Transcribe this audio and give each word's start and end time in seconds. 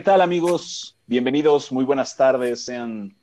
¿Qué 0.00 0.04
tal 0.04 0.22
amigos? 0.22 0.96
Bienvenidos, 1.06 1.70
muy 1.70 1.84
buenas 1.84 2.16
tardes, 2.16 2.64
sean 2.64 3.14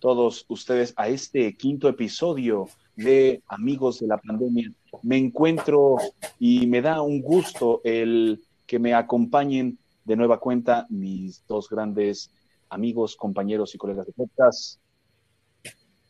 todos 0.00 0.44
ustedes 0.48 0.92
a 0.98 1.08
este 1.08 1.56
quinto 1.56 1.88
episodio 1.88 2.68
de 2.94 3.42
Amigos 3.48 4.00
de 4.00 4.06
la 4.06 4.18
Pandemia. 4.18 4.70
Me 5.02 5.16
encuentro 5.16 5.96
y 6.38 6.66
me 6.66 6.82
da 6.82 7.00
un 7.00 7.22
gusto 7.22 7.80
el 7.84 8.44
que 8.66 8.78
me 8.78 8.92
acompañen 8.92 9.78
de 10.04 10.16
nueva 10.16 10.38
cuenta 10.40 10.86
mis 10.90 11.42
dos 11.48 11.70
grandes 11.70 12.30
amigos, 12.68 13.16
compañeros 13.16 13.74
y 13.74 13.78
colegas 13.78 14.04
de 14.04 14.12
podcast, 14.12 14.78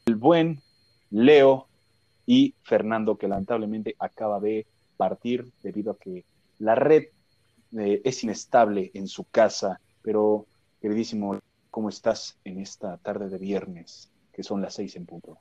el 0.06 0.16
buen 0.16 0.60
Leo 1.10 1.68
y 2.26 2.56
Fernando, 2.64 3.16
que 3.16 3.28
lamentablemente 3.28 3.94
acaba 4.00 4.40
de 4.40 4.66
partir 4.96 5.52
debido 5.62 5.92
a 5.92 5.98
que 5.98 6.24
la 6.58 6.74
red 6.74 7.04
eh, 7.78 8.02
es 8.04 8.24
inestable 8.24 8.90
en 8.94 9.06
su 9.06 9.22
casa. 9.22 9.78
Pero, 10.02 10.46
queridísimo, 10.80 11.38
¿cómo 11.70 11.88
estás 11.88 12.38
en 12.44 12.58
esta 12.58 12.96
tarde 12.98 13.28
de 13.28 13.38
viernes, 13.38 14.10
que 14.32 14.42
son 14.42 14.62
las 14.62 14.74
seis 14.74 14.96
en 14.96 15.06
punto? 15.06 15.38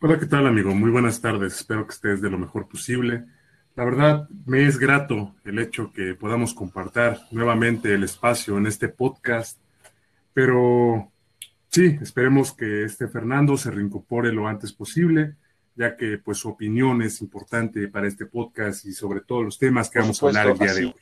Hola, 0.00 0.18
¿qué 0.18 0.26
tal, 0.26 0.46
amigo? 0.46 0.74
Muy 0.74 0.90
buenas 0.90 1.20
tardes. 1.20 1.54
Espero 1.54 1.86
que 1.86 1.92
estés 1.92 2.20
de 2.20 2.30
lo 2.30 2.38
mejor 2.38 2.68
posible. 2.68 3.24
La 3.74 3.84
verdad, 3.84 4.28
me 4.44 4.66
es 4.66 4.78
grato 4.78 5.34
el 5.44 5.58
hecho 5.58 5.92
que 5.92 6.14
podamos 6.14 6.52
compartir 6.52 7.18
nuevamente 7.30 7.94
el 7.94 8.02
espacio 8.02 8.58
en 8.58 8.66
este 8.66 8.88
podcast, 8.88 9.58
pero 10.32 11.12
sí, 11.68 11.96
esperemos 12.00 12.52
que 12.52 12.84
este 12.84 13.06
Fernando 13.06 13.56
se 13.56 13.70
reincorpore 13.70 14.32
lo 14.32 14.48
antes 14.48 14.72
posible 14.72 15.36
ya 15.78 15.96
que 15.96 16.18
pues 16.18 16.38
su 16.38 16.48
opinión 16.48 17.02
es 17.02 17.22
importante 17.22 17.86
para 17.86 18.08
este 18.08 18.26
podcast 18.26 18.84
y 18.84 18.92
sobre 18.92 19.20
todo 19.20 19.44
los 19.44 19.58
temas 19.58 19.88
que 19.88 20.00
vamos 20.00 20.20
a 20.20 20.26
hablar 20.26 20.48
el 20.48 20.58
día 20.58 20.74
de 20.74 20.84
hoy. 20.86 20.94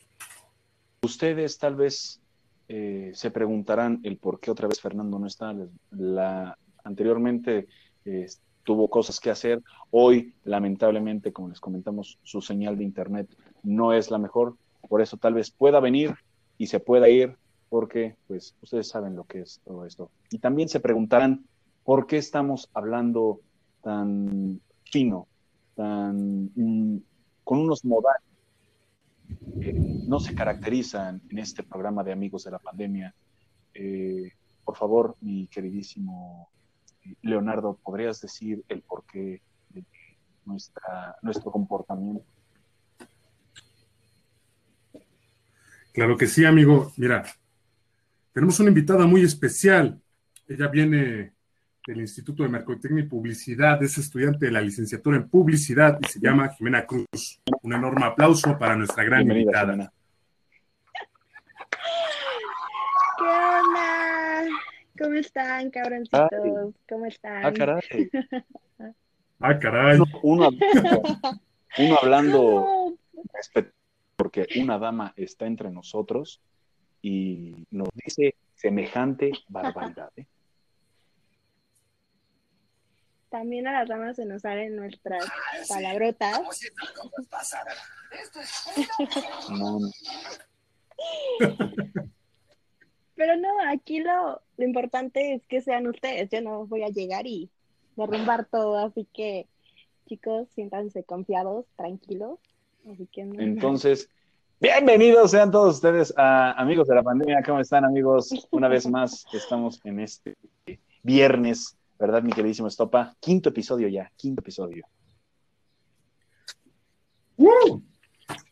Ustedes 1.01 1.57
tal 1.57 1.77
vez 1.77 2.21
eh, 2.69 3.11
se 3.15 3.31
preguntarán 3.31 4.01
el 4.03 4.19
por 4.19 4.39
qué 4.39 4.51
otra 4.51 4.69
vez 4.69 4.79
Fernando 4.79 5.19
no 5.19 5.27
está. 5.27 5.55
La, 5.93 6.59
anteriormente 6.85 7.69
eh, 8.05 8.27
tuvo 8.65 8.91
cosas 8.91 9.19
que 9.19 9.31
hacer. 9.31 9.63
Hoy, 9.91 10.35
lamentablemente, 10.45 11.33
como 11.33 11.49
les 11.49 11.61
comentamos, 11.61 12.19
su 12.23 12.43
señal 12.43 12.77
de 12.77 12.85
internet 12.85 13.35
no 13.63 13.95
es 13.95 14.11
la 14.11 14.19
mejor. 14.19 14.59
Por 14.87 15.01
eso 15.01 15.17
tal 15.17 15.33
vez 15.33 15.51
pueda 15.51 15.81
venir 15.81 16.15
y 16.59 16.67
se 16.67 16.81
pueda 16.81 17.09
ir 17.09 17.35
porque 17.71 18.17
pues 18.27 18.55
ustedes 18.61 18.89
saben 18.89 19.17
lo 19.17 19.25
que 19.25 19.41
es 19.41 19.63
todo 19.65 19.87
esto. 19.87 20.11
Y 20.31 20.39
también 20.39 20.69
se 20.69 20.81
preguntarán 20.81 21.47
por 21.83 22.07
qué 22.07 22.19
estamos 22.19 22.69
hablando 22.75 23.41
tan 23.83 24.61
fino, 24.91 25.29
mm, 25.77 26.97
con 27.45 27.59
unos 27.59 27.84
modales 27.84 28.23
que 29.61 29.73
no 29.73 30.20
se 30.20 30.34
caracterizan 30.34 31.20
en 31.29 31.39
este 31.39 31.62
programa 31.62 32.05
de 32.05 32.12
Amigos 32.12 32.45
de 32.45 32.51
la 32.51 32.59
Pandemia. 32.59 33.14
Eh, 33.75 34.33
por 34.64 34.77
favor, 34.77 35.17
mi 35.20 35.47
queridísimo 35.48 36.48
eh, 37.05 37.14
Leonardo, 37.23 37.79
¿podrías 37.83 38.20
decir 38.20 38.64
el 38.69 38.83
porqué 38.83 39.42
de 39.70 39.84
nuestra, 40.45 41.17
nuestro 41.23 41.51
comportamiento? 41.51 42.25
Claro 45.92 46.17
que 46.17 46.27
sí, 46.27 46.45
amigo. 46.45 46.92
Mira, 46.97 47.25
tenemos 48.33 48.61
una 48.61 48.69
invitada 48.69 49.07
muy 49.07 49.23
especial. 49.23 50.01
Ella 50.47 50.69
viene 50.69 51.33
del 51.87 52.01
Instituto 52.01 52.42
de 52.42 52.48
Mercadotecnia 52.48 53.05
y 53.05 53.07
Publicidad, 53.07 53.80
es 53.83 53.97
estudiante 53.97 54.47
de 54.47 54.52
la 54.52 54.61
licenciatura 54.61 55.17
en 55.17 55.29
Publicidad 55.29 55.98
y 56.02 56.08
se 56.08 56.19
llama 56.19 56.48
Jimena 56.48 56.85
Cruz. 56.85 57.41
Un 57.63 57.73
enorme 57.73 58.07
aplauso 58.07 58.58
para 58.58 58.74
nuestra 58.74 59.05
gran 59.05 59.23
invitada. 59.23 59.92
¿Qué 63.19 63.24
onda? 63.24 64.45
¿Cómo 64.98 65.14
están, 65.14 65.70
cabroncitos? 65.70 66.74
¿Cómo 66.89 67.07
están? 67.07 67.47
Ah, 67.47 67.52
caray. 67.52 67.83
ah, 69.41 69.58
caray. 69.58 69.98
Uno, 70.23 70.51
uno 71.79 71.98
hablando 72.03 72.97
porque 74.17 74.47
una 74.57 74.79
dama 74.79 75.13
está 75.17 75.47
entre 75.47 75.70
nosotros 75.70 76.41
y 77.01 77.55
nos 77.70 77.89
dice 77.95 78.35
semejante 78.55 79.30
barbaridad. 79.48 80.11
¿eh? 80.17 80.27
También 83.31 83.67
a 83.67 83.73
las 83.73 83.89
ramas 83.89 84.17
se 84.17 84.25
nos 84.25 84.42
salen 84.42 84.77
nuestras 84.77 85.25
palabrotas. 85.69 86.41
Pero 93.15 93.36
no, 93.36 93.48
aquí 93.69 94.01
lo, 94.01 94.41
lo 94.57 94.65
importante 94.65 95.35
es 95.35 95.45
que 95.47 95.61
sean 95.61 95.86
ustedes. 95.86 96.31
Yo 96.31 96.41
no 96.41 96.67
voy 96.67 96.83
a 96.83 96.89
llegar 96.89 97.27
y 97.27 97.51
derrumbar 97.97 98.47
todo, 98.47 98.79
así 98.79 99.09
que 99.13 99.48
chicos, 100.07 100.48
siéntanse 100.55 101.03
confiados, 101.03 101.67
tranquilos. 101.77 102.39
Así 102.92 103.09
que 103.11 103.23
Entonces, 103.23 104.09
bienvenidos 104.61 105.33
sean 105.33 105.51
todos 105.51 105.77
ustedes 105.77 106.15
a 106.17 106.53
Amigos 106.53 106.86
de 106.86 106.95
la 106.95 107.03
Pandemia. 107.03 107.42
¿Cómo 107.45 107.59
están, 107.59 107.85
amigos? 107.85 108.31
Una 108.53 108.69
vez 108.69 108.86
más, 108.86 109.27
estamos 109.33 109.81
en 109.85 110.01
este 110.01 110.36
viernes 111.03 111.77
¿verdad, 111.98 112.23
mi 112.23 112.33
queridísimo 112.33 112.68
Estopa? 112.68 113.14
Quinto 113.20 113.48
episodio 113.48 113.89
ya, 113.89 114.11
quinto 114.17 114.40
episodio. 114.40 114.86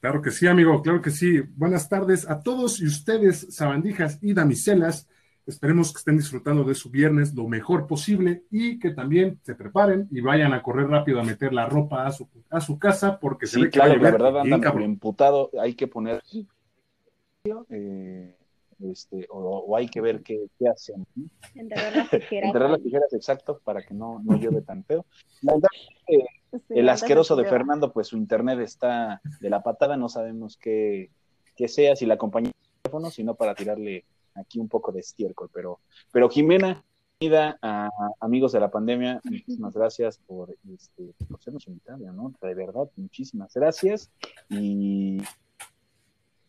Claro 0.00 0.21
que 0.21 0.31
sí, 0.31 0.47
amigo, 0.47 0.82
claro 0.82 1.00
que 1.00 1.10
sí. 1.10 1.41
Buenas 1.56 1.88
tardes 1.88 2.28
a 2.28 2.43
todos 2.43 2.81
y 2.81 2.87
ustedes, 2.87 3.47
sabandijas 3.50 4.19
y 4.22 4.34
damiselas. 4.34 5.09
Esperemos 5.47 5.93
que 5.93 5.99
estén 5.99 6.16
disfrutando 6.16 6.65
de 6.65 6.75
su 6.75 6.91
viernes 6.91 7.34
lo 7.34 7.49
mejor 7.49 7.87
posible 7.87 8.44
y 8.50 8.78
que 8.78 8.91
también 8.91 9.38
se 9.43 9.54
preparen 9.54 10.09
y 10.10 10.21
vayan 10.21 10.54
a 10.54 10.62
correr 10.62 10.88
rápido 10.88 11.21
a 11.21 11.25
meter 11.25 11.53
la 11.53 11.66
ropa 11.66 12.06
a 12.06 12.12
su, 12.12 12.28
a 12.50 12.60
su 12.60 12.78
casa 12.78 13.19
porque 13.19 13.47
se 13.47 13.60
ve 13.60 13.71
claro, 13.71 13.94
que 13.94 14.00
la 14.00 14.10
verdad 14.10 14.41
anda 14.41 14.72
muy 14.72 14.84
emputado. 14.84 15.50
Hay 15.60 15.75
que 15.75 15.87
poner 15.87 16.22
eh, 17.69 18.37
este, 18.91 19.27
o, 19.31 19.77
hay 19.77 19.89
que 19.89 20.00
ver 20.00 20.22
qué, 20.22 20.47
qué 20.59 20.69
hacen. 20.69 21.06
Enterrar 21.55 21.97
las 21.97 22.11
tijeras. 22.11 22.47
Enterrar 22.49 22.71
las 22.71 22.83
tijeras, 22.83 23.12
exacto, 23.12 23.61
para 23.65 23.83
que 23.83 23.95
no, 23.95 24.21
no 24.25 24.37
llueve 24.37 24.62
tan 24.62 24.84
feo. 24.84 25.05
el 26.69 26.89
asqueroso 26.89 27.37
de 27.37 27.45
Fernando, 27.45 27.93
pues 27.93 28.09
su 28.09 28.17
internet 28.17 28.61
está 28.61 29.21
de 29.41 29.50
la 29.50 29.62
patada, 29.62 29.97
no 29.97 30.09
sabemos 30.09 30.56
qué, 30.56 31.11
qué 31.56 31.69
sea, 31.69 31.97
si 31.97 32.06
la 32.06 32.19
compañía 32.19 32.53
de 32.53 32.83
teléfono, 32.83 33.11
sino 33.11 33.34
para 33.34 33.55
tirarle 33.55 34.05
aquí 34.34 34.59
un 34.59 34.69
poco 34.69 34.93
de 34.93 35.01
estiércol. 35.01 35.51
Pero, 35.53 35.81
pero 36.12 36.28
Jimena, 36.28 36.84
bienvenida 37.21 37.59
a 37.62 37.91
Amigos 38.21 38.53
de 38.53 38.61
la 38.61 38.71
Pandemia, 38.71 39.21
muchísimas 39.25 39.75
gracias 39.75 40.19
por, 40.27 40.55
este, 40.72 41.15
por 41.28 41.41
sernos 41.41 41.66
invitada, 41.66 42.12
¿no? 42.12 42.33
De 42.41 42.55
verdad, 42.55 42.89
muchísimas 42.97 43.55
gracias. 43.55 44.11
Y 44.49 45.19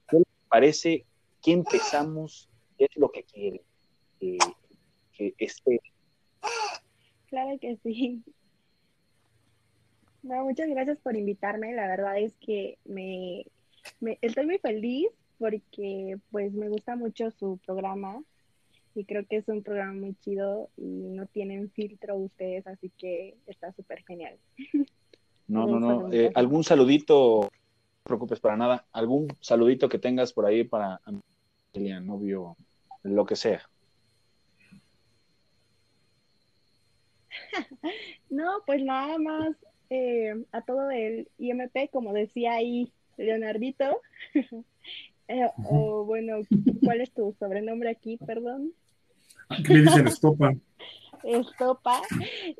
¿qué 0.07 0.19
le 0.19 0.25
parece 0.49 1.05
qué 1.45 1.51
empezamos, 1.51 2.49
qué 2.75 2.85
es 2.85 2.97
lo 2.97 3.09
que 3.11 3.23
quiere 3.23 3.61
que, 4.19 5.33
esté. 5.37 5.79
Claro 7.29 7.57
que 7.59 7.77
sí. 7.83 8.23
muchas 10.23 10.67
gracias 10.69 10.97
por 10.99 11.15
invitarme. 11.15 11.73
La 11.73 11.87
verdad 11.87 12.17
es 12.17 12.33
que 12.39 12.77
me, 12.85 13.45
estoy 14.21 14.45
muy 14.45 14.57
feliz 14.57 15.07
porque 15.37 16.17
pues 16.31 16.53
me 16.53 16.69
gusta 16.69 16.95
mucho 16.95 17.29
su 17.31 17.59
programa 17.65 18.23
y 18.95 19.03
creo 19.05 19.25
que 19.25 19.37
es 19.37 19.47
un 19.47 19.61
programa 19.61 19.93
muy 19.93 20.15
chido 20.15 20.69
y 20.77 20.85
no 20.85 21.25
tienen 21.27 21.69
filtro 21.71 22.15
ustedes, 22.15 22.65
así 22.65 22.89
que 22.97 23.35
está 23.45 23.71
súper 23.73 24.03
genial. 24.05 24.37
No, 25.47 25.67
no, 25.67 25.79
no. 25.79 26.11
Eh, 26.11 26.31
¿Algún 26.33 26.63
saludito? 26.63 27.41
No 27.41 27.49
te 27.49 28.03
preocupes 28.03 28.39
para 28.39 28.57
nada. 28.57 28.87
¿Algún 28.91 29.27
saludito 29.41 29.87
que 29.89 29.99
tengas 29.99 30.33
por 30.33 30.45
ahí 30.47 30.63
para 30.63 30.99
novio, 31.79 32.57
lo 33.03 33.25
que 33.25 33.35
sea. 33.35 33.61
No, 38.29 38.63
pues 38.65 38.83
nada 38.83 39.17
más 39.17 39.55
eh, 39.89 40.33
a 40.51 40.61
todo 40.61 40.89
el 40.91 41.29
IMP, 41.37 41.89
como 41.91 42.11
decía 42.13 42.53
ahí 42.53 42.91
Leonardito. 43.17 44.01
Eh, 45.27 45.49
o 45.71 46.05
bueno, 46.05 46.41
¿cuál 46.83 47.01
es 47.01 47.11
tu 47.11 47.35
sobrenombre 47.39 47.89
aquí? 47.89 48.17
Perdón. 48.27 48.73
Aquí 49.49 49.73
le 49.73 49.81
dicen 49.81 50.05
Estopa. 50.05 50.53
Estopa. 51.23 52.03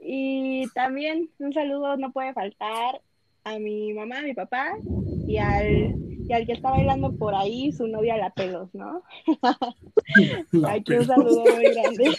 Y 0.01 0.67
también 0.73 1.29
un 1.37 1.53
saludo 1.53 1.95
no 1.97 2.11
puede 2.11 2.33
faltar 2.33 3.01
a 3.43 3.59
mi 3.59 3.93
mamá, 3.93 4.17
a 4.17 4.23
mi 4.23 4.33
papá 4.33 4.79
y 5.27 5.37
al 5.37 5.93
y 6.27 6.33
al 6.33 6.45
que 6.45 6.53
está 6.53 6.71
bailando 6.71 7.13
por 7.13 7.35
ahí, 7.35 7.71
su 7.71 7.87
novia 7.87 8.17
la 8.17 8.31
pelos, 8.31 8.73
¿no? 8.73 9.03
Aquí 10.69 10.93
un 10.93 11.05
saludo 11.05 11.41
muy 11.41 11.71
grande. 11.71 12.17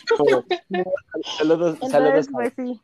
saludos, 1.38 1.78
Entonces, 1.82 2.28
Pues 2.32 2.52
sí. 2.54 2.80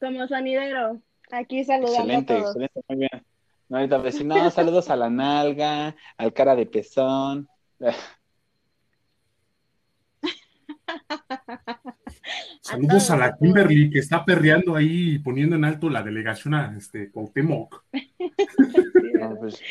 Como 0.00 0.26
sonidero, 0.26 1.00
aquí 1.30 1.64
saludando 1.64 1.98
excelente, 1.98 2.32
a 2.32 2.36
todos. 2.38 2.56
Excelente, 2.56 2.80
muy 2.88 2.98
bien. 2.98 3.26
No, 3.68 3.76
ahorita 3.76 3.96
va 3.96 4.02
a 4.02 4.06
decir, 4.06 4.26
no, 4.26 4.50
saludos 4.50 4.90
a 4.90 4.96
la 4.96 5.10
nalga, 5.10 5.94
al 6.16 6.32
cara 6.32 6.56
de 6.56 6.66
pezón. 6.66 7.48
Saludos 12.60 13.10
a, 13.10 13.16
la 13.16 13.36
Kimberly 13.36 13.90
que 13.90 13.98
está 13.98 14.24
perreando 14.24 14.76
ahí 14.76 15.14
y 15.14 15.18
poniendo 15.18 15.56
en 15.56 15.64
alto 15.64 15.88
la 15.88 16.02
delegación 16.02 16.54
a 16.54 16.76
este 16.76 17.10
Cuauhtémoc. 17.10 17.84
pues, 19.40 19.62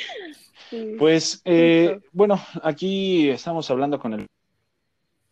pues 0.98 1.42
eh, 1.46 2.00
bueno, 2.12 2.40
aquí 2.64 3.30
estamos 3.30 3.70
hablando 3.70 4.00
con 4.00 4.14
el 4.14 4.26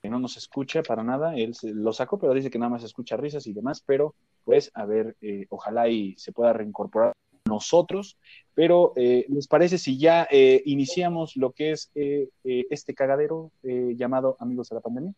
que 0.02 0.10
no 0.10 0.20
nos 0.20 0.38
escucha 0.38 0.84
para 0.84 1.04
nada, 1.04 1.36
él 1.36 1.54
lo 1.64 1.92
sacó, 1.92 2.20
pero 2.20 2.34
dice 2.34 2.52
que 2.52 2.60
nada 2.60 2.70
más 2.70 2.84
escucha 2.84 3.18
risas 3.18 3.48
y 3.48 3.54
demás, 3.54 3.84
pero 3.86 4.14
pues 4.44 4.72
a 4.74 4.86
ver, 4.86 5.16
eh, 5.22 5.48
ojalá 5.50 5.90
y 5.90 6.16
se 6.18 6.32
pueda 6.32 6.54
reincorporar 6.54 7.14
nosotros, 7.46 8.18
pero 8.54 8.94
eh, 8.96 9.26
¿les 9.30 9.48
parece 9.48 9.78
si 9.78 9.98
ya 9.98 10.28
iniciamos 10.66 11.36
lo 11.36 11.52
que 11.52 11.72
es 11.72 11.90
este 12.44 12.94
cagadero 12.94 13.52
llamado 13.64 14.38
Amigos 14.40 14.70
de 14.70 14.76
la 14.76 14.82
Pandemia? 14.82 15.14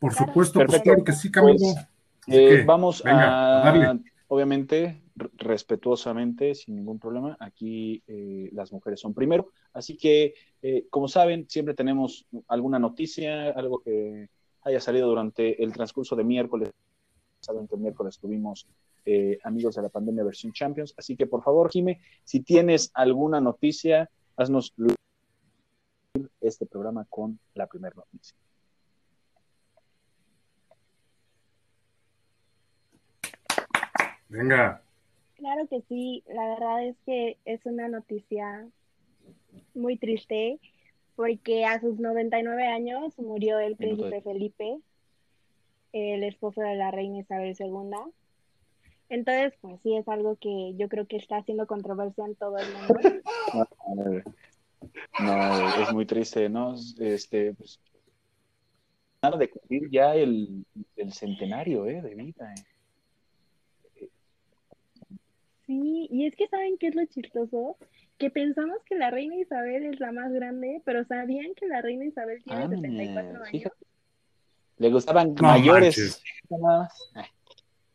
Por 0.00 0.14
supuesto, 0.14 0.60
pues 0.64 0.80
claro 0.82 1.04
que 1.04 1.12
sí, 1.12 1.30
Camilo. 1.30 1.58
Pues, 1.58 2.38
eh, 2.38 2.64
vamos 2.66 3.02
a, 3.04 3.98
obviamente, 4.28 5.02
respetuosamente, 5.36 6.54
sin 6.54 6.76
ningún 6.76 6.98
problema, 6.98 7.36
aquí 7.38 8.02
eh, 8.06 8.48
las 8.52 8.72
mujeres 8.72 9.00
son 9.00 9.12
primero. 9.12 9.50
Así 9.74 9.98
que, 9.98 10.34
eh, 10.62 10.86
como 10.88 11.06
saben, 11.06 11.46
siempre 11.48 11.74
tenemos 11.74 12.26
alguna 12.48 12.78
noticia, 12.78 13.50
algo 13.50 13.80
que 13.80 14.30
haya 14.62 14.80
salido 14.80 15.08
durante 15.08 15.62
el 15.62 15.72
transcurso 15.72 16.16
de 16.16 16.24
miércoles. 16.24 16.70
Saben 17.40 17.68
que 17.68 17.74
el 17.74 17.82
miércoles 17.82 18.18
tuvimos 18.18 18.66
Amigos 19.42 19.74
de 19.74 19.82
la 19.82 19.88
Pandemia 19.88 20.22
versión 20.22 20.52
Champions. 20.52 20.94
Así 20.96 21.16
que, 21.16 21.26
por 21.26 21.42
favor, 21.42 21.68
Jime, 21.70 22.00
si 22.22 22.40
tienes 22.40 22.92
alguna 22.94 23.40
noticia, 23.40 24.08
haznos 24.36 24.72
este 26.40 26.66
programa 26.66 27.06
con 27.08 27.40
la 27.54 27.66
primera 27.66 27.96
noticia. 27.96 28.36
Venga. 34.30 34.80
Claro 35.36 35.66
que 35.68 35.82
sí, 35.88 36.22
la 36.28 36.48
verdad 36.48 36.84
es 36.84 36.96
que 37.04 37.36
es 37.44 37.66
una 37.66 37.88
noticia 37.88 38.68
muy 39.74 39.96
triste 39.96 40.58
porque 41.16 41.64
a 41.64 41.80
sus 41.80 41.98
99 41.98 42.66
años 42.66 43.18
murió 43.18 43.58
el 43.58 43.76
príncipe 43.76 44.22
Felipe, 44.22 44.78
el 45.92 46.24
esposo 46.24 46.62
de 46.62 46.76
la 46.76 46.90
reina 46.90 47.18
Isabel 47.18 47.56
II. 47.58 48.12
Entonces, 49.08 49.52
pues 49.60 49.80
sí, 49.82 49.96
es 49.96 50.08
algo 50.08 50.36
que 50.36 50.74
yo 50.76 50.88
creo 50.88 51.06
que 51.06 51.16
está 51.16 51.38
haciendo 51.38 51.66
controversia 51.66 52.24
en 52.24 52.36
todo 52.36 52.56
el 52.58 52.66
mundo. 52.72 54.24
No, 55.18 55.82
es 55.82 55.92
muy 55.92 56.06
triste, 56.06 56.48
¿no? 56.48 56.74
Este, 56.98 57.52
pues, 57.52 57.78
nada 59.22 59.36
de 59.36 59.50
cumplir 59.50 59.90
ya 59.90 60.14
el, 60.14 60.64
el 60.96 61.12
centenario 61.12 61.86
¿eh? 61.86 62.00
de 62.00 62.14
vida. 62.14 62.54
¿eh? 62.54 62.64
Sí, 65.70 66.08
y 66.10 66.26
es 66.26 66.34
que 66.34 66.48
saben 66.48 66.78
qué 66.78 66.88
es 66.88 66.96
lo 66.96 67.04
chistoso, 67.06 67.76
que 68.18 68.28
pensamos 68.28 68.78
que 68.86 68.96
la 68.96 69.08
reina 69.12 69.36
Isabel 69.36 69.84
es 69.84 70.00
la 70.00 70.10
más 70.10 70.32
grande, 70.32 70.82
pero 70.84 71.04
sabían 71.04 71.54
que 71.54 71.68
la 71.68 71.80
reina 71.80 72.06
Isabel 72.06 72.42
tiene 72.42 72.68
74 72.68 73.44
años. 73.44 73.72
Le 74.78 74.90
gustaban 74.90 75.32
mayores. 75.40 76.24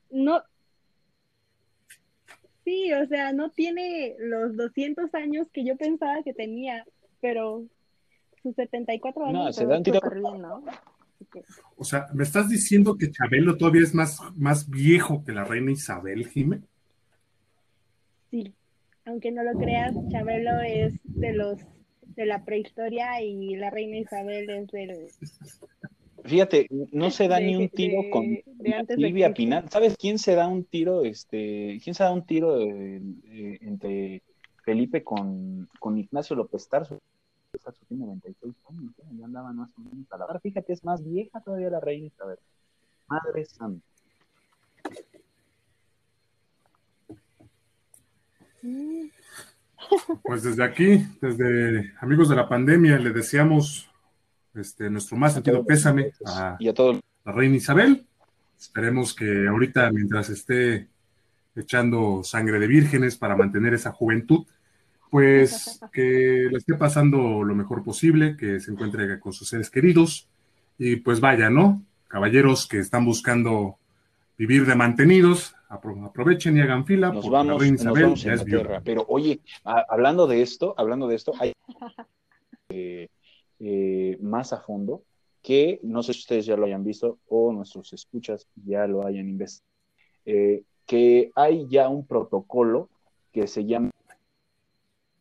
No. 0.10 0.42
Sí, 2.63 2.94
o 2.94 3.06
sea, 3.07 3.33
no 3.33 3.50
tiene 3.50 4.16
los 4.19 4.56
200 4.56 5.13
años 5.13 5.50
que 5.51 5.66
yo 5.66 5.75
pensaba 5.75 6.24
que 6.24 6.33
tenía, 6.33 6.86
pero 7.19 7.66
sus 8.42 8.56
74 8.56 9.25
años. 9.25 9.33
No, 9.33 9.51
se 9.51 9.66
dan 9.66 9.83
tiro. 9.83 10.00
¿no? 10.38 10.63
O 11.75 11.83
sea, 11.83 12.07
¿me 12.13 12.24
estás 12.24 12.48
diciendo 12.48 12.98
que 12.98 13.12
Chabelo 13.12 13.57
todavía 13.57 13.81
es 13.81 13.94
más, 13.94 14.22
más 14.38 14.69
viejo 14.69 15.25
que 15.25 15.33
la 15.33 15.44
reina 15.44 15.74
Isabel, 15.74 16.25
Jiménez? 16.25 16.69
Aunque 19.06 19.31
no 19.31 19.44
lo 19.44 19.54
creas, 19.57 19.96
Chabelo 20.10 20.62
es 20.62 20.94
de 21.04 21.34
los 21.34 21.60
de 22.16 22.25
la 22.25 22.46
prehistoria 22.46 23.22
y 23.22 23.56
la 23.57 23.69
reina 23.69 23.98
Isabel 23.98 24.50
es 24.50 24.68
del 24.72 25.10
Fíjate, 26.24 26.68
no 26.92 27.12
se 27.12 27.28
da 27.28 27.40
ni 27.40 27.56
un 27.56 27.69
tiro 27.69 28.02
con 28.10 28.25
Silvia 28.88 29.34
Pinal. 29.34 29.69
¿Sabes 29.69 29.96
quién 29.96 30.18
se 30.18 30.34
da 30.34 30.48
un 30.48 30.63
tiro? 30.63 31.04
Este, 31.04 31.80
¿quién 31.84 31.94
se 31.94 32.04
da 32.04 32.12
un 32.12 32.25
tiro 32.25 32.60
entre 32.62 34.24
Felipe 34.63 35.04
con, 35.04 35.69
con 35.80 35.98
Ignacio 36.00 36.36
López 36.36 36.68
Tarso? 36.68 37.00
Tarso 37.63 37.86
tiene 37.88 38.06
96 38.06 38.54
años, 38.69 38.92
ya 39.18 39.25
andaba 39.25 39.54
más 39.54 39.69
o 39.78 39.81
menos 39.81 40.12
a 40.12 40.18
la 40.18 40.40
Fíjate, 40.40 40.74
es 40.74 40.84
más 40.84 41.04
vieja 41.04 41.40
todavía 41.42 41.69
la 41.69 41.80
reina 41.80 42.08
Isabel. 42.08 42.40
Madre 43.08 43.46
santa. 43.46 43.86
Pues 50.24 50.44
desde 50.44 50.64
aquí, 50.64 51.06
desde 51.22 51.94
amigos 52.00 52.30
de 52.30 52.36
la 52.36 52.50
pandemia, 52.50 52.98
le 52.98 53.12
deseamos 53.12 53.90
este, 54.54 54.90
nuestro 54.90 55.18
más 55.18 55.34
sentido 55.34 55.66
pésame 55.66 56.12
a, 56.26 56.56
y 56.60 56.68
a 56.68 56.74
todos. 56.74 57.00
la 57.24 57.32
reina 57.32 57.56
Isabel. 57.56 58.06
Esperemos 58.60 59.14
que 59.14 59.48
ahorita, 59.48 59.92
mientras 59.92 60.30
esté 60.30 60.88
echando 61.56 62.24
sangre 62.24 62.60
de 62.60 62.68
vírgenes 62.68 63.18
para 63.18 63.36
mantener 63.36 63.74
esa 63.74 63.92
juventud, 63.92 64.46
pues 65.10 65.80
que 65.94 66.48
le 66.52 66.58
esté 66.58 66.76
pasando 66.76 67.44
lo 67.44 67.56
mejor 67.56 67.84
posible, 67.84 68.36
que 68.38 68.60
se 68.60 68.72
encuentre 68.72 69.20
con 69.20 69.34
sus 69.34 69.50
seres 69.50 69.70
queridos 69.70 70.28
y 70.78 70.98
pues 70.98 71.20
vaya, 71.20 71.50
¿no? 71.50 71.84
Caballeros 72.08 72.68
que 72.68 72.80
están 72.80 73.06
buscando 73.06 73.78
vivir 74.38 74.66
de 74.66 74.76
mantenidos, 74.76 75.56
aprovechen 75.75 76.57
y 76.57 76.62
hagan 76.62 76.86
fila. 76.86 77.12
Nos 77.12 77.30
vamos, 77.30 77.62
a 77.62 77.68
Inglaterra. 77.68 78.81
Pero 78.83 79.06
oye, 79.07 79.42
hablando 79.63 80.27
de 80.27 80.42
esto, 80.42 80.74
hablando 80.77 81.08
de 81.08 81.15
esto, 81.15 81.34
hay 81.39 81.53
eh, 82.70 83.08
eh, 83.60 84.17
más 84.22 84.53
a 84.53 84.60
fondo 84.60 85.03
que 85.41 85.79
no 85.84 86.01
sé 86.01 86.13
si 86.13 86.20
ustedes 86.22 86.46
ya 86.48 86.58
lo 86.58 86.65
hayan 86.65 86.84
visto 86.84 87.20
o 87.27 87.53
nuestros 87.53 87.94
escuchas 87.94 88.48
ya 88.55 88.88
lo 88.88 89.05
hayan 89.05 89.29
investigado, 89.29 89.72
eh, 90.25 90.63
que 90.88 91.32
hay 91.36 91.67
ya 91.67 91.88
un 91.88 92.05
protocolo 92.05 92.89
que 93.32 93.46
se 93.46 93.63
llama 93.65 93.91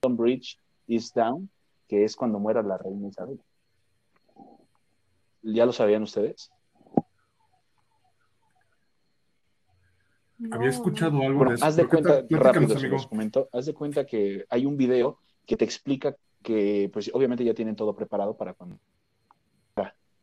Bridge 0.02 0.58
is 0.87 1.12
Down, 1.12 1.50
que 1.88 2.04
es 2.04 2.16
cuando 2.16 2.38
muera 2.38 2.62
la 2.62 2.78
reina 2.78 3.08
Isabel. 3.08 3.38
¿Ya 5.42 5.66
lo 5.66 5.73
sabían 5.73 6.02
ustedes? 6.02 6.50
Había 10.50 10.69
escuchado 10.69 11.23
algo 11.23 11.45
de 11.45 11.55
eso. 11.55 11.64
Haz 11.64 11.76
de 11.76 11.87
cuenta, 11.87 12.25
rápido 12.31 12.75
los 12.88 13.07
comento, 13.07 13.49
haz 13.53 13.67
de 13.67 13.75
cuenta 13.75 14.05
que 14.05 14.45
hay 14.49 14.67
un 14.67 14.76
video 14.76 15.19
que 15.47 15.57
te 15.57 15.64
explica 15.64 16.17
que, 16.43 16.91
pues 16.93 17.11
obviamente 17.14 17.45
ya 17.45 17.55
tienen 17.55 17.76
todo 17.76 17.95
preparado 17.95 18.37
para 18.37 18.55
cuando 18.55 18.79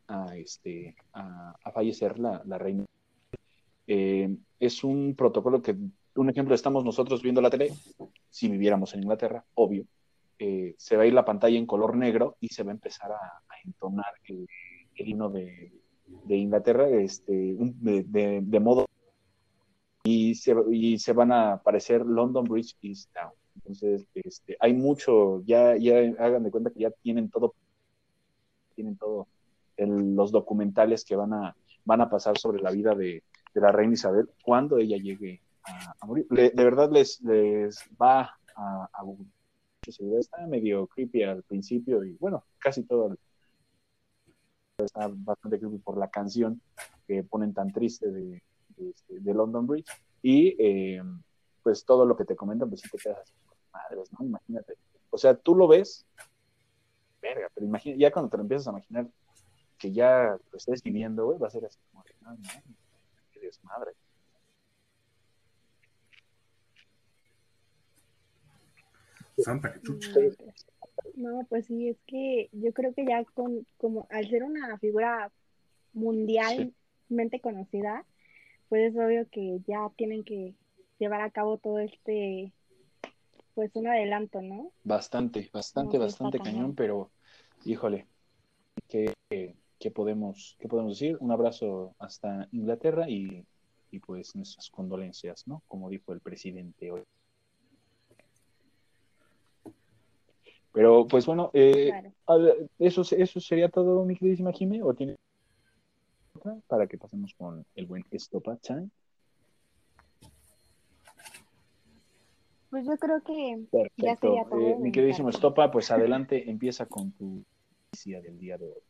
a, 0.08 0.36
este, 0.36 0.94
a, 1.12 1.70
fallecer 1.72 2.18
la, 2.18 2.58
reina. 2.58 2.84
Eh, 3.86 4.36
es 4.60 4.84
un 4.84 5.14
protocolo 5.16 5.62
que, 5.62 5.74
un 6.14 6.30
ejemplo, 6.30 6.54
estamos 6.54 6.84
nosotros 6.84 7.22
viendo 7.22 7.40
la 7.40 7.50
tele, 7.50 7.72
si 8.28 8.48
viviéramos 8.48 8.92
en 8.94 9.02
Inglaterra, 9.02 9.44
obvio, 9.54 9.86
eh, 10.38 10.74
se 10.76 10.96
va 10.96 11.04
a 11.04 11.06
ir 11.06 11.14
la 11.14 11.24
pantalla 11.24 11.56
en 11.56 11.66
color 11.66 11.96
negro 11.96 12.36
y 12.40 12.48
se 12.48 12.62
va 12.62 12.70
a 12.70 12.74
empezar 12.74 13.12
a, 13.12 13.42
entonar 13.64 14.12
el, 14.24 14.46
himno 14.96 15.30
de, 15.30 15.72
Inglaterra 16.28 16.88
este, 16.88 17.56
de, 17.56 18.40
de 18.42 18.60
modo 18.60 18.86
se, 20.42 20.54
y 20.70 20.98
se 20.98 21.12
van 21.12 21.32
a 21.32 21.54
aparecer 21.54 22.04
London 22.04 22.44
Bridge 22.44 22.76
is 22.82 23.08
down. 23.14 23.32
Entonces, 23.56 24.06
este, 24.14 24.56
hay 24.60 24.72
mucho, 24.72 25.42
ya, 25.44 25.76
ya 25.76 25.98
hagan 26.18 26.42
de 26.42 26.50
cuenta 26.50 26.70
que 26.70 26.80
ya 26.80 26.90
tienen 26.90 27.30
todo, 27.30 27.54
tienen 28.74 28.96
todo 28.96 29.28
los 29.76 30.30
documentales 30.30 31.04
que 31.04 31.16
van 31.16 31.32
a, 31.32 31.56
van 31.84 32.00
a 32.00 32.10
pasar 32.10 32.38
sobre 32.38 32.62
la 32.62 32.70
vida 32.70 32.94
de, 32.94 33.22
la 33.54 33.72
reina 33.72 33.94
Isabel 33.94 34.30
cuando 34.42 34.78
ella 34.78 34.96
llegue 34.96 35.40
a, 35.64 36.06
morir. 36.06 36.26
de 36.28 36.50
verdad 36.54 36.90
les, 36.90 37.20
les 37.22 37.84
va 38.00 38.36
a, 38.56 38.88
a 38.92 39.04
Está 39.84 40.46
medio 40.46 40.86
creepy 40.86 41.24
al 41.24 41.42
principio 41.42 42.04
y 42.04 42.16
bueno, 42.20 42.44
casi 42.58 42.84
todo 42.84 43.16
está 44.78 45.08
bastante 45.08 45.58
creepy 45.58 45.78
por 45.78 45.98
la 45.98 46.08
canción 46.08 46.60
que 47.06 47.24
ponen 47.24 47.52
tan 47.52 47.72
triste 47.72 48.12
de, 48.12 48.42
este, 48.78 49.18
de, 49.18 49.34
London 49.34 49.66
Bridge. 49.66 49.90
Y 50.22 50.56
eh, 50.58 51.02
pues 51.62 51.84
todo 51.84 52.06
lo 52.06 52.16
que 52.16 52.24
te 52.24 52.36
comentan, 52.36 52.68
pues 52.68 52.80
sí 52.80 52.88
te 52.88 52.98
quedas 52.98 53.18
así, 53.18 53.32
madres, 53.72 54.10
¿no? 54.12 54.24
Imagínate. 54.24 54.74
O 55.10 55.18
sea, 55.18 55.34
tú 55.34 55.54
lo 55.54 55.68
ves, 55.68 56.06
verga, 57.20 57.50
pero 57.54 57.66
imagina, 57.66 57.96
ya 57.98 58.10
cuando 58.10 58.30
te 58.30 58.36
lo 58.36 58.42
empiezas 58.42 58.68
a 58.68 58.70
imaginar 58.70 59.08
que 59.78 59.92
ya 59.92 60.38
lo 60.50 60.56
estés 60.56 60.82
viviendo, 60.82 61.26
güey, 61.26 61.38
va 61.38 61.48
a 61.48 61.50
ser 61.50 61.64
así 61.64 61.78
como 61.90 62.04
que, 62.04 62.14
no, 62.20 62.30
no, 62.32 62.38
qué 63.32 63.40
desmadre. 63.40 63.92
Santa 69.38 69.74
chucha. 69.82 70.10
No, 71.14 71.44
pues 71.48 71.66
sí, 71.66 71.88
es 71.88 71.98
que 72.06 72.48
yo 72.52 72.72
creo 72.72 72.94
que 72.94 73.04
ya 73.04 73.24
con, 73.24 73.66
como 73.76 74.06
al 74.10 74.28
ser 74.28 74.44
una 74.44 74.78
figura 74.78 75.32
mundialmente 75.92 77.40
conocida, 77.40 78.06
pues 78.72 78.90
es 78.90 78.96
obvio 78.98 79.28
que 79.30 79.60
ya 79.66 79.90
tienen 79.96 80.24
que 80.24 80.54
llevar 80.98 81.20
a 81.20 81.30
cabo 81.30 81.58
todo 81.58 81.78
este, 81.78 82.54
pues 83.52 83.70
un 83.74 83.86
adelanto, 83.86 84.40
¿no? 84.40 84.72
Bastante, 84.82 85.50
bastante, 85.52 85.98
bastante 85.98 86.38
cañón, 86.38 86.74
pero 86.74 87.10
híjole, 87.66 88.06
¿qué, 88.88 89.12
podemos, 89.94 90.56
¿qué 90.58 90.68
podemos 90.68 90.98
decir? 90.98 91.18
Un 91.20 91.32
abrazo 91.32 91.94
hasta 91.98 92.48
Inglaterra 92.50 93.10
y, 93.10 93.44
y 93.90 93.98
pues 93.98 94.34
nuestras 94.34 94.70
condolencias, 94.70 95.46
¿no? 95.46 95.62
Como 95.68 95.90
dijo 95.90 96.14
el 96.14 96.20
presidente 96.20 96.92
hoy. 96.92 97.02
Pero 100.72 101.06
pues 101.06 101.26
bueno, 101.26 101.50
eh, 101.52 101.92
eso, 102.78 103.02
eso 103.02 103.38
sería 103.38 103.68
todo, 103.68 104.06
mi 104.06 104.16
queridísima 104.16 104.50
Jimé, 104.50 104.82
¿o 104.82 104.94
tiene 104.94 105.16
para 106.66 106.86
que 106.86 106.98
pasemos 106.98 107.34
con 107.34 107.64
el 107.74 107.86
buen 107.86 108.04
Estopa 108.10 108.56
Time? 108.56 108.88
Pues 112.70 112.86
yo 112.86 112.96
creo 112.96 113.22
que 113.22 113.66
ya 113.98 114.16
sería 114.16 114.44
todo. 114.44 114.60
Eh, 114.60 114.76
mi 114.80 114.90
queridísimo 114.90 115.28
Estopa, 115.28 115.70
pues 115.70 115.90
adelante, 115.90 116.42
empieza 116.50 116.86
con 116.86 117.12
tu 117.12 117.44
noticia 117.84 118.20
del 118.22 118.38
día 118.38 118.56
de 118.56 118.64
hoy. 118.64 118.82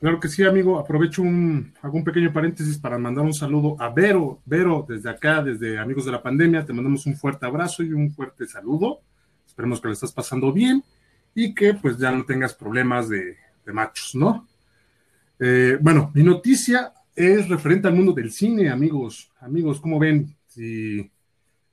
Claro 0.00 0.20
que 0.20 0.28
sí, 0.28 0.42
amigo. 0.42 0.78
Aprovecho 0.78 1.22
un, 1.22 1.72
hago 1.80 1.96
un 1.96 2.04
pequeño 2.04 2.32
paréntesis 2.32 2.76
para 2.78 2.98
mandar 2.98 3.24
un 3.24 3.32
saludo 3.32 3.76
a 3.78 3.88
Vero. 3.88 4.40
Vero, 4.44 4.84
desde 4.86 5.08
acá, 5.08 5.42
desde 5.42 5.78
Amigos 5.78 6.04
de 6.04 6.12
la 6.12 6.22
Pandemia, 6.22 6.66
te 6.66 6.72
mandamos 6.72 7.06
un 7.06 7.14
fuerte 7.16 7.46
abrazo 7.46 7.82
y 7.82 7.92
un 7.92 8.10
fuerte 8.10 8.46
saludo. 8.46 9.00
Esperemos 9.46 9.80
que 9.80 9.86
lo 9.86 9.94
estás 9.94 10.12
pasando 10.12 10.52
bien 10.52 10.82
y 11.34 11.54
que 11.54 11.74
pues 11.74 11.98
ya 11.98 12.10
no 12.10 12.24
tengas 12.24 12.54
problemas 12.54 13.08
de, 13.08 13.36
machos, 13.66 14.14
¿no? 14.14 14.46
Eh, 15.38 15.78
bueno, 15.80 16.10
mi 16.14 16.22
noticia 16.22 16.92
es 17.14 17.48
referente 17.48 17.88
al 17.88 17.94
mundo 17.94 18.12
del 18.12 18.30
cine, 18.30 18.70
amigos. 18.70 19.30
Amigos, 19.40 19.80
¿cómo 19.80 19.98
ven? 19.98 20.36
Si 20.46 21.10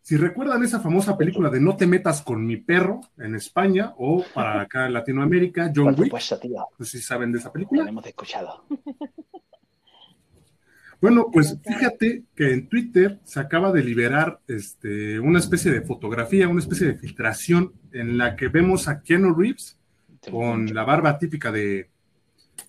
si 0.01 0.18
recuerdan 0.18 0.63
esa 0.63 0.80
famosa 0.80 1.18
película 1.18 1.50
de 1.50 1.62
No 1.62 1.77
te 1.77 1.86
metas 1.86 2.22
con 2.22 2.46
mi 2.46 2.58
perro 2.58 3.01
en 3.18 3.36
España 3.36 3.94
o 3.98 4.25
para 4.34 4.62
acá 4.62 4.88
en 4.88 4.94
Latinoamérica, 4.94 5.72
John 5.74 5.96
Wick. 5.98 6.12
No 6.12 6.86
sé 6.86 6.98
si 6.98 7.01
saben 7.01 7.32
de 7.32 7.39
esa 7.39 7.51
película. 7.51 7.88
hemos 7.88 8.06
escuchado. 8.06 8.65
Bueno, 11.01 11.29
pues 11.34 11.58
fíjate 11.65 12.25
que 12.36 12.53
en 12.53 12.70
Twitter 12.70 13.20
se 13.24 13.39
acaba 13.39 13.72
de 13.72 13.84
liberar 13.84 14.39
este, 14.48 15.20
una 15.20 15.39
especie 15.39 15.72
de 15.72 15.81
fotografía, 15.81 16.48
una 16.48 16.60
especie 16.60 16.86
de 16.86 16.93
filtración 16.93 17.74
en 17.91 18.20
la 18.20 18.36
que 18.36 18.50
vemos 18.50 18.88
a 18.88 19.01
Keanu 19.01 19.34
Reeves 19.34 19.79
con 20.29 20.72
la 20.72 20.84
barba 20.84 21.17
típica 21.17 21.51
de, 21.51 21.89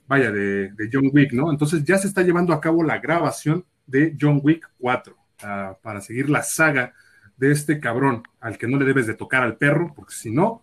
vaya, 0.07 0.33
de, 0.33 0.73
de, 0.73 0.89
John 0.91 1.11
Wick, 1.13 1.35
¿no? 1.35 1.51
Entonces 1.51 1.85
ya 1.85 1.99
se 1.99 2.09
está 2.09 2.23
llevando 2.23 2.55
a 2.55 2.61
cabo 2.63 2.83
la 2.83 2.99
grabación 3.01 3.67
de 3.87 4.17
John 4.19 4.41
Wick 4.43 4.67
4 4.79 5.15
ah, 5.43 5.77
para 5.83 6.01
seguir 6.01 6.31
la 6.31 6.43
saga 6.43 6.95
de 7.37 7.53
este 7.53 7.81
cabrón 7.81 8.23
al 8.41 8.57
que 8.57 8.67
no 8.67 8.79
le 8.79 8.87
debes 8.87 9.07
de 9.07 9.15
tocar 9.15 9.43
al 9.43 9.59
perro, 9.59 9.93
porque 9.95 10.15
si 10.15 10.31
no, 10.31 10.63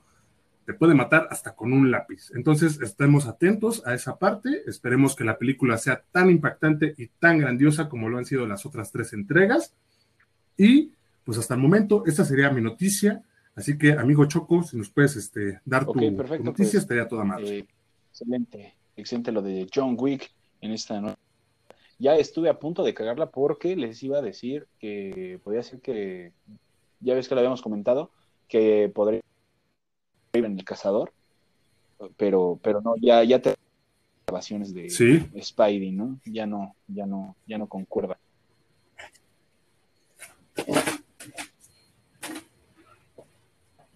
te 0.70 0.76
puede 0.76 0.94
matar 0.94 1.28
hasta 1.32 1.56
con 1.56 1.74
un 1.74 1.90
lápiz. 1.90 2.32
Entonces, 2.36 2.80
estemos 2.80 3.26
atentos 3.26 3.82
a 3.88 3.96
esa 3.96 4.20
parte, 4.20 4.62
esperemos 4.68 5.16
que 5.16 5.24
la 5.24 5.40
película 5.40 5.80
sea 5.80 6.04
tan 6.12 6.30
impactante 6.30 6.94
y 6.96 7.08
tan 7.08 7.40
grandiosa 7.40 7.90
como 7.90 8.08
lo 8.08 8.20
han 8.20 8.26
sido 8.26 8.46
las 8.46 8.68
otras 8.68 8.92
tres 8.92 9.14
entregas. 9.14 9.74
Y 10.58 10.92
pues 11.24 11.40
hasta 11.40 11.56
el 11.56 11.60
momento, 11.60 12.04
esta 12.06 12.24
sería 12.24 12.52
mi 12.52 12.62
noticia. 12.62 13.24
Así 13.56 13.80
que, 13.80 13.94
amigo 13.94 14.26
Choco, 14.26 14.62
si 14.62 14.78
nos 14.78 14.92
puedes 14.92 15.16
este, 15.16 15.60
dar 15.66 15.88
tu, 15.88 15.96
noticia, 15.96 16.44
pues, 16.46 16.76
estaría 16.76 17.08
toda 17.08 17.24
madre. 17.24 17.58
Eh, 17.58 17.68
excelente, 18.12 18.76
excelente 18.96 19.32
lo 19.32 19.42
de 19.42 19.68
John 19.74 19.96
Wick 19.98 20.32
en 20.62 20.74
esta 20.74 21.02
noche 21.02 21.18
ya 21.98 22.16
estuve 22.16 22.48
a 22.48 22.60
punto 22.60 22.84
de 22.84 22.94
cagarla 22.94 23.32
porque 23.32 23.76
les 23.76 24.04
iba 24.04 24.20
a 24.20 24.22
decir 24.22 24.68
que 24.78 25.40
podía 25.44 25.64
ser 25.64 25.82
que 25.82 26.32
ya 27.00 27.16
ves 27.16 27.28
que 27.28 27.34
lo 27.34 27.42
habíamos 27.42 27.64
comentado, 27.64 28.12
que 28.48 28.92
podría 28.94 29.20
ir 30.34 30.46
en 30.46 30.58
el 30.58 30.64
cazador, 30.64 31.12
pero, 32.18 32.60
pero 32.62 32.82
no, 32.82 32.96
ya, 33.02 33.24
ya 33.24 33.40
te 33.42 33.56
grabaciones 34.28 34.74
de 34.74 34.90
Spidey, 35.42 35.92
¿no? 35.92 36.20
Ya 36.26 36.46
no, 36.46 36.76
ya 36.88 37.06
no, 37.06 37.36
ya 37.48 37.58
no 37.58 37.68
concuerda. 37.68 38.20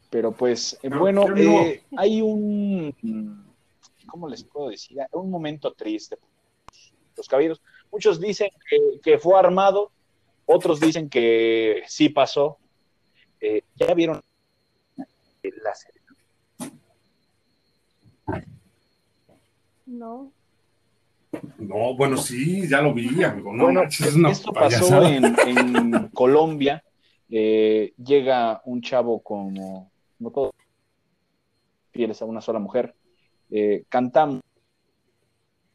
Pero 0.10 0.32
pues, 0.32 0.80
eh, 0.82 0.90
bueno, 0.90 1.26
eh, 1.36 1.84
hay 1.98 2.22
un, 2.22 3.46
¿cómo 4.08 4.28
les 4.28 4.44
puedo 4.44 4.70
decir? 4.70 4.98
Un 5.12 5.30
momento 5.30 5.72
triste. 5.74 6.18
Los 7.16 7.28
caballeros, 7.28 7.62
muchos 7.92 8.20
dicen 8.20 8.50
que, 8.70 9.00
que 9.02 9.18
fue 9.20 9.38
armado, 9.38 9.92
otros 10.46 10.80
dicen 10.80 11.10
que 11.10 11.84
sí 11.88 12.10
pasó, 12.10 12.58
eh, 13.46 13.62
¿Ya 13.76 13.94
vieron 13.94 14.22
la 14.96 15.76
serie? 15.76 16.02
No. 19.94 20.32
No, 21.58 21.96
bueno, 21.96 22.18
sí, 22.18 22.68
ya 22.68 22.82
lo 22.82 22.94
vi, 22.94 23.24
amigo. 23.24 23.56
bueno, 23.56 23.84
esto 23.84 24.54
pasó 24.54 25.04
en, 25.04 25.24
Colombia. 26.14 26.84
Eh, 27.30 27.94
llega 27.98 28.62
un 28.66 28.82
chavo 28.82 29.22
como, 29.22 29.92
no 30.20 30.30
todos, 30.32 30.52
fieles 31.92 32.22
a 32.22 32.26
una 32.26 32.42
sola 32.42 32.60
mujer. 32.60 32.96
Eh, 33.50 33.86
cantamos. 33.90 34.42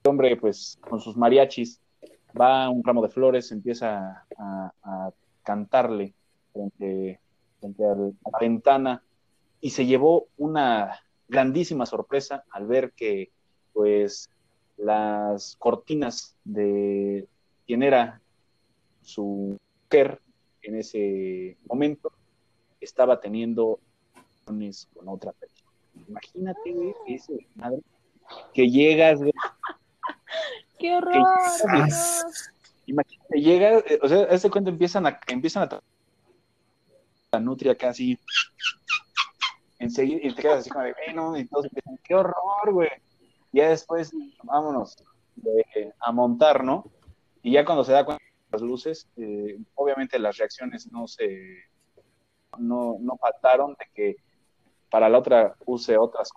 El 0.05 0.11
hombre, 0.11 0.37
pues, 0.37 0.79
con 0.81 1.01
sus 1.01 1.17
mariachis, 1.17 1.81
va 2.39 2.65
a 2.65 2.71
un 2.71 2.85
ramo 2.85 3.03
de 3.03 3.09
flores, 3.09 3.51
empieza 3.51 4.25
a, 4.37 4.73
a 4.83 5.11
cantarle 5.43 6.15
frente 6.53 7.21
frente 7.61 7.85
a 7.85 7.95
la 7.95 8.39
ventana 8.41 9.03
y 9.61 9.71
se 9.71 9.87
llevó 9.87 10.29
una 10.37 11.01
grandísima 11.29 11.87
sorpresa 11.87 12.45
al 12.51 12.67
ver 12.67 12.93
que 12.93 13.33
pues 13.79 14.29
las 14.77 15.55
cortinas 15.55 16.35
de 16.43 17.29
quien 17.65 17.85
era 17.85 18.21
su 19.03 19.57
mujer 19.85 20.21
en 20.63 20.75
ese 20.75 21.57
momento 21.65 22.11
estaba 22.81 23.21
teniendo 23.21 23.79
con 24.45 25.09
otra 25.09 25.31
persona. 25.31 25.71
Imagínate, 26.09 26.97
ese 27.07 27.47
madre, 27.55 27.79
que 28.53 28.69
llegas, 28.69 29.21
¡Qué 30.81 30.97
horror! 30.97 31.25
imagínate, 32.85 33.41
llegas, 33.41 33.85
eh, 33.87 34.01
o 34.03 34.09
sea, 34.09 34.19
a 34.25 34.35
este 34.35 34.51
cuento 34.51 34.71
empiezan 34.71 35.07
a, 35.07 35.21
empiezan 35.29 35.69
a 35.69 35.81
la 37.31 37.39
nutria 37.39 37.77
casi 37.77 38.19
enseguida 39.79 40.19
y 40.21 40.35
te 40.35 40.43
quedas 40.43 40.59
así 40.59 40.71
como 40.71 40.85
de, 40.85 40.97
bueno, 41.07 41.39
y 41.39 41.47
todos 41.47 41.67
empiezan, 41.67 41.97
qué 42.03 42.17
horror, 42.17 42.73
güey. 42.73 42.89
Ya 43.53 43.71
después, 43.71 44.13
vámonos 44.43 44.97
a 46.01 46.13
montar, 46.13 46.65
¿no? 46.65 46.85
Y 47.43 47.53
ya 47.53 47.65
cuando 47.65 47.85
se 47.85 47.93
da 47.93 48.05
cuenta 48.05 48.23
de 48.23 48.53
las 48.53 48.63
luces, 48.63 49.09
eh, 49.17 49.59
obviamente 49.75 50.19
las 50.19 50.37
reacciones 50.37 50.91
no 50.91 51.07
se, 51.07 51.65
no, 52.59 52.97
no 53.01 53.17
faltaron 53.17 53.75
de 53.79 53.87
que 53.95 54.17
para 54.91 55.09
la 55.09 55.19
otra 55.19 55.55
use 55.67 55.97
otras 55.97 56.31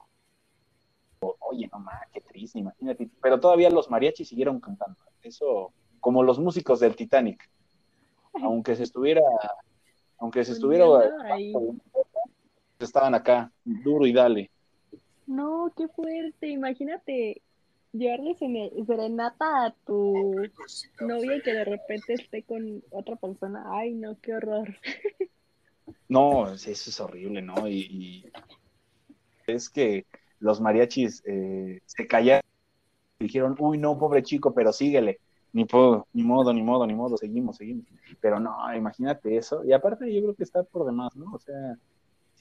Oye, 1.39 1.69
no 1.71 1.79
mames, 1.79 2.09
qué 2.11 2.21
triste, 2.21 2.57
imagínate. 2.57 3.07
Pero 3.21 3.39
todavía 3.39 3.69
los 3.69 3.91
mariachis 3.91 4.27
siguieron 4.27 4.59
cantando. 4.59 4.97
Eso, 5.21 5.71
como 5.99 6.23
los 6.23 6.39
músicos 6.39 6.79
del 6.79 6.95
Titanic. 6.95 7.47
Aunque 8.41 8.75
se 8.75 8.83
estuviera 8.83 9.21
aunque 10.17 10.45
se 10.45 10.53
estuviera 10.53 10.85
estaban 12.79 13.15
acá, 13.15 13.51
duro 13.63 14.05
y 14.05 14.13
dale. 14.13 14.51
No, 15.31 15.71
qué 15.77 15.87
fuerte, 15.87 16.49
imagínate 16.49 17.41
llevarle 17.93 18.35
serenata 18.35 19.65
a 19.65 19.75
tu 19.85 20.33
novia 20.99 21.37
y 21.37 21.41
que 21.41 21.53
de 21.53 21.63
repente 21.63 22.13
esté 22.13 22.43
con 22.43 22.83
otra 22.89 23.15
persona. 23.15 23.63
Ay, 23.67 23.93
no, 23.93 24.19
qué 24.21 24.35
horror. 24.35 24.75
No, 26.07 26.51
eso 26.51 26.69
es 26.71 26.99
horrible, 26.99 27.41
¿no? 27.41 27.69
Y, 27.69 28.29
es 29.47 29.69
que 29.69 30.05
los 30.39 30.59
mariachis 30.59 31.23
eh, 31.25 31.81
se 31.85 32.05
callaron 32.05 32.43
y 33.19 33.25
dijeron, 33.25 33.55
uy, 33.59 33.77
no, 33.77 33.97
pobre 33.97 34.21
chico, 34.21 34.53
pero 34.53 34.73
síguele 34.73 35.19
ni 35.53 35.65
puedo, 35.65 36.07
ni 36.13 36.23
modo, 36.23 36.53
ni 36.53 36.63
modo, 36.63 36.87
ni 36.87 36.93
modo, 36.93 37.17
seguimos, 37.17 37.57
seguimos. 37.57 37.85
Pero 38.19 38.39
no, 38.39 38.55
imagínate 38.75 39.37
eso. 39.37 39.63
Y 39.65 39.73
aparte 39.73 40.11
yo 40.13 40.21
creo 40.21 40.35
que 40.35 40.43
está 40.43 40.63
por 40.63 40.85
demás, 40.85 41.15
¿no? 41.15 41.33
O 41.33 41.39
sea, 41.39 41.77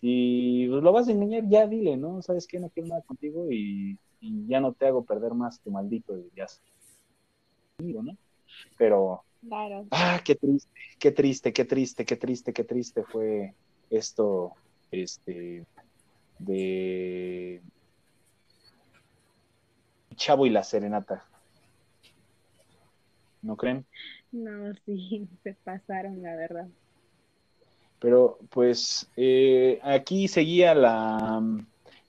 si 0.00 0.66
lo 0.66 0.92
vas 0.92 1.08
a 1.08 1.12
engañar, 1.12 1.48
ya 1.48 1.66
dile, 1.66 1.96
¿no? 1.96 2.22
¿Sabes 2.22 2.46
qué? 2.46 2.58
No 2.58 2.70
quiero 2.70 2.88
nada 2.88 3.02
contigo 3.02 3.50
y, 3.50 3.98
ya 4.20 4.60
no 4.60 4.74
te 4.74 4.86
hago 4.86 5.02
perder 5.02 5.32
más 5.32 5.60
tu 5.60 5.70
maldito 5.70 6.18
y 6.18 6.30
ya 6.36 6.46
¿no? 7.78 8.16
Pero, 8.76 9.24
Claro. 9.40 9.86
Ah, 9.90 10.20
qué 10.22 10.34
triste, 10.34 10.70
qué 10.98 11.10
triste, 11.12 11.52
qué 11.52 11.64
triste, 11.64 12.04
qué 12.04 12.16
triste, 12.16 12.52
qué 12.52 12.64
triste 12.64 13.04
fue 13.04 13.54
esto, 13.88 14.52
este, 14.90 15.64
de 16.38 17.62
Chavo 20.16 20.44
y 20.46 20.50
la 20.50 20.62
Serenata. 20.62 21.24
¿No 23.42 23.56
creen? 23.56 23.86
No, 24.32 24.74
sí, 24.84 25.26
se 25.42 25.54
pasaron, 25.54 26.22
la 26.22 26.36
verdad. 26.36 26.68
Pero 28.00 28.38
pues 28.48 29.10
eh, 29.16 29.78
aquí 29.82 30.26
seguía 30.26 30.74
la, 30.74 31.42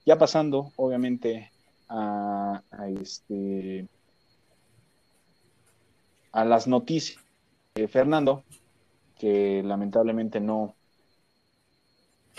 ya 0.06 0.18
pasando, 0.18 0.72
obviamente, 0.78 1.52
a, 1.90 2.62
este, 3.00 3.88
a 6.32 6.46
las 6.46 6.68
noticias. 6.68 7.22
de 7.76 7.88
Fernando, 7.88 8.44
que 9.20 9.64
lamentablemente 9.64 10.40
no, 10.40 10.76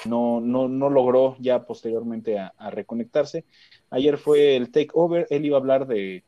no, 0.05 0.41
no, 0.41 0.69
no 0.69 0.91
logró 0.91 1.37
ya 1.39 1.65
posteriormente 1.65 2.39
a, 2.39 2.53
reconectarse. 2.71 3.45
Ayer 3.91 4.19
fue 4.19 4.57
el 4.57 4.71
takeover, 4.71 5.27
él 5.31 5.45
iba 5.45 5.57
a 5.57 5.61
hablar 5.61 5.87
de, 5.87 6.25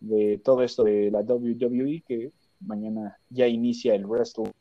de 0.00 0.38
todo 0.38 0.62
esto 0.62 0.84
de 0.84 1.10
la 1.10 1.20
WWE, 1.20 2.02
que 2.06 2.32
mañana 2.60 3.18
ya 3.30 3.46
inicia 3.46 3.94
el 3.94 4.06
Wrestle. 4.06 4.52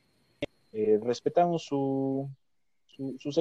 Eh, 0.73 0.99
respetamos 1.01 1.63
su, 1.63 2.29
su, 2.87 3.15
su 3.19 3.31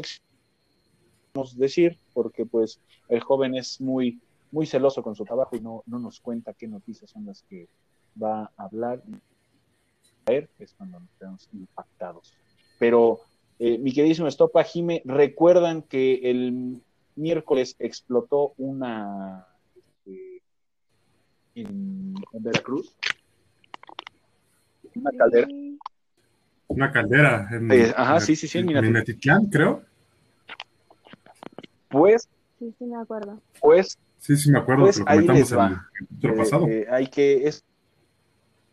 podemos 1.33 1.57
decir, 1.59 1.99
porque 2.15 2.47
pues 2.47 2.81
el 3.09 3.21
joven 3.21 3.55
es 3.55 3.81
muy, 3.81 4.21
muy 4.51 4.67
celoso 4.67 5.03
con 5.03 5.15
su 5.15 5.25
trabajo 5.25 5.55
y 5.57 5.61
no, 5.61 5.83
no 5.87 5.99
nos 5.99 6.21
cuenta 6.21 6.55
qué 6.55 6.67
noticias 6.67 7.11
son 7.11 7.27
las 7.27 7.43
que 7.43 7.69
va 8.21 8.51
a 8.57 8.65
hablar. 8.65 9.03
Es 10.27 10.73
cuando 10.77 10.99
nos 10.99 11.11
quedamos 11.19 11.49
impactados. 11.53 12.33
Pero, 12.79 13.21
eh, 13.59 13.79
mi 13.79 13.93
queridísimo 13.93 14.29
Estopa, 14.29 14.65
Jime, 14.65 15.03
¿recuerdan 15.05 15.83
que 15.83 16.31
el 16.31 16.83
miércoles 17.15 17.77
explotó 17.79 18.55
una 18.57 19.47
en, 21.55 22.15
en 22.33 22.43
Veracruz? 22.43 22.95
Una 24.95 25.11
caldera. 25.13 25.49
Una 26.69 26.91
caldera. 26.93 27.49
En, 27.53 27.71
Eh, 27.71 27.93
ajá, 27.97 28.21
sí, 28.21 28.35
sí, 28.37 28.49
sí, 28.49 28.59
en 28.59 28.67
mira. 28.67 28.83
Minatitlán, 28.83 29.47
creo. 29.47 29.83
Pues, 31.89 32.29
sí, 32.59 32.75
sí, 32.79 32.85
me 32.87 32.97
acuerdo. 33.01 33.41
pues, 33.61 33.99
Sí, 34.19 34.37
sí, 34.37 34.51
me 34.51 34.59
acuerdo 34.59 34.83
Pues 34.85 34.99
comentamos 34.99 35.39
les 35.41 35.53
en 35.53 35.59
va. 35.59 35.89
el 36.23 36.31
eh, 36.31 36.37
pasado. 36.37 36.67
eh, 36.67 36.87
hay 36.91 37.07
que 37.07 37.47
es 37.47 37.65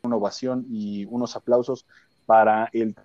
una 0.02 0.16
ovación 0.16 0.66
y 0.70 1.06
unos 1.06 1.36
aplausos 1.36 1.86
para 2.26 2.70
el 2.74 2.96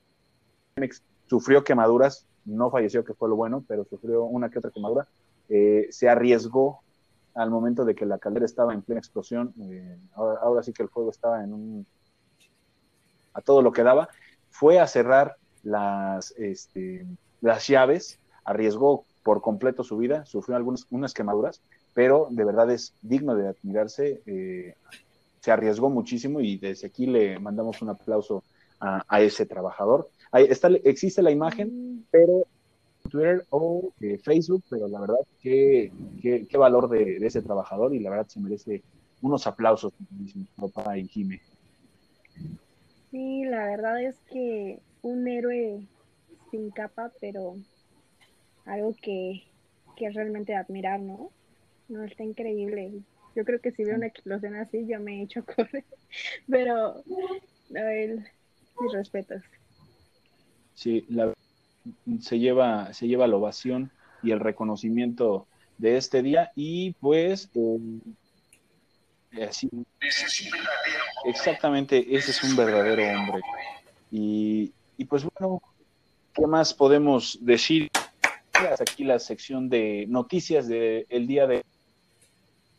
sufrió 1.26 1.62
quemaduras, 1.62 2.26
no 2.46 2.70
falleció, 2.70 3.04
que 3.04 3.12
fue 3.12 3.28
lo 3.28 3.36
bueno, 3.36 3.62
pero 3.68 3.84
sufrió 3.84 4.24
una 4.24 4.48
que 4.48 4.60
otra 4.60 4.70
quemadura. 4.70 5.06
Eh, 5.50 5.88
se 5.90 6.08
arriesgó 6.08 6.80
al 7.34 7.50
momento 7.50 7.84
de 7.84 7.94
que 7.94 8.06
la 8.06 8.18
caldera 8.18 8.46
estaba 8.46 8.72
en 8.72 8.80
plena 8.82 9.00
explosión. 9.00 9.52
eh, 9.60 9.98
ahora, 10.14 10.40
ahora 10.40 10.62
sí 10.62 10.72
que 10.72 10.82
el 10.84 10.88
fuego 10.88 11.10
estaba 11.10 11.44
en 11.44 11.52
un 11.52 11.86
a 13.34 13.42
todo 13.42 13.60
lo 13.60 13.72
que 13.72 13.82
daba. 13.82 14.08
Fue 14.58 14.80
a 14.80 14.88
cerrar 14.88 15.36
las, 15.62 16.32
este, 16.32 17.06
las 17.40 17.68
llaves, 17.68 18.18
arriesgó 18.44 19.04
por 19.22 19.40
completo 19.40 19.84
su 19.84 19.96
vida, 19.96 20.26
sufrió 20.26 20.56
algunas 20.56 20.84
unas 20.90 21.14
quemaduras, 21.14 21.60
pero 21.94 22.26
de 22.30 22.44
verdad 22.44 22.68
es 22.72 22.92
digno 23.00 23.36
de 23.36 23.46
admirarse. 23.46 24.20
eh, 24.26 24.74
se 25.40 25.52
arriesgó 25.52 25.88
muchísimo 25.90 26.40
y 26.40 26.56
desde 26.56 26.88
aquí 26.88 27.06
le 27.06 27.38
mandamos 27.38 27.80
un 27.80 27.90
aplauso 27.90 28.42
a, 28.80 29.20
ese 29.20 29.46
trabajador. 29.46 30.10
Existe 30.32 31.22
la 31.22 31.30
imagen, 31.30 32.04
pero 32.10 32.44
Twitter 33.08 33.46
o 33.50 33.92
eh, 34.00 34.18
Facebook, 34.18 34.64
pero 34.68 34.88
la 34.88 35.00
verdad, 35.00 35.18
qué, 35.40 35.92
valor 36.58 36.88
de, 36.88 37.20
de, 37.20 37.26
ese 37.28 37.42
trabajador 37.42 37.94
y 37.94 38.00
la 38.00 38.10
verdad 38.10 38.26
se 38.26 38.40
merece 38.40 38.82
unos 39.22 39.46
aplausos 39.46 39.92
para 40.74 40.96
Jime. 40.96 41.40
Sí, 43.10 43.44
la 43.44 43.66
verdad 43.66 44.02
es 44.02 44.16
que 44.30 44.80
un 45.02 45.26
héroe 45.26 45.86
sin 46.50 46.70
capa, 46.70 47.12
pero 47.20 47.56
algo 48.64 48.94
que, 49.00 49.44
que 49.96 50.06
es 50.06 50.14
realmente 50.14 50.52
de 50.52 50.58
admirar, 50.58 51.00
¿no? 51.00 51.30
No, 51.88 52.04
está 52.04 52.22
increíble. 52.22 52.92
Yo 53.34 53.44
creo 53.44 53.60
que 53.60 53.72
si 53.72 53.84
veo 53.84 53.96
una 53.96 54.06
explosión 54.06 54.56
así, 54.56 54.86
yo 54.86 55.00
me 55.00 55.20
he 55.20 55.22
hecho 55.22 55.44
correr. 55.56 55.84
Pero, 56.48 56.96
a 56.96 57.82
ver, 57.82 58.18
mis 58.80 58.92
respetos. 58.92 59.42
Sí, 60.74 61.06
la, 61.08 61.32
se, 62.20 62.38
lleva, 62.38 62.92
se 62.92 63.08
lleva 63.08 63.26
la 63.26 63.36
ovación 63.36 63.90
y 64.22 64.32
el 64.32 64.40
reconocimiento 64.40 65.46
de 65.78 65.96
este 65.96 66.22
día 66.22 66.52
y 66.54 66.92
pues 66.94 67.50
eh, 67.54 67.78
así, 69.48 69.68
exactamente 71.24 72.06
ese 72.14 72.30
es 72.30 72.42
un 72.42 72.56
verdadero 72.56 73.18
hombre. 73.18 73.40
Y, 74.10 74.72
y, 74.96 75.04
pues 75.04 75.24
bueno 75.38 75.60
qué 76.32 76.46
más 76.46 76.72
podemos 76.72 77.38
decir 77.40 77.90
hasta 78.52 78.82
aquí 78.82 79.04
la 79.04 79.18
sección 79.18 79.68
de 79.68 80.06
noticias 80.08 80.66
del 80.66 81.06
de 81.08 81.20
día 81.26 81.46
de 81.46 81.64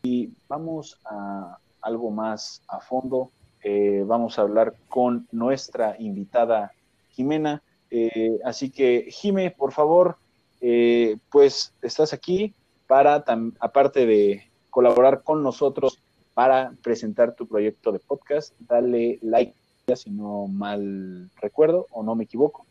y 0.03 0.29
vamos 0.47 0.97
a 1.05 1.57
algo 1.81 2.11
más 2.11 2.61
a 2.67 2.79
fondo. 2.79 3.31
Eh, 3.63 4.03
vamos 4.05 4.39
a 4.39 4.43
hablar 4.43 4.73
con 4.87 5.27
nuestra 5.31 5.95
invitada 5.99 6.71
Jimena. 7.11 7.61
Eh, 7.91 8.39
así 8.45 8.69
que, 8.69 9.07
Jime, 9.09 9.51
por 9.51 9.73
favor, 9.73 10.17
eh, 10.61 11.17
pues 11.31 11.73
estás 11.81 12.13
aquí 12.13 12.53
para, 12.87 13.23
aparte 13.59 14.05
de 14.05 14.49
colaborar 14.69 15.23
con 15.23 15.43
nosotros 15.43 15.99
para 16.39 16.71
presentar 16.81 17.35
tu 17.35 17.45
proyecto 17.49 17.91
de 17.91 17.99
podcast, 17.99 18.55
dale 18.59 19.19
like 19.21 19.53
si 19.93 20.09
no 20.09 20.47
mal 20.47 21.29
recuerdo 21.41 21.85
o 21.91 22.01
no 22.01 22.15
me 22.15 22.23
equivoco. 22.23 22.65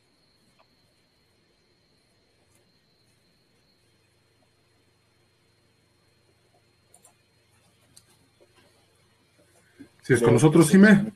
Si 10.00 10.14
es 10.14 10.22
con 10.22 10.33
nosotros, 10.33 10.70
Jime. 10.70 11.12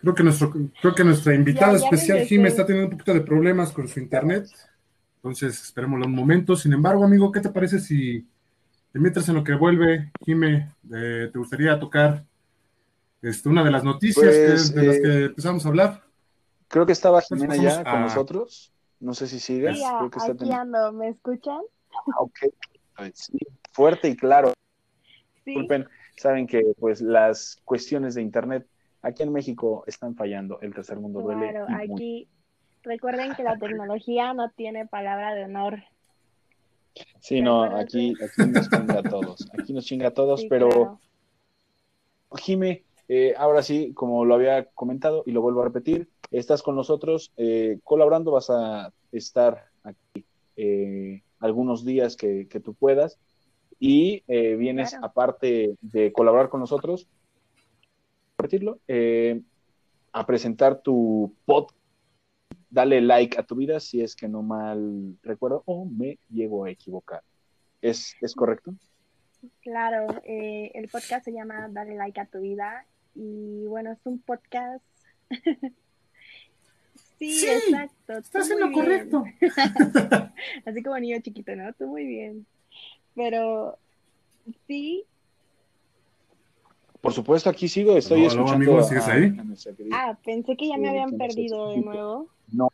Creo 0.00 0.14
que, 0.14 0.22
nuestro, 0.22 0.52
creo 0.80 0.94
que 0.94 1.02
nuestra 1.02 1.34
invitada 1.34 1.72
ya, 1.72 1.78
ya 1.78 1.84
especial, 1.86 2.20
Jimé, 2.20 2.50
está 2.50 2.64
teniendo 2.64 2.88
un 2.88 2.96
poquito 2.96 3.14
de 3.14 3.22
problemas 3.22 3.72
con 3.72 3.88
su 3.88 3.98
internet. 3.98 4.48
Entonces, 5.26 5.60
esperémoslo 5.60 6.06
un 6.06 6.14
momento. 6.14 6.54
Sin 6.54 6.72
embargo, 6.72 7.02
amigo, 7.02 7.32
¿qué 7.32 7.40
te 7.40 7.50
parece 7.50 7.80
si, 7.80 8.24
mientras 8.92 9.28
en 9.28 9.34
lo 9.34 9.42
que 9.42 9.54
vuelve, 9.54 10.12
Jimé, 10.24 10.72
eh, 10.94 11.30
te 11.32 11.36
gustaría 11.36 11.80
tocar 11.80 12.24
este, 13.22 13.48
una 13.48 13.64
de 13.64 13.72
las 13.72 13.82
noticias 13.82 14.24
pues, 14.24 14.70
que, 14.70 14.80
de 14.80 14.84
eh, 14.84 14.86
las 14.86 14.98
que 15.00 15.24
empezamos 15.24 15.66
a 15.66 15.68
hablar? 15.68 16.02
Creo 16.68 16.86
que 16.86 16.92
estaba 16.92 17.20
Jimena 17.22 17.56
ya 17.56 17.80
a... 17.80 17.84
con 17.84 18.02
nosotros. 18.02 18.72
No 19.00 19.14
sé 19.14 19.26
si 19.26 19.40
sigues. 19.40 19.76
Sí, 19.76 19.84
creo 19.98 20.10
que 20.10 20.18
está 20.18 20.32
aquí 20.32 20.52
ando. 20.52 20.92
¿Me 20.92 21.08
escuchan? 21.08 21.58
Ah, 21.92 22.20
ok. 22.20 22.38
Sí, 23.12 23.36
fuerte 23.72 24.08
y 24.08 24.16
claro. 24.16 24.52
Sí. 25.44 25.50
Disculpen, 25.50 25.88
saben 26.16 26.46
que 26.46 26.62
pues 26.78 27.00
las 27.00 27.60
cuestiones 27.64 28.14
de 28.14 28.22
internet 28.22 28.64
aquí 29.02 29.24
en 29.24 29.32
México 29.32 29.82
están 29.88 30.14
fallando, 30.14 30.60
el 30.60 30.72
tercer 30.72 31.00
mundo 31.00 31.20
duele. 31.20 31.50
Claro, 31.50 31.66
aquí 31.82 32.28
recuerden 32.86 33.34
que 33.34 33.42
la 33.42 33.58
tecnología 33.58 34.32
no 34.32 34.50
tiene 34.50 34.86
palabra 34.86 35.34
de 35.34 35.44
honor. 35.44 35.82
Sí, 37.20 37.42
no, 37.42 37.64
aquí, 37.64 38.14
aquí 38.22 38.50
nos 38.50 38.70
chinga 38.70 39.00
a 39.00 39.02
todos, 39.02 39.48
aquí 39.58 39.72
nos 39.74 39.84
chinga 39.84 40.08
a 40.08 40.14
todos, 40.14 40.40
Sí, 40.42 40.46
pero 40.48 40.68
claro. 40.70 41.00
Jime, 42.36 42.84
eh, 43.08 43.34
ahora 43.36 43.62
sí, 43.62 43.92
como 43.92 44.24
lo 44.24 44.34
había 44.34 44.64
comentado 44.66 45.22
y 45.26 45.32
lo 45.32 45.42
vuelvo 45.42 45.60
a 45.60 45.64
repetir, 45.64 46.08
estás 46.30 46.62
con 46.62 46.74
nosotros 46.74 47.32
eh, 47.36 47.78
colaborando, 47.84 48.30
vas 48.30 48.50
a 48.50 48.92
estar 49.12 49.66
aquí 49.84 50.24
eh, 50.56 51.22
algunos 51.40 51.84
días 51.84 52.16
que, 52.16 52.48
que, 52.48 52.60
tú 52.60 52.74
puedas 52.74 53.18
y 53.78 54.22
eh, 54.26 54.56
vienes 54.56 54.90
Claro. 54.90 55.06
aparte 55.06 55.76
de 55.82 56.12
colaborar 56.12 56.48
con 56.48 56.60
nosotros, 56.60 57.06
repetirlo, 58.38 58.78
eh, 58.88 59.42
a 60.12 60.26
presentar 60.26 60.80
tu 60.80 61.34
podcast. 61.44 61.76
Dale 62.70 63.00
like 63.00 63.38
a 63.38 63.42
tu 63.44 63.54
vida 63.56 63.78
si 63.80 64.00
es 64.02 64.16
que 64.16 64.28
no 64.28 64.42
mal 64.42 65.16
recuerdo 65.22 65.62
o 65.66 65.84
me 65.84 66.18
llego 66.30 66.64
a 66.64 66.70
equivocar. 66.70 67.22
¿Es, 67.80 68.14
es 68.20 68.34
correcto? 68.34 68.74
Claro, 69.62 70.06
eh, 70.24 70.72
el 70.74 70.88
podcast 70.88 71.24
se 71.24 71.32
llama 71.32 71.68
Dale 71.70 71.94
like 71.94 72.20
a 72.20 72.26
tu 72.26 72.40
vida 72.40 72.84
y 73.14 73.64
bueno, 73.66 73.92
es 73.92 73.98
un 74.04 74.18
podcast. 74.18 74.84
sí, 77.18 77.32
Sí, 77.40 77.46
exacto. 77.48 78.14
Estás 78.18 78.50
en 78.50 78.60
lo 78.60 78.68
bien. 78.68 78.80
correcto. 78.80 79.24
Así 80.66 80.82
como 80.82 80.98
niño 80.98 81.20
chiquito, 81.22 81.54
¿no? 81.54 81.72
Tú 81.74 81.86
muy 81.86 82.04
bien. 82.04 82.46
Pero 83.14 83.78
sí, 84.66 85.04
Por 87.00 87.12
supuesto, 87.12 87.48
aquí 87.48 87.68
sigo, 87.68 87.96
estoy 87.96 88.24
escuchando. 88.26 88.52
amigo, 88.54 88.82
¿sigues 88.82 89.06
a- 89.06 89.12
ahí? 89.12 89.24
a 89.26 89.44
nuestra 89.44 89.72
querida- 89.74 89.96
Ah, 89.96 90.18
pensé 90.24 90.56
que 90.56 90.68
ya 90.68 90.76
me 90.76 90.88
habían 90.88 91.16
perdido 91.16 91.70
de 91.70 91.76
nuevo. 91.82 92.28
No, 92.52 92.68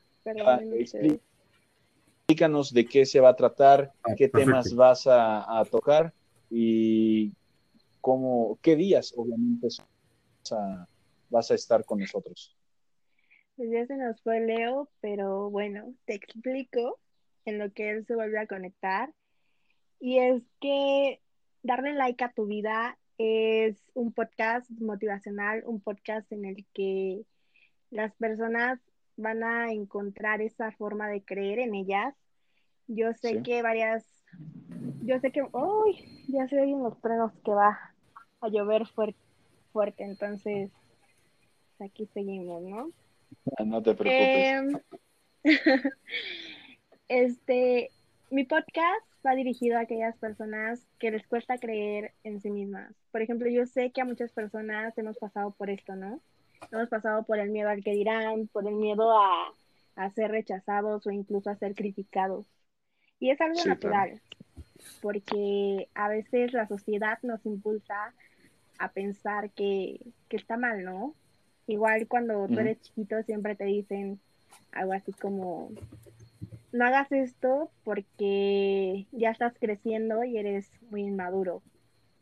explícanos 2.26 2.72
de 2.72 2.84
qué 2.86 3.04
se 3.06 3.20
va 3.20 3.30
a 3.30 3.36
tratar, 3.36 3.92
Ah, 4.02 4.14
qué 4.16 4.28
perfecto. 4.28 4.38
temas 4.38 4.74
vas 4.74 5.06
a, 5.06 5.58
a 5.60 5.64
tocar 5.64 6.12
y 6.50 7.32
cómo, 8.00 8.58
qué 8.62 8.76
días, 8.76 9.12
obviamente, 9.16 9.68
vas 9.68 10.52
a, 10.52 10.88
vas 11.30 11.50
a 11.50 11.54
estar 11.54 11.84
con 11.84 11.98
nosotros. 12.00 12.56
Pues 13.56 13.70
ya 13.70 13.86
se 13.86 13.96
nos 13.96 14.20
fue 14.22 14.40
Leo, 14.40 14.88
pero 15.00 15.50
bueno, 15.50 15.94
te 16.04 16.14
explico 16.14 16.98
en 17.44 17.58
lo 17.58 17.72
que 17.72 17.90
él 17.90 18.06
se 18.06 18.14
vuelve 18.14 18.38
a 18.38 18.46
conectar. 18.46 19.12
Y 20.00 20.18
es 20.18 20.42
que 20.60 21.20
darle 21.62 21.92
like 21.94 22.24
a 22.24 22.32
tu 22.32 22.46
vida 22.46 22.98
es 23.18 23.76
un 23.94 24.12
podcast 24.12 24.68
motivacional, 24.80 25.62
un 25.66 25.80
podcast 25.80 26.30
en 26.32 26.44
el 26.44 26.66
que 26.72 27.22
las 27.90 28.12
personas 28.14 28.80
van 29.16 29.42
a 29.44 29.72
encontrar 29.72 30.40
esa 30.40 30.72
forma 30.72 31.08
de 31.08 31.22
creer 31.22 31.58
en 31.58 31.74
ellas. 31.74 32.14
Yo 32.88 33.12
sé 33.14 33.36
Sí. 33.36 33.42
que 33.42 33.62
varias, 33.62 34.04
yo 35.02 35.18
sé 35.20 35.30
que, 35.30 35.42
uy, 35.42 36.24
ya 36.28 36.48
se 36.48 36.60
oyen 36.60 36.82
los 36.82 37.00
truenos 37.00 37.32
que 37.44 37.52
va 37.52 37.78
a 38.40 38.48
llover 38.48 38.86
fuerte, 38.86 39.18
fuerte, 39.72 40.04
entonces 40.04 40.70
aquí 41.78 42.06
seguimos, 42.12 42.62
¿no? 42.62 42.90
No 43.64 43.82
te 43.82 43.94
preocupes. 43.94 44.82
Em, 45.44 45.44
este, 47.08 47.90
mi 48.30 48.44
podcast 48.44 49.06
va 49.26 49.34
dirigido 49.34 49.78
a 49.78 49.82
aquellas 49.82 50.16
personas 50.18 50.84
que 50.98 51.10
les 51.10 51.26
cuesta 51.26 51.58
creer 51.58 52.12
en 52.24 52.40
sí 52.40 52.50
mismas. 52.50 52.92
Por 53.10 53.22
ejemplo, 53.22 53.48
yo 53.48 53.66
sé 53.66 53.90
que 53.92 54.00
a 54.00 54.04
muchas 54.04 54.32
personas 54.32 54.96
hemos 54.98 55.18
pasado 55.18 55.52
por 55.52 55.70
esto, 55.70 55.94
¿no? 55.94 56.20
Hemos 56.70 56.88
pasado 56.88 57.24
por 57.24 57.38
el 57.38 57.50
miedo 57.50 57.68
al 57.68 57.82
que 57.84 57.92
dirán, 57.92 58.48
por 58.48 58.66
el 58.66 58.74
miedo 58.74 59.18
a, 59.18 59.54
a 59.96 60.10
ser 60.10 60.30
rechazados 60.30 61.06
o 61.06 61.10
incluso 61.10 61.50
a 61.50 61.56
ser 61.56 61.74
criticados. 61.74 62.46
Y 63.20 63.30
es 63.30 63.40
algo 63.40 63.64
Sí, 63.64 63.64
natural, 63.64 64.22
porque 65.00 65.88
a 65.94 66.08
veces 66.08 66.52
la 66.52 66.68
sociedad 66.68 67.18
nos 67.22 67.44
impulsa 67.46 68.14
a 68.78 68.92
pensar 68.92 69.52
que, 69.52 70.00
que 70.28 70.36
está 70.36 70.56
mal, 70.56 70.84
¿no? 70.84 71.16
Igual 71.66 72.08
cuando 72.08 72.48
tú 72.50 72.60
eres 72.60 72.80
chiquito 72.82 73.22
siempre 73.24 73.56
te 73.56 73.64
dicen 73.64 74.20
algo 74.72 74.92
así 74.94 75.14
como, 75.14 75.76
no 76.72 76.84
hagas 76.86 77.10
esto 77.12 77.72
porque 77.84 79.06
ya 79.12 79.30
estás 79.30 79.54
creciendo 79.58 80.24
y 80.24 80.38
eres 80.38 80.70
muy 80.90 81.02
inmaduro 81.02 81.62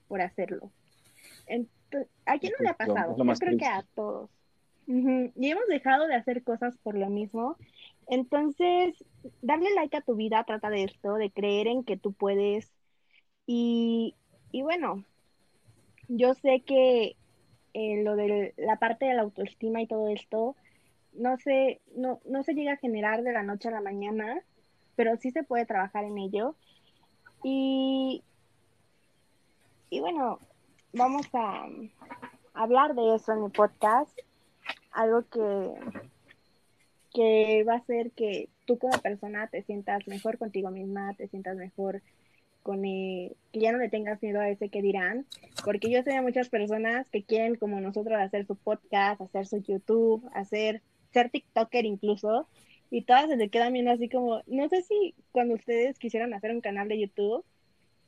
por 0.08 0.22
hacerlo. 0.22 0.72
Ento- 1.46 1.70
¿A 2.26 2.38
quién 2.38 2.52
no 2.58 2.64
le 2.64 2.70
ha 2.70 2.74
pasado? 2.74 3.16
Yo 3.16 3.34
creo 3.34 3.58
que 3.58 3.66
a 3.66 3.84
todos. 3.94 4.30
Y 4.86 5.50
hemos 5.50 5.66
dejado 5.68 6.06
de 6.06 6.16
hacer 6.16 6.42
cosas 6.42 6.76
por 6.78 6.96
lo 6.96 7.08
mismo. 7.08 7.56
Entonces, 8.08 9.04
darle 9.40 9.72
like 9.74 9.96
a 9.96 10.00
tu 10.00 10.16
vida 10.16 10.42
trata 10.44 10.68
de 10.68 10.84
esto, 10.84 11.14
de 11.14 11.30
creer 11.30 11.68
en 11.68 11.84
que 11.84 11.96
tú 11.96 12.12
puedes. 12.12 12.72
Y, 13.46 14.16
y 14.50 14.62
bueno, 14.62 15.04
yo 16.08 16.34
sé 16.34 16.62
que 16.66 17.16
eh, 17.72 18.02
lo 18.02 18.16
de 18.16 18.52
la 18.56 18.78
parte 18.78 19.06
de 19.06 19.14
la 19.14 19.22
autoestima 19.22 19.80
y 19.80 19.86
todo 19.86 20.08
esto 20.08 20.56
no 21.12 21.36
se, 21.36 21.80
no, 21.94 22.20
no 22.24 22.42
se 22.42 22.54
llega 22.54 22.72
a 22.72 22.78
generar 22.78 23.22
de 23.22 23.32
la 23.32 23.42
noche 23.42 23.68
a 23.68 23.72
la 23.72 23.80
mañana, 23.80 24.42
pero 24.96 25.16
sí 25.16 25.30
se 25.30 25.44
puede 25.44 25.66
trabajar 25.66 26.04
en 26.04 26.18
ello. 26.18 26.56
Y, 27.44 28.22
y 29.88 30.00
bueno, 30.00 30.40
vamos 30.92 31.26
a 31.32 31.66
hablar 32.54 32.94
de 32.94 33.14
eso 33.14 33.32
en 33.32 33.44
mi 33.44 33.50
podcast, 33.50 34.10
algo 34.92 35.22
que, 35.30 35.74
que 37.12 37.64
va 37.64 37.74
a 37.74 37.78
hacer 37.78 38.10
que 38.12 38.48
tú 38.66 38.78
como 38.78 38.98
persona 39.00 39.46
te 39.48 39.62
sientas 39.62 40.06
mejor 40.06 40.38
contigo 40.38 40.70
misma, 40.70 41.14
te 41.14 41.28
sientas 41.28 41.56
mejor 41.56 42.02
con 42.62 42.84
eh, 42.84 43.32
que 43.52 43.60
ya 43.60 43.72
no 43.72 43.78
le 43.78 43.88
tengas 43.88 44.22
miedo 44.22 44.40
a 44.40 44.48
ese 44.48 44.68
que 44.68 44.82
dirán, 44.82 45.26
porque 45.64 45.90
yo 45.90 46.02
sé 46.02 46.10
de 46.10 46.20
muchas 46.20 46.48
personas 46.48 47.08
que 47.08 47.22
quieren 47.22 47.56
como 47.56 47.80
nosotros 47.80 48.18
hacer 48.18 48.46
su 48.46 48.56
podcast, 48.56 49.20
hacer 49.20 49.46
su 49.46 49.58
YouTube, 49.58 50.28
hacer 50.34 50.82
ser 51.12 51.30
TikToker 51.30 51.86
incluso, 51.86 52.48
y 52.90 53.02
todas 53.02 53.28
se 53.28 53.36
le 53.36 53.48
quedan 53.48 53.72
viendo 53.72 53.92
así 53.92 54.08
como, 54.08 54.42
no 54.46 54.68
sé 54.68 54.82
si 54.82 55.14
cuando 55.32 55.54
ustedes 55.54 55.98
quisieran 55.98 56.34
hacer 56.34 56.50
un 56.50 56.60
canal 56.60 56.88
de 56.88 57.00
YouTube, 57.00 57.44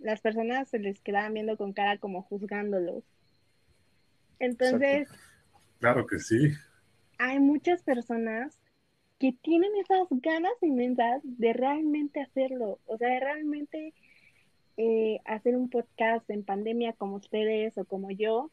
las 0.02 0.20
personas 0.20 0.68
se 0.68 0.78
les 0.78 1.00
quedaban 1.00 1.34
viendo 1.34 1.56
con 1.56 1.72
cara 1.72 1.98
como 1.98 2.22
juzgándolos. 2.22 3.04
Entonces, 4.38 5.08
Claro 5.78 6.06
que 6.06 6.18
sí. 6.18 6.52
hay 7.18 7.40
muchas 7.40 7.82
personas 7.82 8.58
que 9.18 9.32
tienen 9.32 9.70
esas 9.76 10.08
ganas 10.10 10.52
inmensas 10.62 11.20
de 11.24 11.52
realmente 11.52 12.20
hacerlo, 12.20 12.80
o 12.86 12.98
sea, 12.98 13.08
de 13.08 13.20
realmente 13.20 13.94
eh, 14.76 15.20
hacer 15.24 15.56
un 15.56 15.70
podcast 15.70 16.28
en 16.30 16.44
pandemia 16.44 16.92
como 16.94 17.16
ustedes 17.16 17.78
o 17.78 17.84
como 17.84 18.10
yo, 18.10 18.50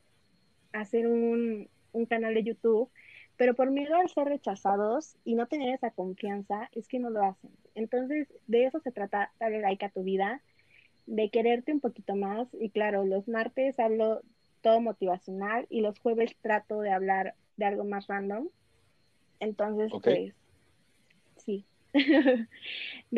hacer 0.73 1.07
un, 1.07 1.69
un 1.91 2.05
canal 2.05 2.33
de 2.35 2.43
YouTube, 2.43 2.89
pero 3.37 3.55
por 3.55 3.71
miedo 3.71 3.95
a 3.95 4.07
ser 4.07 4.27
rechazados 4.27 5.15
y 5.23 5.33
no 5.35 5.47
tener 5.47 5.73
esa 5.73 5.91
confianza, 5.91 6.69
es 6.73 6.87
que 6.87 6.99
no 6.99 7.09
lo 7.09 7.23
hacen. 7.23 7.51
Entonces, 7.73 8.27
de 8.47 8.65
eso 8.65 8.79
se 8.79 8.91
trata, 8.91 9.31
darle 9.39 9.61
like 9.61 9.85
a 9.85 9.89
tu 9.89 10.03
vida, 10.03 10.41
de 11.09 11.29
quererte 11.29 11.73
un 11.73 11.79
poquito 11.79 12.15
más, 12.15 12.47
y 12.53 12.69
claro, 12.69 13.03
los 13.03 13.27
martes 13.27 13.79
hablo 13.79 14.21
todo 14.61 14.79
motivacional 14.79 15.65
y 15.69 15.81
los 15.81 15.99
jueves 15.99 16.35
trato 16.41 16.81
de 16.81 16.91
hablar 16.91 17.33
de 17.57 17.65
algo 17.65 17.83
más 17.83 18.07
random. 18.07 18.47
Entonces, 19.39 19.91
pues, 20.03 20.33
sí. 21.37 21.65
de 21.93 22.47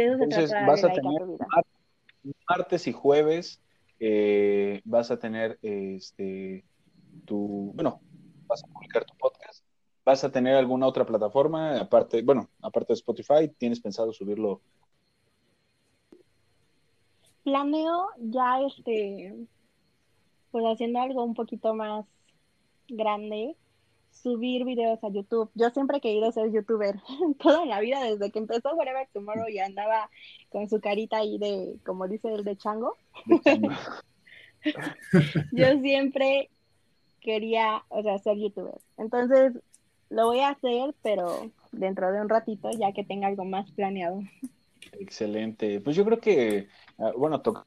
eso 0.06 0.14
Entonces, 0.14 0.50
se 0.50 0.56
trata 0.56 0.68
vas 0.68 0.84
a 0.86 0.94
tener 0.94 1.22
martes 2.48 2.88
y 2.88 2.94
jueves 2.94 3.60
eh, 4.00 4.82
vas 4.86 5.12
a 5.12 5.20
tener 5.20 5.60
este 5.62 6.64
tu, 7.26 7.72
bueno, 7.76 8.00
vas 8.48 8.64
a 8.64 8.68
publicar 8.68 9.04
tu 9.04 9.16
podcast. 9.18 9.66
¿Vas 10.06 10.24
a 10.24 10.32
tener 10.32 10.56
alguna 10.56 10.88
otra 10.88 11.06
plataforma 11.06 11.78
aparte, 11.80 12.22
bueno, 12.22 12.50
aparte 12.62 12.94
de 12.94 13.00
Spotify? 13.00 13.50
¿Tienes 13.58 13.82
pensado 13.82 14.14
subirlo? 14.14 14.62
Planeo 17.44 18.10
ya 18.18 18.62
este, 18.62 19.36
pues 20.52 20.66
haciendo 20.66 21.00
algo 21.00 21.24
un 21.24 21.34
poquito 21.34 21.74
más 21.74 22.06
grande, 22.88 23.56
subir 24.12 24.66
videos 24.66 25.04
a 25.04 25.10
YouTube. 25.10 25.50
Yo 25.56 25.70
siempre 25.70 25.98
he 25.98 26.02
querido 26.02 26.32
ser 26.32 26.52
youtuber, 26.52 26.96
toda 27.40 27.66
la 27.66 27.80
vida, 27.80 28.04
desde 28.04 28.32
que 28.32 28.40
empezó 28.40 28.76
Whatever 28.76 29.08
Tomorrow 29.14 29.50
y 29.50 29.60
andaba 29.60 30.10
con 30.50 30.70
su 30.70 30.80
carita 30.80 31.18
ahí 31.18 31.38
de, 31.38 31.78
como 31.86 32.08
dice 32.08 32.34
el 32.34 32.44
de 32.44 32.58
chango. 32.58 32.98
Yo 35.52 35.80
siempre 35.82 36.50
quería, 37.20 37.84
o 37.90 38.02
sea, 38.02 38.18
ser 38.20 38.38
youtuber. 38.38 38.80
Entonces, 38.98 39.54
lo 40.10 40.28
voy 40.28 40.40
a 40.40 40.50
hacer, 40.50 40.94
pero 41.02 41.52
dentro 41.72 42.12
de 42.12 42.22
un 42.22 42.30
ratito, 42.30 42.70
ya 42.72 42.92
que 42.92 43.04
tenga 43.04 43.28
algo 43.28 43.46
más 43.46 43.72
planeado. 43.72 44.22
Excelente. 44.94 45.80
Pues 45.80 45.96
yo 45.96 46.04
creo 46.06 46.20
que, 46.20 46.68
bueno, 47.16 47.42
tocando 47.42 47.66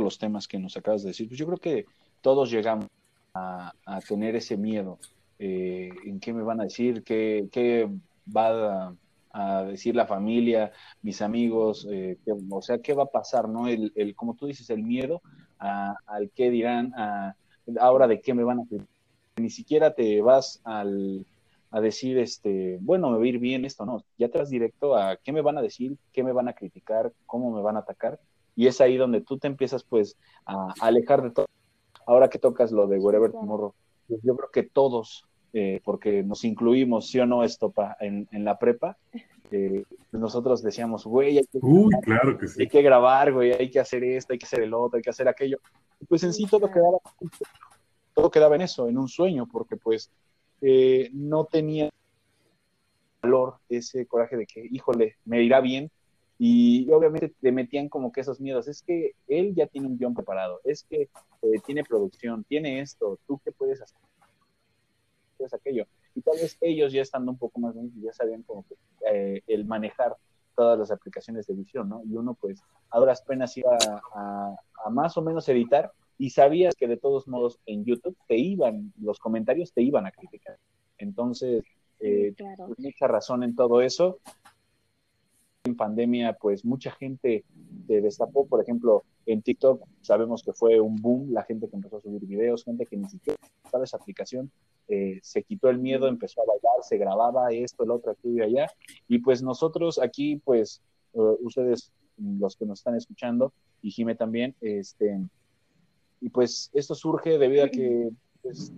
los 0.00 0.18
temas 0.18 0.46
que 0.46 0.58
nos 0.58 0.76
acabas 0.76 1.02
de 1.02 1.08
decir, 1.08 1.28
pues 1.28 1.38
yo 1.38 1.46
creo 1.46 1.58
que 1.58 1.86
todos 2.20 2.50
llegamos 2.50 2.86
a, 3.34 3.72
tener 4.08 4.36
ese 4.36 4.56
miedo. 4.56 4.98
eh, 5.38 5.90
¿En 6.04 6.20
qué 6.20 6.32
me 6.32 6.42
van 6.42 6.60
a 6.60 6.64
decir? 6.64 7.02
¿Qué, 7.02 7.88
va 8.26 8.94
a, 9.32 9.64
decir 9.64 9.94
la 9.94 10.06
familia, 10.06 10.72
mis 11.02 11.22
amigos? 11.22 11.86
eh, 11.90 12.18
o 12.50 12.62
sea, 12.62 12.78
¿qué 12.78 12.94
va 12.94 13.04
a 13.04 13.06
pasar? 13.06 13.48
¿No? 13.48 13.68
El, 13.68 13.92
el, 13.94 14.14
como 14.14 14.34
tú 14.34 14.46
dices, 14.46 14.68
el 14.70 14.82
miedo 14.82 15.22
a- 15.58 15.94
al 16.06 16.30
qué 16.34 16.50
dirán, 16.50 16.92
a, 16.96 17.34
ahora 17.80 18.06
de 18.08 18.20
qué 18.20 18.34
me 18.34 18.44
van 18.44 18.60
a. 18.60 18.64
Ni 19.36 19.50
siquiera 19.50 19.94
te 19.94 20.20
vas 20.20 20.60
al, 20.64 21.24
a 21.70 21.80
decir, 21.80 22.18
este, 22.18 22.78
bueno, 22.80 23.10
me 23.10 23.18
va 23.18 23.24
a 23.24 23.28
ir 23.28 23.38
bien 23.38 23.64
esto, 23.64 23.86
no, 23.86 24.02
ya 24.18 24.28
te 24.28 24.38
vas 24.38 24.50
directo 24.50 24.96
a 24.96 25.16
qué 25.16 25.32
me 25.32 25.40
van 25.40 25.58
a 25.58 25.62
decir, 25.62 25.96
qué 26.12 26.24
me 26.24 26.32
van 26.32 26.48
a 26.48 26.52
criticar, 26.52 27.12
cómo 27.26 27.52
me 27.52 27.62
van 27.62 27.76
a 27.76 27.80
atacar, 27.80 28.18
y 28.56 28.66
es 28.66 28.80
ahí 28.80 28.96
donde 28.96 29.20
tú 29.20 29.38
te 29.38 29.46
empiezas 29.46 29.84
pues 29.84 30.16
a, 30.44 30.74
alejar 30.80 31.22
de 31.22 31.30
todo. 31.30 31.46
Ahora 32.06 32.28
que 32.28 32.38
tocas 32.38 32.72
lo 32.72 32.86
de 32.88 32.98
Wherever. 32.98 33.30
Tomorrow, 33.30 33.74
pues, 34.08 34.20
yo 34.22 34.36
creo 34.36 34.50
que 34.50 34.64
todos, 34.64 35.24
eh, 35.52 35.80
porque 35.84 36.22
nos 36.22 36.44
incluimos, 36.44 37.08
sí 37.08 37.20
o 37.20 37.26
no, 37.26 37.44
esto 37.44 37.70
pa, 37.70 37.96
en, 38.00 38.28
en 38.32 38.44
la 38.44 38.58
prepa, 38.58 38.96
eh, 39.52 39.84
nosotros 40.12 40.62
decíamos, 40.62 41.04
güey, 41.04 41.38
hay 41.38 41.46
que 41.46 41.58
Uy, 41.60 41.92
claro 42.02 42.38
que 42.38 42.46
hay 42.58 42.68
que 42.68 42.82
grabar, 42.82 43.32
güey, 43.32 43.52
hay 43.52 43.70
que 43.70 43.80
hacer 43.80 44.02
esto, 44.04 44.32
hay 44.32 44.38
que 44.38 44.46
hacer 44.46 44.62
el 44.62 44.74
otro, 44.74 44.96
hay 44.96 45.02
que 45.02 45.10
hacer 45.10 45.28
aquello. 45.28 45.58
Y 46.00 46.06
pues 46.06 46.22
en 46.22 46.32
sí 46.32 46.46
todo 46.46 46.70
quedaba, 46.70 46.98
todo 48.14 48.30
quedaba 48.30 48.56
en 48.56 48.62
eso, 48.62 48.88
en 48.88 48.98
un 48.98 49.08
sueño, 49.08 49.46
porque 49.50 49.76
pues 49.76 50.10
eh, 50.60 51.10
no 51.12 51.44
tenía 51.44 51.90
valor 53.22 53.56
ese 53.68 54.06
coraje 54.06 54.36
de 54.36 54.46
que, 54.46 54.66
híjole, 54.70 55.16
me 55.24 55.42
irá 55.42 55.60
bien, 55.60 55.90
Y 56.42 56.90
obviamente 56.90 57.34
te 57.38 57.52
metían 57.52 57.90
como 57.90 58.12
que 58.12 58.22
esos 58.22 58.40
miedos. 58.40 58.66
Es 58.66 58.80
que 58.82 59.12
él 59.28 59.54
ya 59.54 59.66
tiene 59.66 59.88
un 59.88 59.98
guion 59.98 60.14
preparado, 60.14 60.60
es 60.64 60.84
que 60.84 61.02
eh, 61.42 61.60
tiene 61.66 61.84
producción, 61.84 62.44
tiene 62.44 62.80
esto, 62.80 63.18
tú 63.26 63.38
qué 63.44 63.52
puedes 63.52 63.82
hacer, 63.82 63.98
puedes 65.36 65.52
aquello. 65.52 65.86
Y 66.14 66.22
tal 66.22 66.36
vez 66.36 66.56
ellos 66.62 66.92
ya 66.92 67.02
estando 67.02 67.30
un 67.30 67.36
poco 67.38 67.60
más 67.60 67.74
grandes 67.74 68.02
ya 68.02 68.12
sabían 68.14 68.42
como 68.42 68.64
que 68.66 68.74
eh, 69.12 69.42
el 69.48 69.66
manejar 69.66 70.16
todas 70.56 70.78
las 70.78 70.90
aplicaciones 70.90 71.46
de 71.46 71.52
edición, 71.54 71.90
¿no? 71.90 72.02
Y 72.04 72.16
uno 72.16 72.32
pues 72.32 72.62
a 72.90 72.98
duras 72.98 73.20
penas 73.20 73.54
iba 73.58 73.76
a, 74.14 74.56
a 74.84 74.90
más 74.90 75.16
o 75.18 75.22
menos 75.22 75.46
editar 75.50 75.92
y 76.20 76.28
sabías 76.28 76.74
que 76.74 76.86
de 76.86 76.98
todos 76.98 77.26
modos 77.28 77.58
en 77.64 77.86
YouTube 77.86 78.14
te 78.28 78.36
iban, 78.36 78.92
los 79.00 79.18
comentarios 79.18 79.72
te 79.72 79.80
iban 79.80 80.04
a 80.04 80.10
criticar. 80.10 80.58
Entonces, 80.98 81.64
eh, 81.98 82.34
pues, 82.36 82.78
mucha 82.78 83.08
razón 83.08 83.42
en 83.42 83.56
todo 83.56 83.80
eso. 83.80 84.18
En 85.64 85.78
pandemia, 85.78 86.34
pues 86.34 86.62
mucha 86.62 86.90
gente 86.90 87.46
se 87.86 88.02
destapó, 88.02 88.46
por 88.46 88.60
ejemplo, 88.60 89.02
en 89.24 89.40
TikTok 89.40 89.82
sabemos 90.02 90.42
que 90.42 90.52
fue 90.52 90.78
un 90.78 90.96
boom, 90.96 91.32
la 91.32 91.42
gente 91.42 91.70
que 91.70 91.76
empezó 91.76 91.96
a 91.96 92.00
subir 92.02 92.26
videos, 92.26 92.64
gente 92.64 92.84
que 92.84 92.98
ni 92.98 93.08
siquiera 93.08 93.38
usaba 93.64 93.84
esa 93.84 93.96
aplicación, 93.96 94.50
eh, 94.88 95.20
se 95.22 95.42
quitó 95.42 95.70
el 95.70 95.78
miedo, 95.78 96.06
empezó 96.06 96.42
a 96.42 96.44
bailar, 96.44 96.82
se 96.82 96.98
grababa 96.98 97.50
esto, 97.50 97.82
el 97.84 97.92
otro, 97.92 98.12
aquí 98.12 98.28
y 98.28 98.42
allá. 98.42 98.66
Y 99.08 99.20
pues 99.20 99.42
nosotros 99.42 99.98
aquí, 99.98 100.36
pues, 100.36 100.82
uh, 101.14 101.38
ustedes, 101.40 101.90
los 102.18 102.56
que 102.56 102.66
nos 102.66 102.80
están 102.80 102.96
escuchando, 102.96 103.54
y 103.80 103.90
Jime 103.90 104.14
también, 104.14 104.54
este, 104.60 105.18
y 106.20 106.30
pues 106.30 106.70
esto 106.72 106.94
surge 106.94 107.38
debido 107.38 107.64
a 107.64 107.68
que 107.68 108.10
pues, 108.42 108.72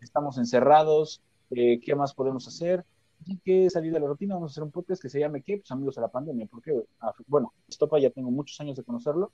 estamos 0.00 0.38
encerrados, 0.38 1.22
eh, 1.50 1.80
¿qué 1.80 1.94
más 1.94 2.14
podemos 2.14 2.46
hacer? 2.46 2.84
Hay 3.28 3.38
que 3.38 3.70
salir 3.70 3.92
de 3.92 4.00
la 4.00 4.06
rutina, 4.06 4.34
vamos 4.34 4.50
a 4.50 4.52
hacer 4.52 4.62
un 4.62 4.70
podcast 4.70 5.00
que 5.00 5.08
se 5.08 5.18
llame 5.18 5.42
¿qué? 5.42 5.56
Pues 5.58 5.70
amigos 5.70 5.94
de 5.94 6.02
la 6.02 6.08
pandemia, 6.08 6.46
porque, 6.50 6.84
bueno, 7.26 7.52
Estopa 7.68 7.98
ya 7.98 8.10
tengo 8.10 8.30
muchos 8.30 8.60
años 8.60 8.76
de 8.76 8.84
conocerlo, 8.84 9.32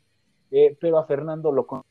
eh, 0.50 0.76
pero 0.80 0.98
a 0.98 1.04
Fernando 1.04 1.50
lo 1.50 1.66
conocí. 1.66 1.88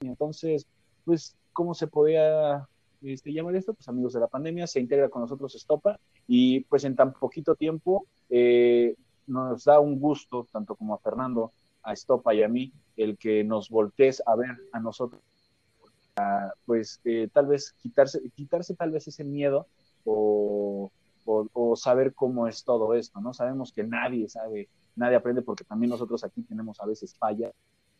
Entonces, 0.00 0.66
pues, 1.04 1.36
¿cómo 1.52 1.74
se 1.74 1.88
podía 1.88 2.68
este, 3.02 3.32
llamar 3.32 3.56
esto? 3.56 3.74
Pues 3.74 3.88
amigos 3.88 4.12
de 4.12 4.20
la 4.20 4.28
pandemia, 4.28 4.66
se 4.66 4.80
integra 4.80 5.08
con 5.08 5.22
nosotros 5.22 5.54
Estopa 5.54 5.98
y 6.26 6.60
pues 6.60 6.84
en 6.84 6.96
tan 6.96 7.12
poquito 7.12 7.54
tiempo 7.54 8.06
eh, 8.30 8.94
nos 9.26 9.64
da 9.64 9.80
un 9.80 9.98
gusto, 9.98 10.48
tanto 10.52 10.74
como 10.76 10.94
a 10.94 10.98
Fernando, 10.98 11.52
a 11.84 11.92
Estopa 11.92 12.34
y 12.34 12.42
a 12.42 12.48
mí, 12.48 12.72
el 12.96 13.16
que 13.18 13.44
nos 13.44 13.70
voltees 13.70 14.22
a 14.26 14.34
ver 14.36 14.56
a 14.72 14.80
nosotros 14.80 15.20
pues 16.64 17.00
eh, 17.04 17.28
tal 17.32 17.46
vez 17.46 17.72
quitarse, 17.72 18.20
quitarse 18.34 18.74
tal 18.74 18.90
vez 18.90 19.08
ese 19.08 19.24
miedo 19.24 19.66
o, 20.04 20.90
saber 21.76 22.14
cómo 22.14 22.46
es 22.46 22.64
todo 22.64 22.94
esto, 22.94 23.20
¿no? 23.20 23.32
Sabemos 23.32 23.72
que 23.72 23.82
nadie 23.82 24.28
sabe, 24.28 24.68
nadie 24.94 25.16
aprende 25.16 25.42
porque 25.42 25.64
también 25.64 25.90
nosotros 25.90 26.22
aquí 26.22 26.42
tenemos 26.42 26.78
a 26.80 26.86
veces 26.86 27.14
fallas 27.16 27.52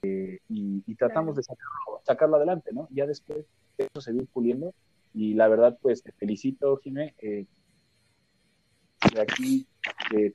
eh, 0.03 0.39
y, 0.49 0.95
tratamos 0.95 1.35
de 1.35 1.43
sacarlo, 1.43 2.37
adelante, 2.37 2.71
¿no? 2.73 2.87
Ya 2.91 3.07
después 3.07 3.47
eso 3.79 4.01
se 4.01 4.13
viene 4.13 4.29
puliendo 4.33 4.75
y 5.15 5.35
la 5.35 5.49
verdad 5.49 5.79
pues 5.81 6.03
te 6.03 6.13
felicito, 6.13 6.77
Jimé, 6.77 7.15
eh, 7.19 7.47
de 9.13 9.21
aquí 9.21 9.67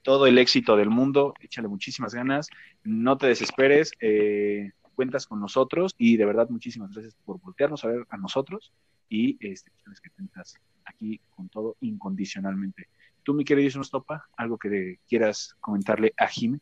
todo 0.03 0.27
el 0.27 0.37
éxito 0.37 0.75
del 0.75 0.89
mundo, 0.89 1.33
échale 1.39 1.67
muchísimas 1.67 2.13
ganas, 2.13 2.49
no 2.83 3.17
te 3.17 3.27
desesperes, 3.27 3.91
eh, 3.99 4.71
cuentas 4.95 5.27
con 5.27 5.39
nosotros 5.39 5.95
y 5.97 6.17
de 6.17 6.25
verdad 6.25 6.49
muchísimas 6.49 6.91
gracias 6.91 7.15
por 7.25 7.39
voltearnos 7.39 7.83
a 7.83 7.87
ver 7.87 8.05
a 8.09 8.17
nosotros 8.17 8.73
y 9.07 9.37
este, 9.39 9.71
pues, 9.85 10.01
que 10.01 10.09
cuentas 10.11 10.55
aquí 10.85 11.19
con 11.29 11.49
todo 11.49 11.77
incondicionalmente. 11.81 12.87
Tú, 13.23 13.33
mi 13.33 13.43
querido 13.43 13.81
Topa, 13.81 14.27
algo 14.37 14.57
que 14.57 14.99
quieras 15.07 15.55
comentarle 15.59 16.13
a 16.17 16.27
Jimé. 16.27 16.59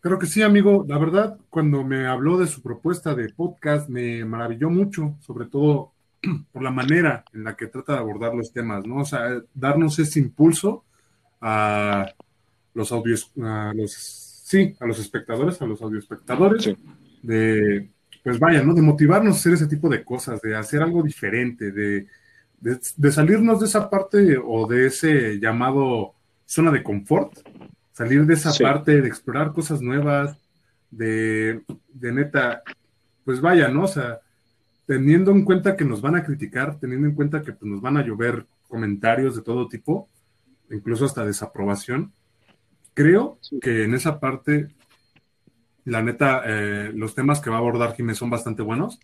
Creo 0.00 0.18
que 0.18 0.26
sí, 0.26 0.42
amigo. 0.42 0.84
La 0.88 0.98
verdad, 0.98 1.38
cuando 1.50 1.82
me 1.82 2.06
habló 2.06 2.38
de 2.38 2.46
su 2.46 2.62
propuesta 2.62 3.14
de 3.14 3.32
podcast, 3.32 3.88
me 3.88 4.24
maravilló 4.24 4.70
mucho, 4.70 5.16
sobre 5.20 5.46
todo 5.46 5.92
por 6.52 6.62
la 6.62 6.70
manera 6.70 7.24
en 7.32 7.44
la 7.44 7.56
que 7.56 7.66
trata 7.66 7.94
de 7.94 7.98
abordar 7.98 8.34
los 8.34 8.52
temas, 8.52 8.86
¿no? 8.86 8.98
O 8.98 9.04
sea, 9.04 9.40
darnos 9.54 9.98
ese 9.98 10.20
impulso 10.20 10.84
a 11.40 12.06
los 12.74 12.92
audios, 12.92 13.32
a 13.42 13.72
los 13.74 13.92
sí, 13.92 14.76
a 14.78 14.86
los 14.86 14.98
espectadores, 14.98 15.60
a 15.60 15.66
los 15.66 15.82
audioespectadores, 15.82 16.72
de, 17.22 17.90
pues 18.22 18.38
vaya, 18.38 18.62
¿no? 18.62 18.74
De 18.74 18.82
motivarnos 18.82 19.34
a 19.34 19.38
hacer 19.38 19.54
ese 19.54 19.66
tipo 19.66 19.88
de 19.88 20.04
cosas, 20.04 20.40
de 20.40 20.54
hacer 20.54 20.82
algo 20.82 21.02
diferente, 21.02 21.72
de, 21.72 22.06
de, 22.60 23.12
salirnos 23.12 23.58
de 23.58 23.66
esa 23.66 23.90
parte 23.90 24.38
o 24.42 24.66
de 24.68 24.86
ese 24.86 25.40
llamado 25.40 26.14
zona 26.44 26.70
de 26.70 26.82
confort, 26.82 27.32
salir 27.92 28.24
de 28.24 28.34
esa 28.34 28.52
parte, 28.62 29.00
de 29.00 29.08
explorar 29.08 29.52
cosas 29.52 29.80
nuevas, 29.80 30.38
de, 30.90 31.62
de 31.92 32.12
neta, 32.12 32.62
pues 33.24 33.40
vaya, 33.40 33.68
¿no? 33.68 33.84
O 33.84 33.88
sea, 33.88 34.20
teniendo 34.86 35.32
en 35.32 35.44
cuenta 35.44 35.76
que 35.76 35.84
nos 35.84 36.00
van 36.00 36.16
a 36.16 36.24
criticar, 36.24 36.78
teniendo 36.78 37.06
en 37.06 37.14
cuenta 37.14 37.42
que 37.42 37.52
pues, 37.52 37.70
nos 37.70 37.80
van 37.80 37.96
a 37.96 38.04
llover 38.04 38.46
comentarios 38.68 39.36
de 39.36 39.42
todo 39.42 39.68
tipo, 39.68 40.08
incluso 40.70 41.04
hasta 41.04 41.24
desaprobación, 41.24 42.12
Creo 42.96 43.38
que 43.60 43.84
en 43.84 43.92
esa 43.92 44.18
parte, 44.20 44.68
la 45.84 46.00
neta, 46.00 46.40
eh, 46.46 46.92
los 46.94 47.14
temas 47.14 47.40
que 47.40 47.50
va 47.50 47.56
a 47.56 47.58
abordar 47.58 47.94
Jiménez 47.94 48.16
son 48.16 48.30
bastante 48.30 48.62
buenos. 48.62 48.98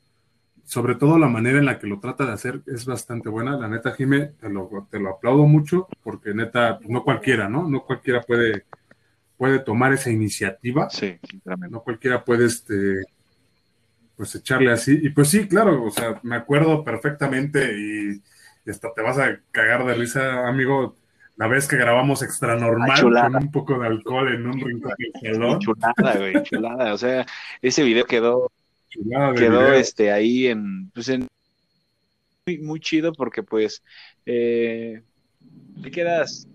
Sobre 0.64 0.95
todo 0.95 1.18
la 1.18 1.29
manera 1.29 1.59
en 1.59 1.66
la 1.66 1.79
que 1.79 1.87
lo 1.87 2.01
trata 2.01 2.25
de 2.25 2.33
hacer 2.33 2.62
es 2.66 2.87
bastante 2.87 3.29
buena. 3.29 3.55
La 3.59 3.68
neta, 3.68 3.92
Jiménez, 3.92 4.35
te 4.38 4.49
lo, 4.49 4.88
te 4.90 4.99
lo 4.99 5.11
aplaudo 5.11 5.45
mucho 5.45 5.88
porque 6.03 6.33
neta, 6.33 6.79
pues, 6.79 6.88
no 6.88 7.05
cualquiera, 7.05 7.51
¿no? 7.51 7.68
No 7.68 7.85
cualquiera 7.85 8.23
puede, 8.23 8.64
puede 9.37 9.59
tomar 9.59 9.92
esa 9.92 10.11
iniciativa. 10.11 10.88
Sí, 10.88 11.18
No 11.45 11.83
cualquiera 11.83 12.25
puede, 12.25 12.47
este, 12.47 13.03
pues 14.23 14.37
echarle 14.37 14.71
así. 14.71 15.01
Y 15.03 15.11
pues 15.11 15.31
sí, 15.31 15.49
claro, 15.49 15.83
o 15.83 15.91
sea, 15.91 16.21
me 16.23 16.37
acuerdo 16.37 16.85
perfectamente 16.85 17.73
y, 17.77 18.23
hasta 18.71 18.95
te 18.95 19.03
vas 19.03 19.19
a 19.19 19.41
cagar 19.51 19.85
de 19.85 19.95
risa, 19.95 20.47
amigo 20.47 20.95
la 21.35 21.49
vez 21.49 21.67
que 21.67 21.77
grabamos 21.77 22.23
extra 22.23 22.55
normal 22.55 23.03
con 23.03 23.35
un 23.35 23.51
poco 23.51 23.81
de 23.81 23.89
alcohol 23.89 24.33
en 24.33 24.47
un 24.47 24.61
rincón 24.61 24.93
del 25.21 25.35
salón. 25.35 25.59
Chulada, 25.59 26.19
güey, 26.19 26.41
chulada. 26.45 26.95
O 26.95 26.99
sea, 26.99 27.27
ese 27.61 27.83
video 27.83 28.05
quedó, 28.05 28.53
quedó 29.35 29.73
este 29.73 30.13
ahí 30.13 30.47
en, 30.47 30.89
pues 30.91 31.09
en 31.09 31.27
muy, 32.47 32.59
muy 32.59 32.79
chido 32.79 33.13
porque 33.13 33.43
pues 33.43 33.83
eh, 34.25 35.03
te 35.83 35.91
quedas 35.91 36.47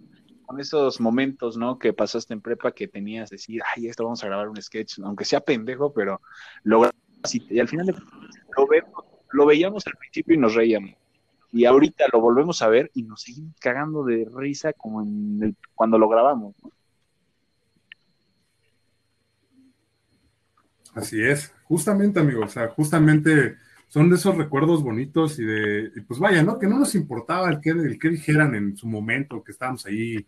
con 0.45 0.61
esos 0.61 1.01
momentos, 1.01 1.57
¿no? 1.57 1.77
Que 1.77 1.91
pasaste 1.91 2.33
en 2.33 2.39
prepa 2.39 2.71
que 2.71 2.87
tenías 2.87 3.29
decir, 3.29 3.61
ay, 3.75 3.87
esto 3.87 4.05
vamos 4.05 4.23
a 4.23 4.27
grabar 4.27 4.47
un 4.47 4.61
sketch, 4.61 4.99
aunque 5.03 5.25
sea 5.25 5.41
pendejo, 5.41 5.91
pero 5.91 6.21
y, 7.35 7.59
al 7.59 7.67
final 7.67 7.87
lo, 7.87 8.67
lo 9.31 9.45
veíamos 9.45 9.85
al 9.87 9.93
principio 9.93 10.35
y 10.35 10.37
nos 10.37 10.55
reíamos 10.55 10.95
y 11.51 11.65
ahorita 11.65 12.05
lo 12.11 12.21
volvemos 12.21 12.61
a 12.61 12.67
ver 12.67 12.91
y 12.93 13.03
nos 13.03 13.21
seguimos 13.21 13.55
cagando 13.59 14.03
de 14.03 14.27
risa 14.33 14.73
como 14.73 15.01
en 15.01 15.39
el, 15.41 15.55
cuando 15.75 15.97
lo 15.97 16.09
grabamos. 16.09 16.55
Así 20.93 21.21
es, 21.21 21.53
justamente, 21.63 22.19
amigo, 22.19 22.43
o 22.43 22.47
sea, 22.47 22.69
justamente 22.69 23.55
son 23.87 24.09
de 24.09 24.15
esos 24.15 24.35
recuerdos 24.35 24.83
bonitos 24.83 25.39
y 25.39 25.45
de, 25.45 25.91
pues 26.07 26.19
vaya, 26.19 26.43
¿no? 26.43 26.57
Que 26.57 26.67
no 26.67 26.79
nos 26.79 26.95
importaba 26.95 27.49
el 27.49 27.61
que, 27.61 27.69
el 27.69 27.99
que 27.99 28.09
dijeran 28.09 28.55
en 28.55 28.75
su 28.75 28.87
momento, 28.87 29.43
que 29.43 29.51
estábamos 29.51 29.85
ahí 29.85 30.25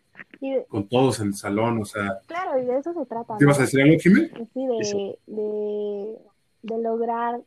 con 0.67 0.88
todos 0.88 1.19
en 1.19 1.27
el 1.27 1.33
salón, 1.33 1.81
o 1.81 1.85
sea. 1.85 2.19
Claro, 2.27 2.62
y 2.62 2.65
de 2.65 2.77
eso 2.77 2.93
se 2.93 3.05
trata. 3.05 3.38
¿Te 3.38 3.45
ibas 3.45 3.57
a 3.57 3.63
decir 3.63 3.81
algo, 3.81 3.99
Jimé? 3.99 4.31
Sí, 4.53 4.65
de, 4.65 5.17
de, 5.27 6.17
de 6.62 6.78
lograr, 6.80 7.41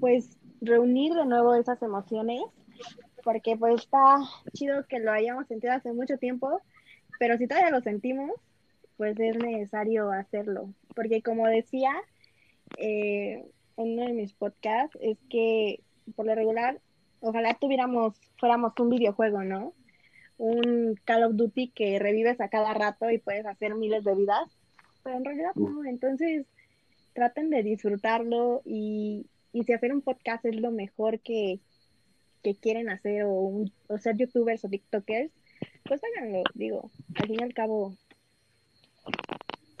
pues, 0.00 0.38
reunir 0.60 1.14
de 1.14 1.26
nuevo 1.26 1.54
esas 1.54 1.82
emociones 1.82 2.42
porque 3.22 3.56
pues 3.56 3.82
está 3.82 4.18
chido 4.52 4.86
que 4.86 4.98
lo 4.98 5.12
hayamos 5.12 5.46
sentido 5.46 5.72
hace 5.72 5.92
mucho 5.92 6.18
tiempo, 6.18 6.60
pero 7.18 7.36
si 7.38 7.46
todavía 7.46 7.70
lo 7.70 7.80
sentimos, 7.80 8.30
pues 8.96 9.18
es 9.18 9.36
necesario 9.36 10.10
hacerlo, 10.10 10.72
porque 10.94 11.22
como 11.22 11.46
decía 11.46 11.92
eh, 12.78 13.44
en 13.76 13.92
uno 13.92 14.06
de 14.06 14.12
mis 14.12 14.32
podcasts, 14.32 14.96
es 15.00 15.18
que 15.28 15.80
por 16.16 16.26
lo 16.26 16.34
regular, 16.34 16.80
ojalá 17.20 17.54
tuviéramos, 17.54 18.14
fuéramos 18.38 18.72
un 18.78 18.90
videojuego, 18.90 19.42
¿no? 19.44 19.72
Un 20.38 20.98
Call 21.04 21.24
of 21.24 21.36
Duty 21.36 21.68
que 21.68 21.98
revives 21.98 22.40
a 22.40 22.48
cada 22.48 22.74
rato 22.74 23.10
y 23.10 23.18
puedes 23.18 23.46
hacer 23.46 23.74
miles 23.74 24.04
de 24.04 24.14
vidas, 24.14 24.58
pero 25.02 25.16
en 25.16 25.24
realidad 25.24 25.52
no, 25.54 25.84
entonces 25.84 26.46
traten 27.12 27.50
de 27.50 27.62
disfrutarlo 27.62 28.62
y, 28.64 29.26
y 29.52 29.64
si 29.64 29.72
hacer 29.72 29.92
un 29.92 30.02
podcast 30.02 30.44
es 30.44 30.56
lo 30.56 30.70
mejor 30.70 31.20
que, 31.20 31.60
que 32.42 32.54
quieren 32.54 32.90
hacer 32.90 33.24
o, 33.26 33.64
ser 33.98 34.16
youtubers 34.16 34.64
o 34.64 34.68
tiktokers, 34.68 35.30
pues 35.84 36.00
háganlo, 36.04 36.42
digo, 36.54 36.90
al 37.14 37.26
fin 37.26 37.36
y 37.40 37.42
al 37.42 37.54
cabo, 37.54 37.94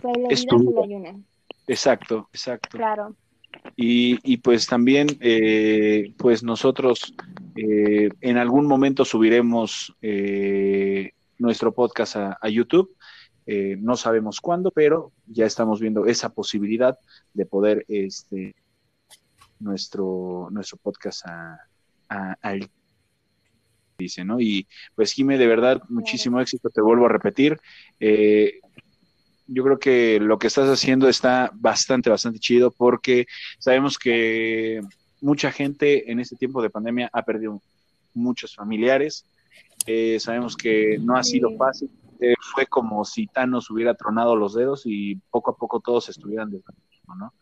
solo 0.00 0.28
vida 0.28 0.82
hay 0.82 0.94
una. 0.94 1.20
Exacto, 1.66 2.28
exacto. 2.32 2.76
Claro. 2.76 3.16
Y, 3.76 4.18
y 4.24 4.38
pues 4.38 4.66
también, 4.66 5.06
eh, 5.20 6.12
pues 6.16 6.42
nosotros 6.42 7.14
eh, 7.56 8.08
en 8.20 8.38
algún 8.38 8.66
momento 8.66 9.04
subiremos 9.04 9.94
eh, 10.02 11.12
nuestro 11.38 11.72
podcast 11.72 12.16
a, 12.16 12.48
YouTube. 12.48 12.94
Eh, 13.46 13.76
no 13.80 13.96
sabemos 13.96 14.40
cuándo, 14.40 14.70
pero 14.70 15.12
ya 15.26 15.46
estamos 15.46 15.80
viendo 15.80 16.06
esa 16.06 16.28
posibilidad 16.30 16.98
de 17.34 17.46
poder 17.46 17.84
este 17.88 18.54
nuestro, 19.58 20.48
nuestro 20.50 20.76
podcast 20.78 21.26
a, 21.26 21.58
al 22.40 22.68
dice, 23.98 24.24
¿no? 24.24 24.40
Y 24.40 24.66
pues 24.94 25.12
Jime, 25.12 25.38
de 25.38 25.46
verdad, 25.46 25.82
muchísimo 25.88 26.40
éxito, 26.40 26.70
te 26.70 26.80
vuelvo 26.80 27.06
a 27.06 27.08
repetir. 27.08 27.60
Eh, 28.00 28.60
yo 29.46 29.62
creo 29.64 29.78
que 29.78 30.18
lo 30.20 30.38
que 30.38 30.48
estás 30.48 30.68
haciendo 30.68 31.08
está 31.08 31.50
bastante, 31.54 32.10
bastante 32.10 32.38
chido 32.38 32.70
porque 32.70 33.26
sabemos 33.58 33.98
que 33.98 34.80
mucha 35.20 35.52
gente 35.52 36.10
en 36.10 36.20
este 36.20 36.36
tiempo 36.36 36.62
de 36.62 36.70
pandemia 36.70 37.10
ha 37.12 37.22
perdido 37.22 37.60
muchos 38.14 38.54
familiares. 38.54 39.24
Eh, 39.86 40.18
sabemos 40.20 40.56
que 40.56 40.98
no 41.00 41.16
ha 41.16 41.22
sido 41.22 41.56
fácil. 41.56 41.90
Eh, 42.22 42.34
fue 42.54 42.66
como 42.66 43.04
si 43.04 43.26
Thanos 43.26 43.68
hubiera 43.68 43.94
tronado 43.94 44.36
los 44.36 44.54
dedos 44.54 44.82
y 44.84 45.16
poco 45.30 45.50
a 45.50 45.56
poco 45.56 45.80
todos 45.80 46.08
estuvieran 46.08 46.50
desapareciendo, 46.50 47.14
¿no? 47.16 47.32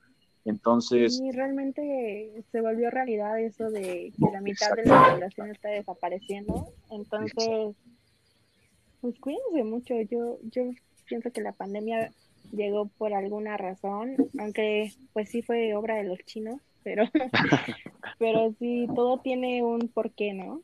Entonces. 0.47 1.19
Sí, 1.19 1.31
realmente 1.33 2.43
se 2.51 2.61
volvió 2.63 2.91
realidad 2.91 3.39
eso 3.39 3.71
de 3.71 4.11
que 4.17 4.33
la 4.33 4.41
mitad 4.41 4.71
de 4.75 4.87
la 4.87 5.13
población 5.13 5.51
está 5.51 5.69
desapareciendo. 5.69 6.73
Entonces, 6.91 7.77
pues 9.03 9.19
cuídense 9.21 9.65
mucho. 9.65 10.01
Yo, 10.01 10.39
yo 10.51 10.71
pienso 11.07 11.31
que 11.31 11.43
la 11.43 11.53
pandemia 11.53 12.11
llegó 12.51 12.87
por 12.87 13.13
alguna 13.13 13.59
razón, 13.59 14.17
aunque 14.39 14.95
pues 15.13 15.29
sí 15.29 15.43
fue 15.43 15.75
obra 15.75 15.97
de 15.97 16.05
los 16.05 16.19
chinos, 16.21 16.57
pero, 16.83 17.05
pero 18.19 18.55
sí, 18.59 18.89
todo 18.95 19.19
tiene 19.19 19.63
un 19.63 19.89
porqué, 19.89 20.33
¿no? 20.33 20.63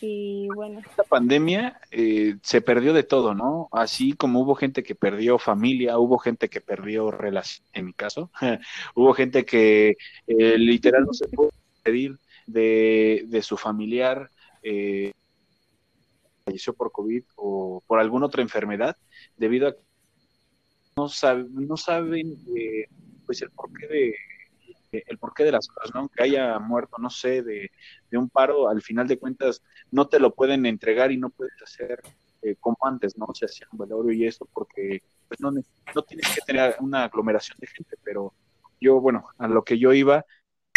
Y 0.00 0.48
bueno. 0.54 0.80
Esta 0.80 1.04
pandemia 1.04 1.80
eh, 1.90 2.36
se 2.42 2.60
perdió 2.60 2.92
de 2.92 3.02
todo, 3.02 3.34
¿no? 3.34 3.68
Así 3.72 4.12
como 4.12 4.40
hubo 4.40 4.54
gente 4.54 4.82
que 4.82 4.94
perdió 4.94 5.38
familia, 5.38 5.98
hubo 5.98 6.18
gente 6.18 6.48
que 6.48 6.60
perdió 6.60 7.10
relación, 7.10 7.66
en 7.72 7.86
mi 7.86 7.92
caso, 7.92 8.30
hubo 8.94 9.12
gente 9.14 9.44
que 9.44 9.96
eh, 10.26 10.58
literal 10.58 11.04
no 11.04 11.12
se 11.12 11.28
pudo 11.28 11.50
pedir 11.82 12.18
de, 12.46 13.40
su 13.42 13.56
familiar, 13.56 14.30
eh, 14.62 15.12
falleció 16.44 16.74
por 16.74 16.92
COVID 16.92 17.22
o 17.36 17.82
por 17.86 18.00
alguna 18.00 18.26
otra 18.26 18.42
enfermedad, 18.42 18.96
debido 19.36 19.68
a 19.68 19.72
que 19.72 19.80
no, 20.96 21.08
no 21.50 21.76
saben 21.76 22.36
eh, 22.56 22.86
pues 23.26 23.42
el 23.42 23.50
porqué 23.50 23.86
de 23.86 24.14
el 25.06 25.18
porqué 25.18 25.44
de 25.44 25.52
las 25.52 25.66
cosas, 25.68 25.94
¿no? 25.94 26.08
Que 26.08 26.24
haya 26.24 26.58
muerto, 26.58 26.98
no 26.98 27.10
sé, 27.10 27.42
de, 27.42 27.70
un 28.12 28.28
paro, 28.28 28.68
al 28.68 28.82
final 28.82 29.08
de 29.08 29.18
cuentas 29.18 29.62
no 29.90 30.06
te 30.06 30.20
lo 30.20 30.34
pueden 30.34 30.66
entregar 30.66 31.10
y 31.10 31.16
no 31.16 31.30
puedes 31.30 31.60
hacer 31.62 32.00
eh, 32.42 32.56
como 32.60 32.76
antes, 32.82 33.16
¿no? 33.18 33.26
Se 33.34 33.46
hacía 33.46 33.66
un 33.72 33.78
velorio 33.78 34.12
y 34.12 34.26
eso 34.26 34.48
porque 34.52 35.02
pues 35.26 35.40
no, 35.40 35.50
no 35.50 36.02
tienes 36.02 36.32
que 36.34 36.40
tener 36.46 36.76
una 36.80 37.04
aglomeración 37.04 37.58
de 37.60 37.66
gente, 37.66 37.96
pero 38.02 38.32
yo, 38.80 39.00
bueno, 39.00 39.26
a 39.38 39.48
lo 39.48 39.64
que 39.64 39.78
yo 39.78 39.92
iba, 39.92 40.24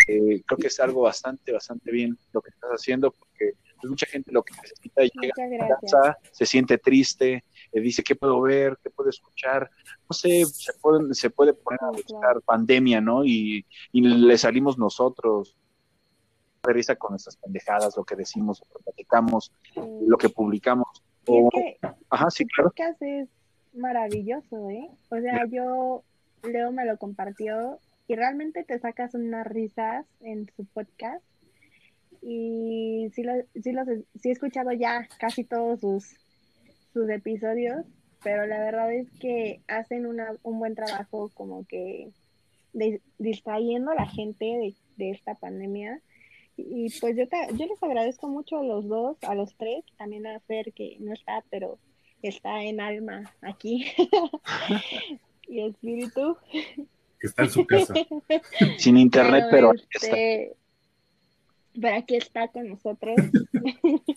eh, 0.07 0.41
creo 0.45 0.57
que 0.57 0.67
es 0.67 0.79
algo 0.79 1.01
bastante, 1.01 1.51
bastante 1.51 1.91
bien 1.91 2.17
lo 2.31 2.41
que 2.41 2.49
estás 2.49 2.69
haciendo 2.71 3.11
porque 3.11 3.53
pues, 3.79 3.89
mucha 3.89 4.05
gente 4.05 4.31
lo 4.31 4.43
que 4.43 4.53
necesita 4.55 5.03
es 5.03 5.11
llegar 5.13 5.71
a 5.71 5.79
casa, 5.79 6.17
se 6.31 6.45
siente 6.45 6.77
triste, 6.77 7.43
eh, 7.71 7.79
dice 7.81 8.03
qué 8.03 8.15
puedo 8.15 8.41
ver, 8.41 8.77
qué 8.83 8.89
puedo 8.89 9.09
escuchar, 9.09 9.69
no 10.09 10.13
sé, 10.13 10.45
se, 10.45 10.73
pueden, 10.81 11.13
se 11.13 11.29
puede 11.29 11.53
poner 11.53 11.79
a 11.83 11.91
buscar 11.91 12.41
pandemia, 12.41 13.01
¿no? 13.01 13.23
Y, 13.23 13.65
y 13.91 14.01
le 14.01 14.37
salimos 14.37 14.77
nosotros 14.77 15.55
risa 16.73 16.95
con 16.95 17.11
nuestras 17.11 17.37
pendejadas, 17.37 17.95
lo 17.97 18.03
que 18.03 18.15
decimos, 18.15 18.61
lo 18.61 18.77
que 18.77 18.83
platicamos, 18.83 19.51
lo 19.75 20.17
que 20.17 20.29
publicamos. 20.29 20.87
Ajá, 22.09 22.29
sí, 22.29 22.45
claro. 22.45 22.71
es 22.99 23.29
maravilloso, 23.73 24.69
¿eh? 24.69 24.89
O 25.09 25.19
sea, 25.19 25.45
yo, 25.49 26.03
Leo 26.43 26.71
me 26.71 26.85
lo 26.85 26.97
compartió 26.97 27.79
y 28.07 28.15
realmente 28.15 28.63
te 28.63 28.79
sacas 28.79 29.13
unas 29.13 29.45
risas 29.45 30.05
en 30.21 30.49
su 30.55 30.65
podcast 30.65 31.23
y 32.21 33.09
sí, 33.13 33.23
lo, 33.23 33.33
sí, 33.61 33.71
los, 33.71 33.87
sí 34.15 34.29
he 34.29 34.31
escuchado 34.31 34.71
ya 34.71 35.07
casi 35.19 35.43
todos 35.43 35.81
sus, 35.81 36.15
sus 36.97 37.09
episodios, 37.11 37.85
pero 38.23 38.47
la 38.47 38.59
verdad 38.59 38.91
es 38.91 39.07
que 39.19 39.61
hacen 39.67 40.07
una, 40.07 40.35
un 40.41 40.57
buen 40.57 40.73
trabajo 40.73 41.29
como 41.35 41.65
que 41.65 42.09
distrayendo 43.19 43.91
a 43.91 43.95
la 43.95 44.07
gente 44.07 44.73
de, 44.95 45.11
esta 45.11 45.35
pandemia. 45.35 46.01
Y, 46.55 46.89
pues 46.99 47.15
yo, 47.15 47.25
yo 47.53 47.67
les 47.67 47.83
agradezco 47.83 48.27
mucho 48.27 48.57
a 48.57 48.63
los 48.63 48.87
dos, 48.87 49.17
a 49.21 49.35
los 49.35 49.55
tres, 49.57 49.85
también 49.97 50.25
a 50.25 50.39
Fer 50.39 50.73
que 50.73 50.97
no 50.99 51.13
está, 51.13 51.43
pero 51.51 51.77
está 52.23 52.63
en 52.63 52.81
alma 52.81 53.31
aquí. 53.41 53.85
y 55.47 55.61
espíritu. 55.61 56.35
Que 56.51 57.27
está 57.27 57.43
en 57.43 57.51
su 57.51 57.65
casa. 57.67 57.93
Sin 58.79 58.97
internet, 58.97 59.45
pero, 59.51 59.71
este, 59.91 60.55
pero 61.81 61.97
aquí 61.97 62.15
está 62.15 62.47
con 62.49 62.69
nosotros. 62.69 63.15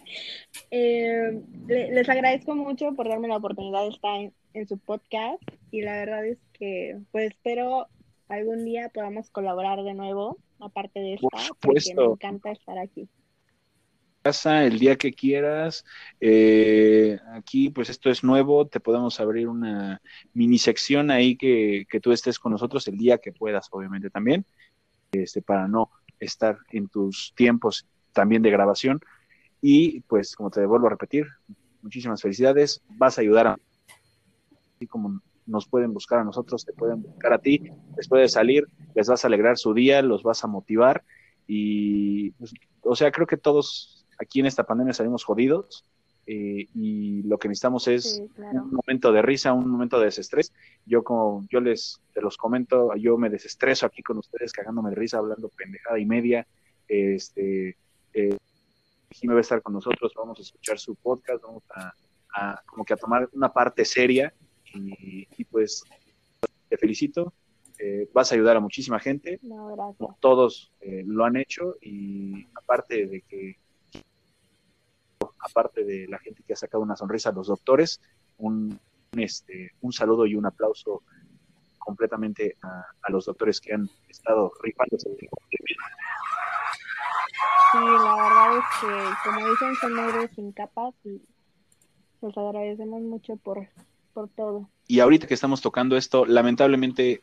Eh, 0.72 1.40
les 1.68 2.08
agradezco 2.08 2.54
mucho 2.54 2.94
por 2.94 3.08
darme 3.08 3.26
la 3.26 3.36
oportunidad 3.36 3.82
de 3.82 3.88
estar 3.88 4.32
en, 4.54 4.68
su 4.68 4.78
podcast 4.78 5.42
y 5.70 5.82
la 5.82 5.92
verdad 5.92 6.24
es 6.26 6.38
que 6.52 6.98
pues 7.10 7.30
espero 7.30 7.88
algún 8.28 8.64
día 8.64 8.88
podamos 8.88 9.30
colaborar 9.30 9.82
de 9.82 9.94
nuevo, 9.94 10.38
aparte 10.60 11.00
de 11.00 11.14
esta, 11.14 11.28
porque 11.60 11.94
me 11.96 12.04
encanta 12.04 12.52
estar 12.52 12.78
aquí. 12.78 13.08
Casa 14.22 14.64
el 14.64 14.78
día 14.78 14.96
que 14.96 15.12
quieras. 15.12 15.84
Eh, 16.20 17.18
aquí, 17.32 17.70
pues 17.70 17.90
esto 17.90 18.10
es 18.10 18.22
nuevo, 18.22 18.66
te 18.66 18.78
podemos 18.78 19.18
abrir 19.18 19.48
una 19.48 20.00
mini 20.32 20.58
sección 20.58 21.10
ahí 21.10 21.36
que, 21.36 21.86
que 21.88 22.00
tú 22.00 22.12
estés 22.12 22.38
con 22.38 22.52
nosotros 22.52 22.86
el 22.88 22.96
día 22.96 23.18
que 23.18 23.32
puedas, 23.32 23.68
obviamente 23.70 24.10
también, 24.10 24.44
este, 25.12 25.42
para 25.42 25.66
no 25.66 25.90
estar 26.20 26.58
en 26.70 26.88
tus 26.88 27.32
tiempos 27.36 27.86
también 28.12 28.42
de 28.42 28.50
grabación. 28.50 29.00
Y 29.60 30.00
pues, 30.02 30.36
como 30.36 30.50
te 30.50 30.64
vuelvo 30.64 30.86
a 30.86 30.90
repetir, 30.90 31.26
muchísimas 31.82 32.22
felicidades. 32.22 32.82
Vas 32.88 33.18
a 33.18 33.22
ayudar 33.22 33.46
a, 33.46 33.58
así 34.76 34.86
como 34.86 35.20
nos 35.46 35.66
pueden 35.66 35.92
buscar 35.92 36.20
a 36.20 36.24
nosotros, 36.24 36.64
te 36.64 36.72
pueden 36.72 37.02
buscar 37.02 37.32
a 37.32 37.38
ti. 37.38 37.70
Después 37.96 38.22
de 38.22 38.28
salir, 38.28 38.66
les 38.94 39.08
vas 39.08 39.24
a 39.24 39.28
alegrar 39.28 39.58
su 39.58 39.74
día, 39.74 40.00
los 40.02 40.22
vas 40.22 40.44
a 40.44 40.46
motivar. 40.46 41.02
Y, 41.46 42.30
pues, 42.32 42.54
o 42.82 42.94
sea, 42.94 43.10
creo 43.10 43.26
que 43.26 43.36
todos 43.36 44.06
aquí 44.18 44.40
en 44.40 44.46
esta 44.46 44.64
pandemia 44.64 44.94
salimos 44.94 45.24
jodidos. 45.24 45.84
Eh, 46.32 46.68
y 46.76 47.24
lo 47.24 47.38
que 47.38 47.48
necesitamos 47.48 47.88
es 47.88 48.22
un 48.38 48.70
momento 48.70 49.10
de 49.10 49.20
risa, 49.20 49.52
un 49.52 49.68
momento 49.68 49.98
de 49.98 50.04
desestrés. 50.04 50.52
Yo 50.86 51.02
como 51.02 51.44
yo 51.50 51.60
les 51.60 52.00
te 52.14 52.20
los 52.22 52.36
comento, 52.36 52.94
yo 52.94 53.18
me 53.18 53.28
desestreso 53.28 53.84
aquí 53.84 54.00
con 54.00 54.18
ustedes 54.18 54.52
cagándome 54.52 54.90
de 54.90 54.96
risa, 54.96 55.18
hablando 55.18 55.48
pendejada 55.48 55.98
y 55.98 56.06
media. 56.06 56.46
Este, 56.86 57.76
eh, 58.14 58.36
me 59.24 59.34
va 59.34 59.38
a 59.38 59.40
estar 59.40 59.60
con 59.60 59.72
nosotros, 59.72 60.12
vamos 60.16 60.38
a 60.38 60.42
escuchar 60.42 60.78
su 60.78 60.94
podcast, 60.94 61.42
vamos 61.42 61.64
a, 61.74 62.62
como 62.64 62.84
que 62.84 62.94
a 62.94 62.96
tomar 62.96 63.28
una 63.32 63.52
parte 63.52 63.84
seria 63.84 64.32
y, 64.72 65.44
pues 65.46 65.82
te 66.68 66.76
felicito. 66.76 67.32
Eh, 67.76 68.08
vas 68.12 68.30
a 68.30 68.36
ayudar 68.36 68.56
a 68.56 68.60
muchísima 68.60 69.00
gente, 69.00 69.40
todos 70.20 70.70
eh, 70.80 71.02
lo 71.04 71.24
han 71.24 71.36
hecho 71.36 71.74
y 71.80 72.46
aparte 72.54 73.06
de 73.06 73.22
que 73.22 73.56
aparte 75.38 75.84
de 75.84 76.06
la 76.08 76.18
gente 76.18 76.42
que 76.42 76.52
ha 76.52 76.56
sacado 76.56 76.82
una 76.82 76.96
sonrisa 76.96 77.30
a 77.30 77.32
los 77.32 77.48
doctores, 77.48 78.00
un, 78.38 78.78
este, 79.12 79.72
un 79.80 79.92
saludo 79.92 80.26
y 80.26 80.34
un 80.34 80.46
aplauso 80.46 81.02
completamente 81.78 82.56
a, 82.62 83.10
los 83.10 83.24
doctores 83.24 83.60
que 83.60 83.74
han 83.74 83.88
estado 84.08 84.52
rifándose. 84.62 85.08
Sí, 87.72 87.78
la 87.78 88.14
verdad 88.16 88.58
es 88.58 88.64
que, 88.80 88.86
como 89.24 89.50
dicen, 89.50 89.74
son 89.80 89.98
héroes 89.98 90.30
sin 90.34 90.52
capas 90.52 90.94
y 91.04 91.20
los 92.20 92.36
agradecemos 92.36 93.02
mucho 93.02 93.36
por, 93.36 93.66
por 94.12 94.28
todo. 94.28 94.68
Y 94.86 95.00
ahorita 95.00 95.26
que 95.26 95.34
estamos 95.34 95.60
tocando 95.60 95.96
esto, 95.96 96.26
lamentablemente 96.26 97.20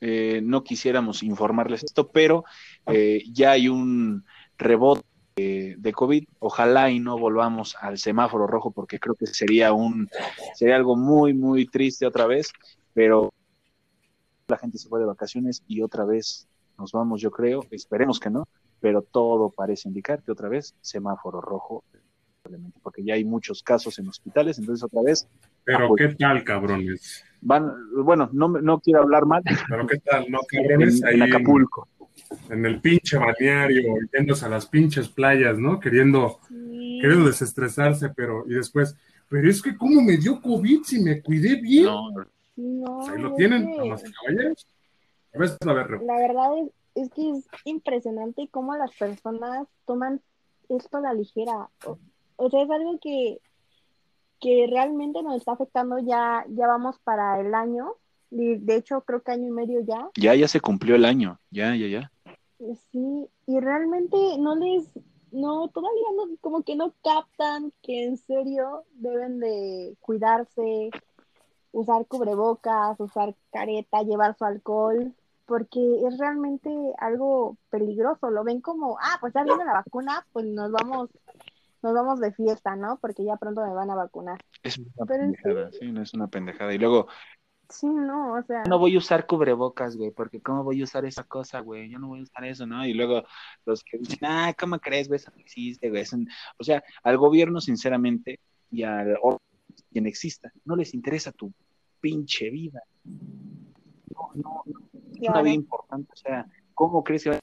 eh, 0.00 0.40
no 0.42 0.62
quisiéramos 0.62 1.22
informarles 1.22 1.82
esto, 1.82 2.08
pero 2.08 2.44
eh, 2.86 3.22
ya 3.32 3.52
hay 3.52 3.68
un 3.68 4.24
rebote 4.56 5.07
de 5.78 5.92
COVID. 5.92 6.24
Ojalá 6.38 6.90
y 6.90 7.00
no 7.00 7.18
volvamos 7.18 7.76
al 7.80 7.98
semáforo 7.98 8.46
rojo 8.46 8.70
porque 8.70 8.98
creo 8.98 9.14
que 9.14 9.26
sería 9.26 9.72
un 9.72 10.08
sería 10.54 10.76
algo 10.76 10.96
muy 10.96 11.34
muy 11.34 11.66
triste 11.66 12.06
otra 12.06 12.26
vez, 12.26 12.52
pero 12.94 13.32
la 14.48 14.58
gente 14.58 14.78
se 14.78 14.88
fue 14.88 15.00
de 15.00 15.06
vacaciones 15.06 15.62
y 15.66 15.82
otra 15.82 16.04
vez 16.04 16.48
nos 16.78 16.92
vamos, 16.92 17.20
yo 17.20 17.30
creo, 17.30 17.64
esperemos 17.70 18.20
que 18.20 18.30
no, 18.30 18.46
pero 18.80 19.02
todo 19.02 19.50
parece 19.50 19.88
indicar 19.88 20.22
que 20.22 20.32
otra 20.32 20.48
vez 20.48 20.74
semáforo 20.80 21.40
rojo 21.40 21.84
porque 22.82 23.04
ya 23.04 23.12
hay 23.14 23.24
muchos 23.24 23.62
casos 23.62 23.98
en 23.98 24.08
hospitales, 24.08 24.58
entonces 24.58 24.82
otra 24.82 25.02
vez 25.02 25.28
pero 25.64 25.94
qué 25.96 26.08
tal, 26.14 26.44
cabrones. 26.44 27.24
Van, 27.42 27.70
bueno, 28.02 28.30
no, 28.32 28.48
no 28.48 28.80
quiero 28.80 29.02
hablar 29.02 29.26
mal. 29.26 29.42
Pero 29.68 29.86
qué 29.86 29.98
tal, 29.98 30.24
no 30.30 30.38
cabrones 30.48 31.02
en, 31.02 31.22
Acapulco 31.22 31.86
en 32.50 32.64
el 32.66 32.80
pinche 32.80 33.16
balneario, 33.18 33.94
yéndose 34.12 34.44
a 34.44 34.48
las 34.48 34.66
pinches 34.66 35.08
playas, 35.08 35.58
¿no? 35.58 35.78
Queriendo, 35.80 36.40
queriendo 36.48 37.26
desestresarse, 37.26 38.10
pero 38.10 38.44
y 38.46 38.54
después, 38.54 38.96
pero 39.28 39.48
es 39.48 39.60
que 39.62 39.76
cómo 39.76 40.00
me 40.02 40.16
dio 40.16 40.40
COVID 40.40 40.82
si 40.84 41.00
me 41.02 41.22
cuidé 41.22 41.56
bien. 41.60 41.84
No, 41.84 42.10
No, 42.56 43.08
Ahí 43.08 43.20
lo 43.22 43.34
tienen, 43.34 43.66
que- 43.66 43.76
damas 43.78 44.02
y 44.06 44.12
caballeros. 44.12 44.66
A 45.34 45.72
ver. 45.72 46.02
La 46.02 46.16
verdad 46.16 46.58
es, 46.58 46.70
es 46.94 47.10
que 47.10 47.30
es 47.30 47.46
impresionante 47.64 48.48
cómo 48.50 48.74
las 48.76 48.90
personas 48.96 49.68
toman 49.86 50.20
esto 50.68 50.96
a 50.96 51.00
la 51.00 51.12
ligera. 51.14 51.68
O, 51.86 51.98
o 52.36 52.50
sea, 52.50 52.62
es 52.62 52.70
algo 52.70 52.98
que, 53.00 53.38
que 54.40 54.66
realmente 54.68 55.22
nos 55.22 55.36
está 55.36 55.52
afectando 55.52 55.98
ya, 56.00 56.44
ya 56.48 56.66
vamos 56.66 56.98
para 57.04 57.40
el 57.40 57.54
año. 57.54 57.92
De, 58.30 58.76
hecho, 58.76 59.00
creo 59.02 59.22
que 59.22 59.32
año 59.32 59.48
y 59.48 59.50
medio 59.50 59.80
ya. 59.80 60.08
ya, 60.16 60.34
ya 60.34 60.48
se 60.48 60.60
cumplió 60.60 60.96
el 60.96 61.04
año, 61.04 61.38
ya, 61.50 61.74
ya, 61.74 61.86
ya. 61.86 62.12
Sí, 62.92 63.28
y 63.46 63.60
realmente 63.60 64.16
no 64.38 64.56
les, 64.56 64.84
no, 65.30 65.68
todavía 65.68 66.08
no, 66.16 66.36
como 66.40 66.62
que 66.62 66.76
no 66.76 66.92
captan 67.02 67.72
que 67.82 68.04
en 68.04 68.16
serio 68.16 68.84
deben 68.94 69.38
de 69.38 69.96
cuidarse, 70.00 70.90
usar 71.72 72.06
cubrebocas, 72.06 72.98
usar 73.00 73.34
careta, 73.52 74.02
llevar 74.02 74.36
su 74.36 74.44
alcohol, 74.44 75.14
porque 75.46 76.06
es 76.06 76.18
realmente 76.18 76.70
algo 76.98 77.56
peligroso. 77.70 78.30
Lo 78.30 78.44
ven 78.44 78.60
como, 78.60 78.98
ah, 79.00 79.16
pues 79.20 79.32
ya 79.32 79.44
viene 79.44 79.64
la 79.64 79.72
vacuna, 79.72 80.26
pues 80.32 80.46
nos 80.46 80.70
vamos, 80.70 81.10
nos 81.82 81.94
vamos 81.94 82.20
de 82.20 82.32
fiesta, 82.32 82.76
¿no? 82.76 82.98
Porque 83.00 83.24
ya 83.24 83.36
pronto 83.36 83.64
me 83.64 83.72
van 83.72 83.90
a 83.90 83.94
vacunar. 83.94 84.38
Es 84.62 84.78
una 84.78 84.90
Pero 85.06 85.06
pendejada, 85.06 85.72
sí, 85.72 85.90
no 85.92 86.02
es 86.02 86.12
una 86.12 86.28
pendejada. 86.28 86.74
Y 86.74 86.78
luego, 86.78 87.06
Sí, 87.70 87.86
no, 87.86 88.34
o 88.34 88.42
sea, 88.44 88.62
no 88.64 88.78
voy 88.78 88.94
a 88.94 88.98
usar 88.98 89.26
cubrebocas, 89.26 89.96
güey, 89.96 90.10
porque 90.10 90.40
¿cómo 90.40 90.64
voy 90.64 90.80
a 90.80 90.84
usar 90.84 91.04
esa 91.04 91.24
cosa, 91.24 91.60
güey? 91.60 91.90
Yo 91.90 91.98
no 91.98 92.08
voy 92.08 92.20
a 92.20 92.22
usar 92.22 92.44
eso, 92.46 92.66
¿no? 92.66 92.86
Y 92.86 92.94
luego 92.94 93.24
los 93.66 93.84
que 93.84 93.98
dicen, 93.98 94.20
ah, 94.22 94.54
¿cómo 94.58 94.78
crees, 94.78 95.08
güey? 95.08 95.16
Eso 95.16 95.30
no 95.34 95.40
existe, 95.40 95.90
güey. 95.90 96.02
Eso 96.02 96.16
no-". 96.16 96.26
O 96.58 96.64
sea, 96.64 96.82
al 97.02 97.18
gobierno, 97.18 97.60
sinceramente, 97.60 98.40
y 98.70 98.84
al 98.84 99.18
quien 99.92 100.06
exista, 100.06 100.50
no 100.64 100.76
les 100.76 100.94
interesa 100.94 101.30
tu 101.32 101.52
pinche 102.00 102.50
vida. 102.50 102.82
No, 103.04 104.30
no, 104.34 104.62
no, 104.64 104.88
es 105.20 105.28
una 105.28 105.42
vida 105.42 105.54
importante. 105.54 106.10
O 106.12 106.16
sea, 106.16 106.46
¿cómo 106.74 107.04
crees 107.04 107.24
que 107.24 107.30
va 107.30 107.36
a 107.36 107.40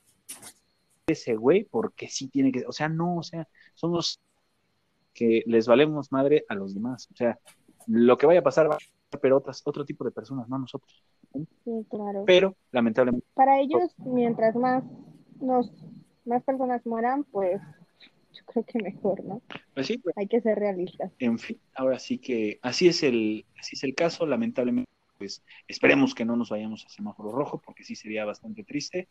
ese 1.08 1.36
güey? 1.36 1.66
Porque 1.66 2.08
sí 2.10 2.30
tiene 2.30 2.52
que, 2.52 2.66
o 2.66 2.72
sea, 2.72 2.90
no, 2.90 3.18
o 3.18 3.24
sea, 3.24 3.48
somos 3.76 4.20
que 5.14 5.44
les 5.46 5.68
valemos 5.68 6.12
madre 6.12 6.46
a 6.50 6.56
los 6.56 6.74
demás. 6.74 7.08
O 7.12 7.16
sea, 7.16 7.40
lo 7.88 8.18
que 8.18 8.26
vaya 8.26 8.40
a 8.40 8.44
pasar 8.44 8.70
va 8.70 8.76
a 8.76 8.80
pero 9.20 9.38
otras, 9.38 9.62
otro 9.66 9.86
tipo 9.86 10.04
de 10.04 10.12
personas, 10.12 10.48
no 10.50 10.58
nosotros. 10.58 11.04
Sí, 11.34 11.86
claro. 11.90 12.24
Pero, 12.26 12.56
lamentablemente, 12.72 13.26
Para 13.34 13.60
ellos, 13.60 13.94
mientras 13.98 14.56
más 14.56 14.84
nos, 15.40 15.72
más 16.26 16.44
personas 16.44 16.86
mueran, 16.86 17.24
pues 17.26 17.62
yo 18.34 18.44
creo 18.46 18.66
que 18.66 18.80
mejor, 18.80 19.24
¿no? 19.24 19.42
pues 19.74 19.88
sí, 19.88 19.98
pues, 19.98 20.18
Hay 20.18 20.28
que 20.28 20.42
ser 20.42 20.58
realistas. 20.58 21.12
en 21.20 21.40
fin, 21.40 21.60
ahora 21.76 22.00
sí 22.00 22.18
que 22.18 22.60
así 22.62 22.88
es 22.88 23.04
el, 23.04 23.46
así 23.60 23.76
es 23.76 23.84
el 23.84 23.96
caso, 23.96 24.26
lamentablemente, 24.26 24.90
pues 25.18 25.42
esperemos 25.68 26.14
que 26.14 26.26
no 26.26 26.36
nos 26.36 26.50
vayamos 26.50 26.86
a 26.86 26.90
semáforo 26.90 27.32
rojo, 27.32 27.62
porque 27.66 27.84
sí 27.84 27.96
sería 27.96 28.26
bastante 28.26 28.64
triste. 28.64 29.08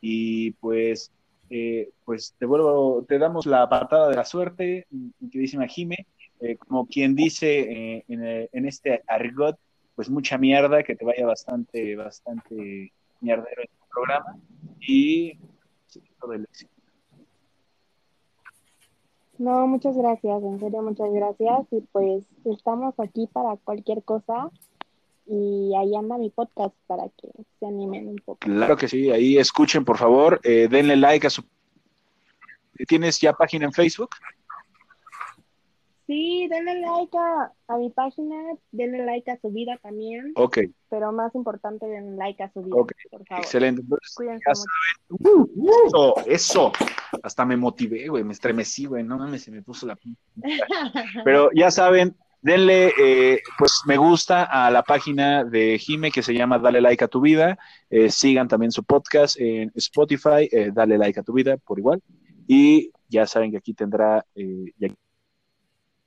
Y 0.00 0.52
pues, 0.52 1.12
eh, 1.50 1.90
pues 2.04 2.34
te 2.38 2.46
vuelvo, 2.46 3.04
te 3.08 3.18
damos 3.18 3.46
la 3.46 3.68
patada 3.68 4.08
de 4.08 4.16
la 4.16 4.24
suerte, 4.24 4.86
queridísima 5.30 5.66
Jime, 5.66 6.06
eh, 6.40 6.56
como 6.56 6.86
quien 6.86 7.14
dice 7.14 7.60
eh, 7.60 8.04
en, 8.08 8.24
eh, 8.24 8.48
en 8.52 8.66
este 8.66 9.02
argot, 9.06 9.58
pues 9.94 10.08
mucha 10.08 10.38
mierda, 10.38 10.82
que 10.82 10.94
te 10.94 11.04
vaya 11.04 11.26
bastante, 11.26 11.96
bastante 11.96 12.92
mierdero 13.20 13.62
en 13.62 13.68
tu 13.68 13.88
programa. 13.90 14.38
Y 14.80 15.38
todo 16.20 16.32
el 16.34 16.44
éxito. 16.44 16.70
No, 19.38 19.68
muchas 19.68 19.96
gracias, 19.96 20.42
en 20.42 20.58
serio, 20.58 20.82
muchas 20.82 21.12
gracias. 21.12 21.66
Y 21.70 21.80
pues 21.92 22.24
estamos 22.44 22.94
aquí 22.98 23.28
para 23.32 23.56
cualquier 23.56 24.02
cosa. 24.02 24.50
Y 25.26 25.72
ahí 25.76 25.94
anda 25.94 26.16
mi 26.16 26.30
podcast 26.30 26.74
para 26.86 27.04
que 27.10 27.28
se 27.60 27.66
animen 27.66 28.08
un 28.08 28.16
poco. 28.16 28.38
Claro 28.40 28.76
que 28.76 28.88
sí, 28.88 29.10
ahí 29.10 29.36
escuchen, 29.36 29.84
por 29.84 29.98
favor, 29.98 30.40
eh, 30.42 30.68
denle 30.70 30.96
like 30.96 31.26
a 31.26 31.30
su... 31.30 31.44
¿Tienes 32.86 33.20
ya 33.20 33.32
página 33.32 33.66
en 33.66 33.72
Facebook? 33.72 34.10
Sí, 36.08 36.48
denle 36.48 36.80
like 36.80 37.18
a, 37.18 37.52
a 37.68 37.76
mi 37.76 37.90
página, 37.90 38.34
denle 38.72 39.04
like 39.04 39.30
a 39.30 39.38
su 39.38 39.50
vida 39.50 39.78
también, 39.82 40.32
Ok, 40.36 40.58
pero 40.88 41.12
más 41.12 41.34
importante, 41.34 41.86
denle 41.86 42.16
like 42.16 42.42
a 42.42 42.50
su 42.50 42.62
vida, 42.62 42.76
Ok, 42.76 42.92
por 43.10 43.26
favor. 43.26 43.44
excelente. 43.44 43.82
Entonces, 43.82 44.14
Cuídense 44.16 44.42
ya 44.46 44.54
mucho. 45.10 45.50
Eso, 45.86 46.14
eso. 46.26 46.72
Hasta 47.22 47.44
me 47.44 47.58
motivé, 47.58 48.08
güey, 48.08 48.24
me 48.24 48.32
estremecí, 48.32 48.86
güey, 48.86 49.04
no 49.04 49.18
mames, 49.18 49.42
se 49.42 49.50
me 49.50 49.60
puso 49.60 49.86
la... 49.86 49.98
Pero 51.24 51.50
ya 51.54 51.70
saben, 51.70 52.16
denle, 52.40 52.92
eh, 52.98 53.42
pues, 53.58 53.82
me 53.86 53.98
gusta 53.98 54.44
a 54.44 54.70
la 54.70 54.82
página 54.84 55.44
de 55.44 55.78
Jime 55.78 56.10
que 56.10 56.22
se 56.22 56.32
llama 56.32 56.58
Dale 56.58 56.80
Like 56.80 57.04
a 57.04 57.08
tu 57.08 57.20
Vida. 57.20 57.58
Eh, 57.90 58.10
sigan 58.10 58.48
también 58.48 58.72
su 58.72 58.82
podcast 58.82 59.38
en 59.38 59.70
Spotify, 59.74 60.48
eh, 60.50 60.70
Dale 60.72 60.96
Like 60.96 61.20
a 61.20 61.22
tu 61.22 61.34
Vida, 61.34 61.58
por 61.58 61.78
igual. 61.78 62.02
Y 62.46 62.92
ya 63.10 63.26
saben 63.26 63.50
que 63.50 63.58
aquí 63.58 63.74
tendrá, 63.74 64.24
eh, 64.34 64.72
ya 64.78 64.88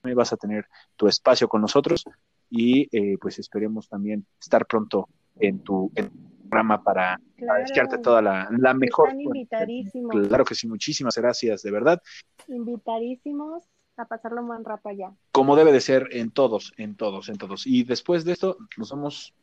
vas 0.04 0.34
a 0.34 0.38
tener 0.38 0.66
tu 0.96 1.08
espacio 1.08 1.48
con 1.48 1.62
nosotros 1.62 2.04
y 2.50 2.88
eh, 2.96 3.18
pues 3.20 3.40
esperemos 3.40 3.88
también 3.88 4.26
estar 4.40 4.66
pronto 4.66 5.08
en 5.40 5.60
tu, 5.60 5.92
en 5.96 6.10
tu 6.10 6.18
programa 6.50 6.84
para, 6.84 7.18
para 7.18 7.22
Claro, 7.38 7.62
desearte 7.62 7.98
toda 8.00 8.22
la, 8.22 8.50
la 8.58 8.74
mejor. 8.74 9.08
están 9.10 9.22
invitadísimos, 9.22 10.28
Claro 10.28 10.44
que 10.44 10.56
sí, 10.56 10.68
muchísimas 10.68 11.16
gracias, 11.18 11.62
de 11.62 11.72
verdad. 11.72 12.02
invitadísimos 12.48 13.64
a 13.98 14.06
pasarlo 14.06 14.42
un 14.42 14.48
buen 14.48 14.66
rato 14.66 14.90
allá. 14.90 15.12
Como 15.32 15.56
debe 15.56 15.72
de 15.72 15.82
ser 15.82 16.08
en 16.12 16.32
todos, 16.32 16.74
en 16.78 16.96
todos, 16.96 17.30
en 17.30 17.38
todos. 17.38 17.68
Y 17.68 17.84
después 17.84 18.26
de 18.26 18.32
esto, 18.34 18.58
nos 18.78 18.92
vamos 18.92 19.34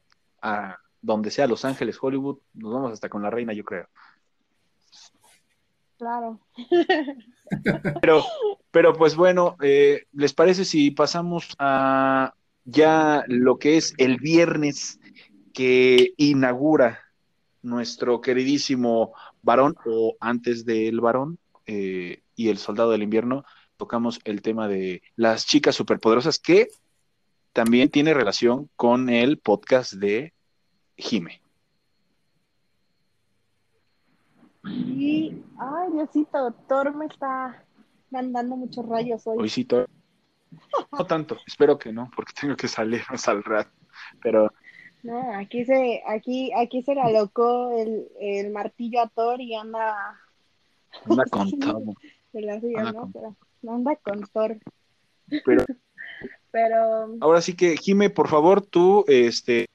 a 0.43 0.77
donde 1.01 1.31
sea 1.31 1.47
Los 1.47 1.65
Ángeles, 1.65 1.99
Hollywood, 2.01 2.39
nos 2.55 2.73
vamos 2.73 2.93
hasta 2.93 3.09
con 3.09 3.23
la 3.23 3.31
reina, 3.31 3.53
yo 3.53 3.65
creo. 3.65 3.87
Claro. 5.99 6.41
Pero, 8.01 8.25
pero 8.71 8.93
pues 8.95 9.17
bueno, 9.17 9.57
eh, 9.63 10.07
¿les 10.13 10.33
parece 10.33 10.65
si 10.65 10.91
pasamos 10.91 11.55
a 11.59 12.35
ya 12.65 13.25
lo 13.27 13.59
que 13.59 13.79
es 13.79 13.95
el 13.99 14.19
viernes 14.19 15.01
que 15.53 16.13
inaugura 16.17 17.01
nuestro 17.63 18.21
queridísimo 18.21 19.13
varón, 19.43 19.77
o 19.87 20.17
antes 20.21 20.65
del 20.65 21.01
varón, 21.01 21.39
eh, 21.67 22.23
y 22.37 22.49
el 22.49 22.59
soldado 22.59 22.91
del 22.93 23.03
invierno? 23.03 23.45
Tocamos 23.77 24.21
el 24.25 24.43
tema 24.43 24.69
de 24.69 25.03
las 25.17 25.47
chicas 25.47 25.75
superpoderosas, 25.75 26.39
que 26.39 26.69
también 27.53 27.89
tiene 27.89 28.15
relación 28.15 28.69
con 28.77 29.09
el 29.09 29.39
podcast 29.39 29.95
de 29.95 30.33
Jime. 30.97 31.41
Ay, 35.59 35.93
Diosito, 35.93 36.53
Thor 36.69 36.95
me 36.95 37.07
está 37.07 37.65
mandando 38.11 38.57
muchos 38.57 38.87
rayos 38.87 39.27
hoy. 39.27 39.39
Hoy 39.41 39.49
sí, 39.49 39.65
to- 39.65 39.87
no 40.93 41.07
tanto, 41.07 41.37
espero 41.47 41.79
que 41.79 41.93
no, 41.93 42.11
porque 42.15 42.33
tengo 42.39 42.57
que 42.57 42.69
salirnos 42.69 43.27
al 43.29 43.43
rato, 43.45 43.71
pero 44.23 44.51
No, 45.03 45.35
aquí 45.37 45.65
se, 45.65 46.03
aquí, 46.07 46.53
aquí 46.53 46.83
se 46.83 46.95
le 46.95 47.01
alocó 47.01 47.71
el, 47.79 48.09
el 48.21 48.51
martillo 48.53 49.01
a 49.01 49.09
Thor 49.09 49.41
y 49.41 49.55
anda 49.55 50.21
anda 51.05 51.25
con 51.31 51.51
todo. 51.59 51.95
de 52.33 52.41
la 52.43 52.55
Anda 52.55 52.93
¿no? 52.93 53.01
con- 53.01 53.13
Pero 53.13 53.37
anda 53.75 53.97
con 53.97 54.21
Thor. 54.29 54.59
Pero 55.45 55.65
Pero 56.51 57.15
ahora 57.21 57.41
sí 57.43 57.55
que, 57.55 57.77
Jime, 57.77 58.09
por 58.11 58.29
favor, 58.29 58.65
tú, 58.65 59.05
este, 59.07 59.67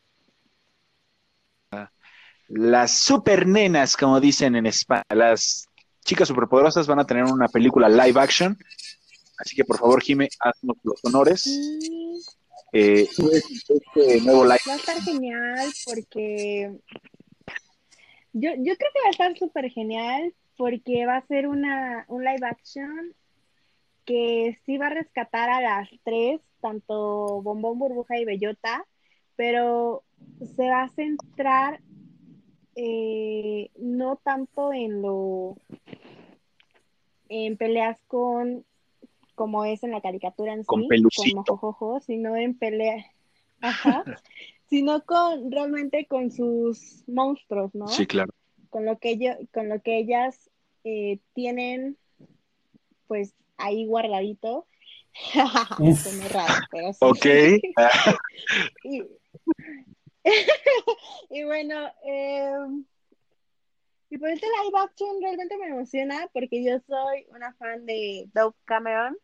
las 2.55 2.91
super 2.99 3.47
nenas, 3.47 3.97
como 3.97 4.19
dicen 4.19 4.55
en 4.55 4.65
España, 4.65 5.03
las 5.09 5.67
chicas 6.05 6.27
superpoderosas 6.27 6.87
van 6.87 6.99
a 6.99 7.05
tener 7.05 7.23
una 7.23 7.47
película 7.47 7.89
live 7.89 8.19
action, 8.19 8.57
así 9.37 9.55
que 9.55 9.63
por 9.63 9.77
favor, 9.77 10.01
Jime, 10.01 10.29
haznos 10.39 10.77
los 10.83 10.99
honores. 11.03 11.41
sí, 11.43 12.21
Eh, 12.73 13.07
este 13.07 14.21
nuevo 14.21 14.43
live, 14.43 14.57
va 14.67 14.73
a 14.73 14.77
estar 14.77 14.99
genial 15.01 15.71
porque 15.85 16.71
yo, 18.33 18.49
yo 18.49 18.75
creo 18.75 18.91
que 18.93 19.01
va 19.03 19.07
a 19.07 19.11
estar 19.11 19.37
súper 19.37 19.69
genial 19.69 20.33
porque 20.57 21.05
va 21.05 21.17
a 21.17 21.27
ser 21.27 21.47
una, 21.47 22.05
un 22.07 22.23
live 22.23 22.47
action 22.47 23.13
que 24.05 24.57
sí 24.65 24.77
va 24.77 24.87
a 24.87 24.95
rescatar 24.95 25.49
a 25.49 25.61
las 25.61 25.89
tres, 26.03 26.41
tanto 26.61 27.41
Bombón, 27.41 27.79
Burbuja 27.79 28.17
y 28.17 28.25
Bellota, 28.25 28.85
pero 29.35 30.03
se 30.55 30.67
va 30.67 30.83
a 30.83 30.89
centrar 30.89 31.79
eh, 32.76 33.69
no 33.78 34.15
tanto 34.24 34.74
en 34.74 35.01
lo 35.01 35.55
en 37.30 37.57
peleas 37.57 37.99
con 38.07 38.65
como 39.36 39.65
es 39.65 39.84
en 39.84 39.91
la 39.91 40.01
caricatura 40.01 40.53
en 40.53 40.63
Con 40.63 40.82
sí, 40.84 40.88
Pelucito. 40.88 41.24
con 41.45 41.57
Mojojojo, 41.57 41.99
sino 42.01 42.36
en 42.36 42.55
pelea, 42.57 43.03
ajá, 43.61 44.03
sino 44.69 45.03
con 45.05 45.51
realmente 45.51 46.05
con 46.05 46.32
sus 46.32 47.03
monstruos, 47.07 47.74
¿no? 47.74 47.88
sí, 47.88 48.05
claro. 48.05 48.32
con 48.69 48.86
lo 48.86 48.97
que 48.99 49.11
ello- 49.11 49.38
con 49.53 49.69
lo 49.69 49.82
que 49.82 49.97
ellas 49.97 50.49
eh, 50.84 51.19
tienen 51.34 51.97
pues 53.07 53.34
ahí 53.57 53.86
guardadito 53.86 54.65
Suena 55.78 56.28
raro, 56.30 56.53
pero 56.71 56.91
sí. 56.93 56.97
Ok. 57.01 57.26
y, 58.84 59.03
y 61.30 61.43
bueno, 61.43 61.91
eh, 62.05 62.55
y 64.09 64.17
por 64.17 64.30
este 64.30 64.45
live 64.45 64.80
action 64.80 65.21
realmente 65.21 65.57
me 65.57 65.67
emociona 65.67 66.30
porque 66.34 66.63
yo 66.63 66.80
soy 66.88 67.26
una 67.30 67.53
fan 67.53 67.86
de 67.86 68.30
Dove 68.34 68.55
Cameron 68.65 69.17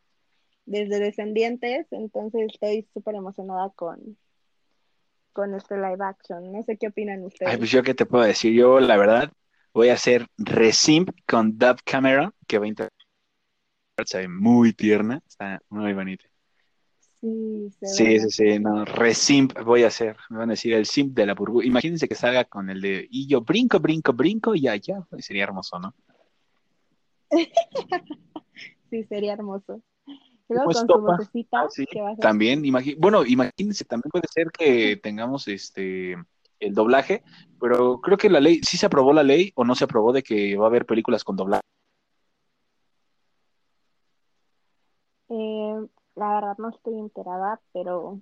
desde 0.66 1.00
Descendientes, 1.00 1.88
entonces 1.92 2.48
estoy 2.54 2.88
súper 2.94 3.16
emocionada 3.16 3.72
con, 3.76 4.18
con 5.34 5.56
este 5.56 5.76
live 5.76 6.04
action. 6.04 6.52
No 6.52 6.64
sé 6.64 6.78
qué 6.78 6.88
opinan 6.88 7.24
ustedes. 7.24 7.52
Ay, 7.52 7.58
pues 7.58 7.72
yo 7.72 7.84
qué 7.84 7.94
te 7.94 8.06
puedo 8.06 8.24
decir. 8.24 8.54
Yo, 8.54 8.80
la 8.80 8.98
verdad, 8.98 9.32
voy 9.74 9.90
a 9.90 9.94
hacer 9.94 10.28
resimp 10.38 11.10
con 11.28 11.58
Dove 11.58 11.80
Cameron, 11.84 12.34
que 12.48 12.60
va 12.60 12.68
a. 12.68 12.90
Se 14.06 14.18
ve 14.20 14.28
muy 14.28 14.74
tierna, 14.74 15.22
está 15.28 15.62
muy 15.70 15.94
bonita. 15.94 16.26
Sí, 17.22 17.70
se 17.80 17.86
Sí, 17.88 18.04
ve 18.06 18.20
sí, 18.22 18.30
sí, 18.30 18.60
no, 18.60 18.86
resimp 18.86 19.60
voy 19.64 19.84
a 19.84 19.88
hacer. 19.88 20.16
Me 20.30 20.38
van 20.38 20.50
a 20.50 20.54
decir 20.54 20.74
el 20.74 20.86
simp 20.86 21.14
de 21.16 21.26
la 21.26 21.34
burbuja. 21.34 21.66
Imagínense 21.66 22.08
que 22.08 22.16
salga 22.16 22.46
con 22.46 22.70
el 22.70 22.80
de 22.82 23.08
y 23.10 23.28
yo 23.28 23.42
brinco, 23.42 23.80
brinco, 23.80 24.14
brinco 24.14 24.56
y 24.56 24.68
allá. 24.68 25.06
Sería 25.20 25.44
hermoso, 25.44 25.80
¿no? 25.80 25.94
Sí, 28.90 29.04
sería 29.04 29.34
hermoso. 29.34 29.84
Luego 30.48 30.66
Pues 30.66 30.78
con 30.78 30.88
topa. 30.88 31.00
su 31.00 31.24
vocecita, 31.24 31.62
Ah, 31.62 31.68
sí, 31.70 31.86
que 31.86 32.02
va 32.02 32.10
a 32.10 32.16
ser 32.16 32.22
También, 32.24 32.64
bueno, 32.98 33.24
imagínense, 33.24 33.86
también 33.86 34.10
puede 34.10 34.26
ser 34.34 34.48
que 34.52 34.98
tengamos 34.98 35.48
este 35.48 36.16
el 36.60 36.74
doblaje, 36.74 37.24
pero 37.60 38.02
creo 38.02 38.18
que 38.18 38.30
la 38.30 38.40
ley, 38.40 38.60
sí 38.64 38.78
se 38.78 38.88
aprobó 38.88 39.14
la 39.14 39.22
ley 39.24 39.52
o 39.56 39.64
no 39.64 39.76
se 39.76 39.84
aprobó 39.84 40.12
de 40.12 40.24
que 40.24 40.58
va 40.58 40.66
a 40.66 40.70
haber 40.70 40.86
películas 40.88 41.24
con 41.24 41.36
doblaje. 41.36 41.62
Eh, 45.30 45.88
la 46.20 46.36
verdad 46.36 46.58
no 46.58 46.70
estoy 46.70 47.00
enterada, 47.00 47.60
pero 47.74 48.20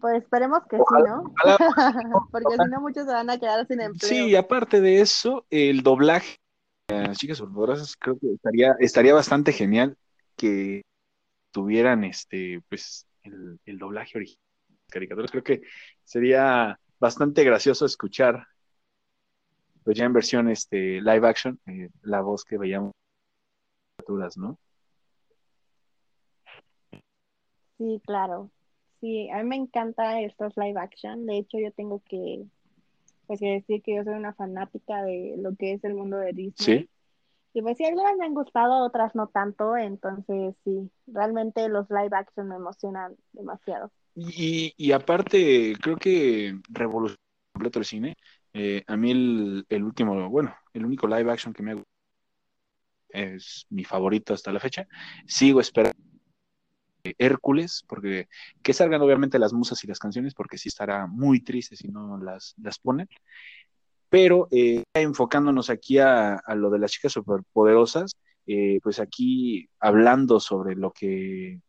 pues 0.00 0.22
esperemos 0.22 0.60
que 0.68 0.76
sí, 0.76 1.02
¿no? 1.06 1.32
Porque 2.32 2.56
si 2.62 2.70
no 2.70 2.80
muchos 2.80 3.06
se 3.06 3.12
van 3.12 3.30
a 3.30 3.38
quedar 3.38 3.66
sin 3.66 3.80
empleo. 3.80 4.08
Sí, 4.08 4.36
aparte 4.36 4.80
de 4.80 5.00
eso, 5.00 5.46
el 5.50 5.82
doblaje, 5.82 6.36
chicas 7.12 7.38
superpoderosas, 7.38 7.96
creo 7.96 8.18
que 8.18 8.32
estaría, 8.32 8.74
estaría 8.80 9.14
bastante 9.14 9.52
genial 9.52 9.96
que 10.36 10.82
tuvieran 11.52 12.04
este, 12.04 12.60
pues, 12.68 13.06
el, 13.22 13.58
el 13.64 13.78
doblaje 13.78 14.18
original 14.18 14.44
caricaturas. 14.88 15.30
Creo 15.30 15.44
que 15.44 15.62
sería 16.04 16.78
bastante 16.98 17.44
gracioso 17.44 17.86
escuchar, 17.86 18.46
pues 19.82 19.96
ya 19.96 20.04
en 20.04 20.12
versión 20.12 20.48
este, 20.48 21.00
live 21.00 21.28
action, 21.28 21.58
eh, 21.66 21.90
la 22.02 22.20
voz 22.20 22.44
que 22.44 22.58
veíamos 22.58 22.92
¿no? 24.36 24.58
Sí, 27.78 28.00
claro. 28.06 28.50
Sí, 29.00 29.28
a 29.30 29.42
mí 29.42 29.44
me 29.44 29.56
encantan 29.56 30.18
estos 30.18 30.56
live 30.56 30.80
action. 30.80 31.26
De 31.26 31.38
hecho, 31.38 31.58
yo 31.58 31.70
tengo 31.72 32.02
que, 32.08 32.44
pues, 33.26 33.40
que 33.40 33.52
decir 33.52 33.82
que 33.82 33.96
yo 33.96 34.04
soy 34.04 34.14
una 34.14 34.32
fanática 34.34 35.02
de 35.02 35.34
lo 35.38 35.54
que 35.56 35.72
es 35.72 35.84
el 35.84 35.94
mundo 35.94 36.16
de 36.16 36.32
Disney. 36.32 36.78
Sí. 36.78 36.90
Y 37.56 37.62
pues 37.62 37.76
sí, 37.76 37.84
algunas 37.84 38.16
me 38.16 38.24
han 38.24 38.34
gustado, 38.34 38.84
otras 38.84 39.14
no 39.14 39.28
tanto. 39.28 39.76
Entonces, 39.76 40.56
sí, 40.64 40.90
realmente 41.06 41.68
los 41.68 41.88
live 41.88 42.10
action 42.12 42.48
me 42.48 42.56
emocionan 42.56 43.14
demasiado. 43.32 43.92
Y, 44.16 44.74
y 44.76 44.92
aparte, 44.92 45.74
creo 45.80 45.96
que 45.96 46.58
revolucionó 46.68 47.20
completo 47.52 47.78
el 47.78 47.84
cine. 47.84 48.16
Eh, 48.52 48.82
a 48.86 48.96
mí 48.96 49.10
el, 49.10 49.66
el 49.68 49.84
último, 49.84 50.28
bueno, 50.30 50.54
el 50.72 50.84
único 50.84 51.06
live 51.06 51.30
action 51.30 51.52
que 51.52 51.62
me 51.62 51.72
ha 51.72 51.74
gustado 51.74 51.93
es 53.14 53.66
mi 53.70 53.84
favorito 53.84 54.34
hasta 54.34 54.52
la 54.52 54.60
fecha. 54.60 54.86
Sigo 55.26 55.60
esperando 55.60 55.98
Hércules, 57.18 57.84
porque 57.86 58.28
que 58.62 58.72
salgan 58.72 59.02
obviamente 59.02 59.38
las 59.38 59.52
musas 59.52 59.82
y 59.84 59.86
las 59.86 59.98
canciones, 59.98 60.34
porque 60.34 60.58
sí 60.58 60.68
estará 60.68 61.06
muy 61.06 61.40
triste 61.42 61.76
si 61.76 61.88
no 61.88 62.18
las, 62.18 62.54
las 62.62 62.78
ponen. 62.78 63.08
Pero 64.08 64.48
eh, 64.50 64.84
enfocándonos 64.94 65.70
aquí 65.70 65.98
a, 65.98 66.36
a, 66.36 66.54
lo 66.54 66.70
de 66.70 66.78
las 66.78 66.92
chicas 66.92 67.12
superpoderosas, 67.12 68.12
eh, 68.46 68.78
pues 68.82 69.00
aquí 69.00 69.68
hablando 69.80 70.40
sobre 70.40 70.76
lo 70.76 70.92
que 70.92 71.60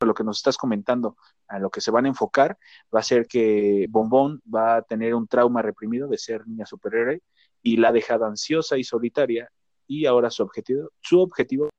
lo 0.00 0.14
que 0.14 0.24
nos 0.24 0.38
estás 0.38 0.56
comentando, 0.56 1.16
a 1.48 1.58
lo 1.58 1.70
que 1.70 1.80
se 1.80 1.90
van 1.90 2.04
a 2.04 2.08
enfocar, 2.08 2.56
va 2.94 3.00
a 3.00 3.02
ser 3.02 3.26
que 3.26 3.86
Bombón 3.90 4.40
va 4.52 4.76
a 4.76 4.82
tener 4.82 5.14
un 5.14 5.26
trauma 5.26 5.60
reprimido 5.62 6.08
de 6.08 6.18
ser 6.18 6.46
niña 6.46 6.66
superhéroe 6.66 7.20
y 7.62 7.78
la 7.78 7.88
ha 7.88 7.92
dejado 7.92 8.24
ansiosa 8.26 8.78
y 8.78 8.84
solitaria 8.84 9.50
y 9.88 10.06
ahora 10.06 10.30
su 10.30 10.44
objetivo, 10.44 10.90
su 11.00 11.20
objetivo 11.20 11.70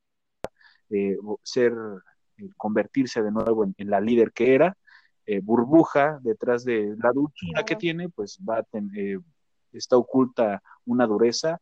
eh, 0.89 1.16
ser, 1.43 1.74
eh, 2.38 2.49
convertirse 2.57 3.22
de 3.22 3.32
nuevo 3.32 3.64
en, 3.64 3.76
en 3.78 3.89
la 3.89 4.01
líder 4.01 4.34
que 4.34 4.55
era, 4.55 4.76
eh, 5.26 5.39
burbuja 5.41 6.20
detrás 6.24 6.66
de 6.66 6.95
la 7.01 7.12
dulzura 7.12 7.64
que 7.64 7.76
tiene, 7.76 8.10
pues 8.10 8.39
va 8.39 8.57
a 8.57 8.66
está 9.72 9.95
oculta 9.95 10.64
una 10.86 11.05
dureza, 11.05 11.62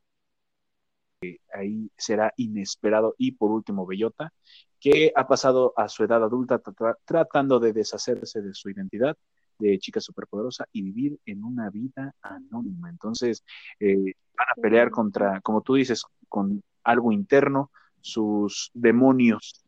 ahí 1.54 1.91
será 1.98 2.34
inesperado. 2.38 3.14
Y 3.18 3.34
por 3.34 3.52
último 3.52 3.86
Bellota, 3.86 4.32
que 4.80 5.12
ha 5.14 5.28
pasado 5.28 5.74
a 5.76 5.89
su 5.89 6.06
edad 6.06 6.24
adulta 6.24 6.60
tra 6.60 6.98
tratando 7.04 7.60
de 7.60 7.74
deshacerse 7.74 8.41
de 8.41 8.54
su 8.54 8.70
identidad 8.70 9.18
de 9.60 9.80
chica 9.80 9.99
superpoderosa 9.99 10.66
y 10.72 10.82
vivir 10.82 11.20
en 11.26 11.43
una 11.43 11.70
vida 11.70 12.14
anónima. 12.22 12.89
Entonces, 12.89 13.43
eh, 13.80 14.14
van 14.38 14.47
a 14.55 14.62
pelear 14.62 14.91
contra, 14.91 15.41
como 15.41 15.62
tú 15.62 15.76
dices, 15.76 16.03
con 16.30 16.62
algo 16.84 17.12
interno, 17.12 17.72
sus 18.01 18.72
demonios. 18.74 19.66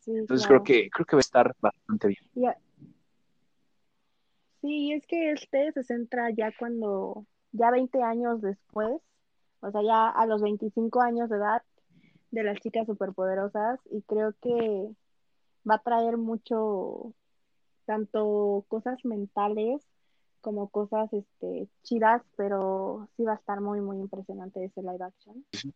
Sí, 0.00 0.12
Entonces 0.12 0.46
claro. 0.46 0.62
creo 0.62 0.82
que 0.82 0.90
creo 0.90 1.06
que 1.06 1.16
va 1.16 1.20
a 1.20 1.28
estar 1.28 1.54
bastante 1.60 2.08
bien. 2.08 2.20
Yeah. 2.34 2.56
Sí, 4.60 4.92
es 4.92 5.06
que 5.06 5.32
este 5.32 5.72
se 5.72 5.84
centra 5.84 6.30
ya 6.30 6.52
cuando, 6.58 7.26
ya 7.52 7.70
20 7.70 8.02
años 8.02 8.42
después, 8.42 9.00
o 9.60 9.70
sea, 9.70 9.82
ya 9.82 10.08
a 10.08 10.26
los 10.26 10.42
25 10.42 11.00
años 11.00 11.30
de 11.30 11.36
edad 11.36 11.62
de 12.30 12.42
las 12.44 12.60
chicas 12.60 12.86
superpoderosas, 12.86 13.80
y 13.90 14.02
creo 14.02 14.34
que 14.40 14.90
va 15.68 15.76
a 15.76 15.82
traer 15.82 16.16
mucho, 16.16 17.14
tanto 17.84 18.64
cosas 18.68 19.04
mentales 19.04 19.82
como 20.40 20.68
cosas 20.68 21.12
este, 21.12 21.68
chidas, 21.82 22.22
pero 22.36 23.08
sí 23.16 23.24
va 23.24 23.32
a 23.32 23.36
estar 23.36 23.60
muy, 23.60 23.80
muy 23.80 23.98
impresionante 23.98 24.64
ese 24.64 24.82
live 24.82 25.04
action. 25.04 25.44
Sí. 25.52 25.72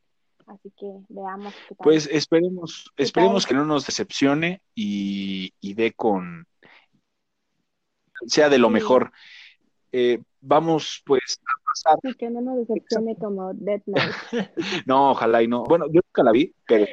Así 0.47 0.71
que 0.77 0.87
veamos 1.09 1.55
qué 1.69 1.75
tal. 1.75 1.85
Pues 1.85 2.09
esperemos, 2.11 2.91
esperemos 2.97 3.47
que 3.47 3.55
no 3.55 3.65
nos 3.65 3.87
decepcione 3.87 4.61
y, 4.75 5.55
y 5.61 5.75
dé 5.75 5.93
con 5.93 6.47
sea 8.27 8.49
de 8.49 8.59
lo 8.59 8.69
sí. 8.69 8.75
mejor. 8.75 9.13
Eh, 9.93 10.21
vamos 10.41 11.03
pues 11.07 11.41
a 11.41 11.65
pasar. 11.65 11.99
Sí, 12.03 12.15
que 12.15 12.31
no 12.31 12.41
nos 12.41 12.67
decepcione 12.67 13.17
como 13.17 13.55
Dead 13.55 13.83
Note. 13.87 14.03
no, 14.87 15.13
ojalá 15.13 15.43
y 15.43 15.49
no. 15.49 15.65
Bueno, 15.65 15.87
yo 15.87 16.01
nunca 16.05 16.23
la 16.23 16.33
vi, 16.33 16.55
pero 16.67 16.87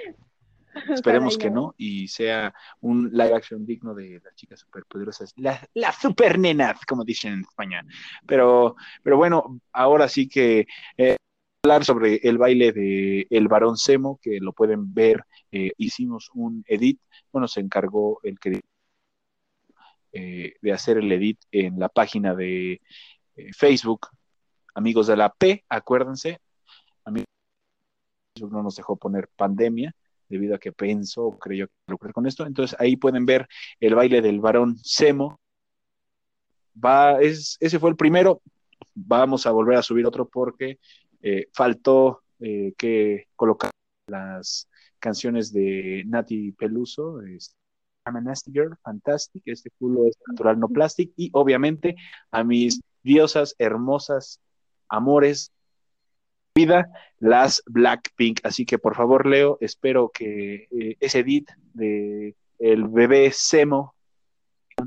esperemos 0.90 1.38
que 1.38 1.50
no. 1.50 1.76
y 1.78 2.08
sea 2.08 2.54
un 2.82 3.10
live 3.12 3.36
action 3.36 3.66
digno 3.66 3.94
de 3.94 4.22
las 4.24 4.36
chicas 4.36 4.60
superpoderosas, 4.60 5.34
las 5.38 5.68
la 5.74 5.92
super 5.92 6.40
nenas, 6.40 6.80
como 6.86 7.04
dicen 7.04 7.34
en 7.34 7.42
España. 7.42 7.86
Pero, 8.26 8.76
pero 9.04 9.18
bueno, 9.18 9.60
ahora 9.72 10.08
sí 10.08 10.28
que 10.28 10.68
eh, 10.98 11.18
hablar 11.64 11.86
sobre 11.86 12.16
el 12.24 12.38
baile 12.38 12.72
de 12.72 13.28
El 13.30 13.48
Barón 13.48 13.78
Semo, 13.78 14.20
que 14.22 14.40
lo 14.40 14.54
pueden 14.54 14.94
ver, 14.94 15.26
eh, 15.52 15.72
hicimos 15.78 16.30
un 16.34 16.64
edit, 16.68 17.00
bueno, 17.32 17.48
se 17.48 17.60
encargó 17.60 18.20
el 18.24 18.40
que 18.40 18.62
eh, 20.14 20.56
de 20.62 20.74
hacer 20.74 20.98
el 20.98 21.12
edit 21.12 21.40
en 21.52 21.80
la 21.80 21.90
página 21.90 22.36
de 22.36 22.82
Facebook, 23.56 24.08
amigos 24.76 25.08
de 25.08 25.18
la 25.18 25.30
P, 25.30 25.64
acuérdense, 25.70 26.40
amigos 27.06 27.26
no 28.40 28.64
nos 28.64 28.76
dejó 28.76 28.96
poner 28.96 29.30
pandemia 29.36 29.96
debido 30.32 30.56
a 30.56 30.60
que 30.60 30.72
pensó 30.72 31.26
o 31.26 31.38
creyó 31.38 31.68
lucrar 31.88 32.14
con 32.14 32.26
esto, 32.26 32.46
entonces 32.46 32.76
ahí 32.80 32.98
pueden 32.98 33.26
ver 33.26 33.48
el 33.80 33.96
baile 33.96 34.22
del 34.22 34.40
varón 34.40 34.78
Semo, 34.80 35.40
va, 36.74 37.22
es, 37.22 37.58
ese 37.60 37.80
fue 37.80 37.90
el 37.92 37.96
primero, 37.96 38.42
vamos 38.96 39.46
a 39.46 39.52
volver 39.52 39.78
a 39.78 39.84
subir 39.84 40.06
otro 40.06 40.28
porque 40.28 40.80
eh, 41.22 41.48
faltó 41.54 42.24
eh, 42.40 42.74
que 42.78 43.28
colocar 43.36 43.72
las 44.08 44.68
canciones 45.00 45.54
de 45.54 46.04
Nati 46.08 46.52
Peluso, 46.54 47.22
este, 47.22 47.56
I'm 48.06 48.16
a 48.16 48.22
Nasty 48.22 48.52
Girl, 48.52 48.76
Fantastic, 48.84 49.44
este 49.46 49.70
culo 49.78 50.08
es 50.08 50.18
natural, 50.28 50.60
no 50.60 50.68
plastic, 50.70 51.12
y 51.16 51.30
obviamente 51.34 51.96
a 52.32 52.44
mis 52.44 52.82
diosas 53.04 53.56
hermosas, 53.60 54.40
amores, 54.90 55.52
vida, 56.56 56.90
las 57.20 57.64
Blackpink. 57.66 58.40
Así 58.44 58.66
que 58.66 58.78
por 58.78 58.96
favor, 58.96 59.26
Leo, 59.26 59.58
espero 59.62 60.10
que 60.14 60.68
eh, 60.72 60.98
ese 61.00 61.20
edit 61.20 61.50
de 61.74 62.36
el 62.60 62.88
bebé 62.88 63.32
Semo 63.32 63.96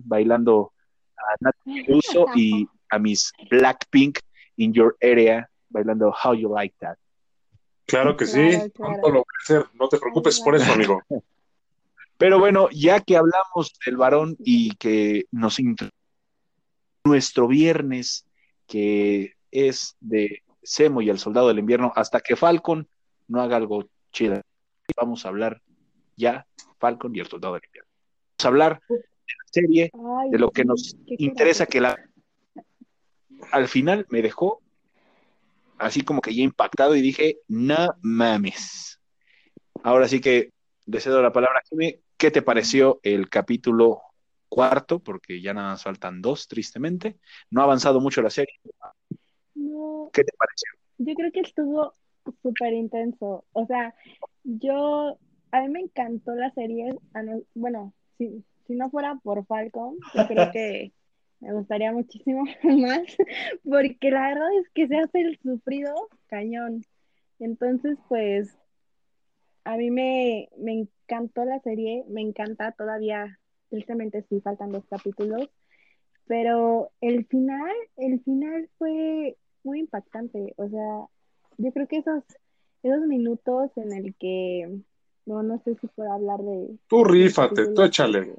bailando 0.05 0.73
a 1.17 1.37
Nati 1.41 1.85
Peluso 1.85 2.27
y 2.35 2.67
a 2.91 2.99
mis 2.99 3.33
Blackpink 3.51 4.19
in 4.57 4.73
your 4.73 4.97
area 5.01 5.49
bailando 5.69 6.13
How 6.13 6.35
You 6.35 6.55
Like 6.55 6.77
That. 6.81 6.97
Claro 7.87 8.17
que 8.17 8.27
sí, 8.27 8.51
no 9.75 9.89
te 9.89 9.99
preocupes 9.99 10.41
por 10.41 10.55
eso, 10.55 10.73
amigo. 10.73 11.03
Pero 12.17 12.39
bueno, 12.39 12.69
ya 12.71 13.01
que 13.01 13.17
hablamos 13.17 13.77
del 13.85 13.97
varón 13.97 14.37
y 14.39 14.77
que 14.77 15.25
nos 15.33 15.59
nuestro 17.05 17.49
viernes, 17.49 18.25
que 18.67 19.35
es 19.51 19.97
de 20.01 20.43
Semo 20.65 21.03
y 21.03 21.11
el 21.11 21.19
Soldado 21.19 21.49
del 21.49 21.59
Invierno, 21.59 21.93
hasta 21.95 22.21
que 22.21 22.37
Falcon 22.37 22.89
no 23.29 23.41
haga 23.41 23.57
algo 23.57 23.89
chido. 24.13 24.41
Vamos 24.97 25.25
a 25.25 25.29
hablar 25.29 25.61
ya 26.17 26.47
Falcon 26.79 27.15
y 27.15 27.21
el 27.21 27.27
Soldado 27.27 27.55
del 27.55 27.65
Invierno. 27.67 27.91
Vamos 28.39 28.45
a 28.45 28.49
hablar 28.49 28.83
de 28.89 28.97
la 28.97 29.45
serie, 29.51 29.91
de 30.31 30.39
lo 30.39 30.51
que 30.51 30.65
nos 30.65 30.97
interesa 31.07 31.67
que 31.67 31.81
la... 31.81 31.97
Al 33.53 33.69
final 33.69 34.07
me 34.09 34.23
dejó 34.23 34.63
así 35.79 36.03
como 36.03 36.21
que 36.21 36.35
ya 36.35 36.43
impactado 36.43 36.97
y 36.97 37.03
dije, 37.03 37.39
no 37.49 37.95
mames. 38.01 39.01
Ahora 39.83 40.09
sí 40.09 40.21
que 40.21 40.51
le 40.87 41.01
cedo 41.01 41.23
la 41.23 41.33
palabra 41.33 41.61
a 41.61 41.77
¿Qué 42.17 42.31
te 42.31 42.43
pareció 42.43 43.01
el 43.03 43.29
capítulo 43.29 44.01
cuarto? 44.49 45.01
Porque 45.01 45.41
ya 45.43 45.53
nada 45.53 45.71
más 45.71 45.83
faltan 45.83 46.23
dos, 46.23 46.47
tristemente. 46.49 47.19
No 47.51 47.61
ha 47.61 47.65
avanzado 47.65 48.01
mucho 48.01 48.23
la 48.23 48.31
serie. 48.31 48.61
¿Qué 50.13 50.25
te 50.25 50.33
pareció? 50.39 50.71
Yo 50.99 51.15
creo 51.15 51.33
que 51.33 51.41
estuvo 51.41 51.93
súper 52.43 52.73
intenso. 52.73 53.45
O 53.53 53.67
sea, 53.67 53.95
yo, 54.45 55.19
a 55.51 55.61
mí 55.63 55.69
me 55.69 55.81
encantó 55.81 56.35
la 56.35 56.51
serie. 56.53 56.95
Bueno, 57.55 57.93
si, 58.19 58.45
si 58.67 58.75
no 58.75 58.91
fuera 58.91 59.17
por 59.23 59.45
Falcon, 59.47 59.97
yo 60.15 60.27
creo 60.27 60.51
que 60.53 60.93
me 61.41 61.53
gustaría 61.53 61.93
muchísimo 61.93 62.45
más, 62.63 63.17
porque 63.65 64.11
la 64.11 64.29
verdad 64.29 64.49
es 64.61 64.69
que 64.71 64.89
se 64.89 64.97
hace 64.97 65.21
el 65.21 65.39
sufrido 65.43 65.95
cañón. 66.27 66.85
Entonces, 67.39 67.99
pues, 68.09 68.57
a 69.65 69.77
mí 69.77 69.91
me, 69.91 70.49
me 70.59 70.73
encantó 70.73 71.45
la 71.45 71.61
serie, 71.61 72.05
me 72.09 72.21
encanta 72.21 72.73
todavía, 72.73 73.39
tristemente 73.69 74.25
sí, 74.29 74.41
faltan 74.41 74.71
dos 74.71 74.85
capítulos, 74.87 75.51
pero 76.27 76.91
el 77.01 77.27
final, 77.27 77.73
el 77.97 78.23
final 78.23 78.69
fue 78.79 79.37
muy 79.65 79.81
impactante, 79.81 80.55
o 80.57 80.69
sea, 80.69 81.09
yo 81.59 81.73
creo 81.73 81.89
que 81.89 81.99
esos, 81.99 82.23
esos 82.83 83.07
minutos 83.07 83.71
en 83.77 83.93
el 83.93 84.15
que, 84.15 84.79
no, 85.27 85.43
no 85.43 85.61
sé 85.65 85.77
si 85.81 85.87
puedo 85.89 86.13
hablar 86.13 86.41
de... 86.41 86.77
Tú 86.89 87.05
rífate, 87.05 87.69
tú 87.69 87.83
échale. 87.83 88.35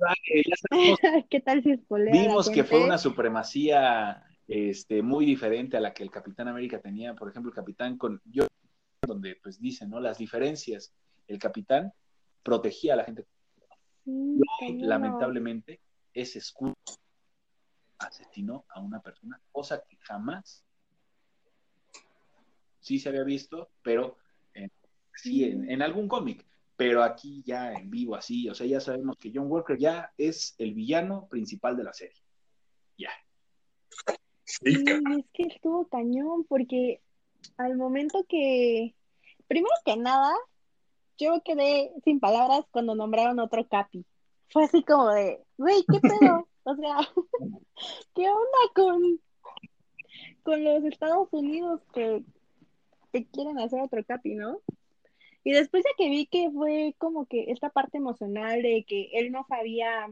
¿Qué 1.30 1.40
tal 1.40 1.62
si 1.62 1.78
Vimos 2.10 2.48
que 2.48 2.64
fue 2.64 2.82
una 2.82 2.98
supremacía 2.98 4.24
este, 4.48 5.02
muy 5.02 5.26
diferente 5.26 5.76
a 5.76 5.80
la 5.80 5.92
que 5.92 6.02
el 6.02 6.10
Capitán 6.10 6.48
América 6.48 6.80
tenía, 6.80 7.14
por 7.14 7.28
ejemplo, 7.28 7.50
el 7.50 7.54
Capitán 7.54 7.98
con 7.98 8.20
yo, 8.24 8.46
donde 9.06 9.36
pues 9.42 9.60
dicen, 9.60 9.90
¿no? 9.90 10.00
Las 10.00 10.18
diferencias. 10.18 10.92
El 11.28 11.38
Capitán 11.38 11.92
protegía 12.42 12.94
a 12.94 12.96
la 12.96 13.04
gente. 13.04 13.26
lamentablemente, 14.06 15.80
ese 16.14 16.38
escudo 16.38 16.74
asesinó 18.00 18.64
a 18.68 18.80
una 18.80 19.00
persona, 19.00 19.40
cosa 19.52 19.82
que 19.88 19.96
jamás 20.00 20.64
sí 22.80 22.98
se 22.98 23.08
había 23.08 23.24
visto, 23.24 23.70
pero 23.82 24.16
sí 25.14 25.44
en 25.44 25.82
algún 25.82 26.08
cómic 26.08 26.46
pero 26.80 27.04
aquí 27.04 27.42
ya 27.44 27.74
en 27.74 27.90
vivo 27.90 28.14
así, 28.14 28.48
o 28.48 28.54
sea, 28.54 28.66
ya 28.66 28.80
sabemos 28.80 29.18
que 29.18 29.30
John 29.34 29.52
Walker 29.52 29.76
ya 29.76 30.14
es 30.16 30.54
el 30.56 30.72
villano 30.72 31.26
principal 31.28 31.76
de 31.76 31.84
la 31.84 31.92
serie. 31.92 32.16
Ya. 32.96 33.10
Sí, 34.46 34.82
es 34.86 35.24
que 35.34 35.42
estuvo 35.42 35.86
cañón, 35.88 36.46
porque 36.48 37.02
al 37.58 37.76
momento 37.76 38.24
que, 38.26 38.94
primero 39.46 39.74
que 39.84 39.98
nada, 39.98 40.32
yo 41.18 41.42
quedé 41.44 41.92
sin 42.02 42.18
palabras 42.18 42.64
cuando 42.70 42.94
nombraron 42.94 43.40
otro 43.40 43.68
Capi. 43.68 44.06
Fue 44.48 44.64
así 44.64 44.82
como 44.82 45.10
de, 45.10 45.44
güey, 45.58 45.84
¿qué 45.86 46.00
pedo? 46.00 46.48
o 46.64 46.76
sea, 46.76 46.96
¿qué 48.14 48.28
onda 48.28 48.58
con, 48.74 49.20
con 50.42 50.64
los 50.64 50.84
Estados 50.84 51.28
Unidos 51.32 51.80
que, 51.92 52.22
que 53.12 53.26
quieren 53.26 53.58
hacer 53.58 53.80
otro 53.80 54.04
Capi, 54.04 54.34
no? 54.34 54.60
Y 55.42 55.52
después 55.52 55.84
de 55.84 55.90
que 55.96 56.10
vi 56.10 56.26
que 56.26 56.50
fue 56.50 56.94
como 56.98 57.26
que 57.26 57.50
esta 57.50 57.70
parte 57.70 57.98
emocional 57.98 58.62
de 58.62 58.84
que 58.86 59.10
él 59.14 59.32
no 59.32 59.46
sabía 59.48 60.10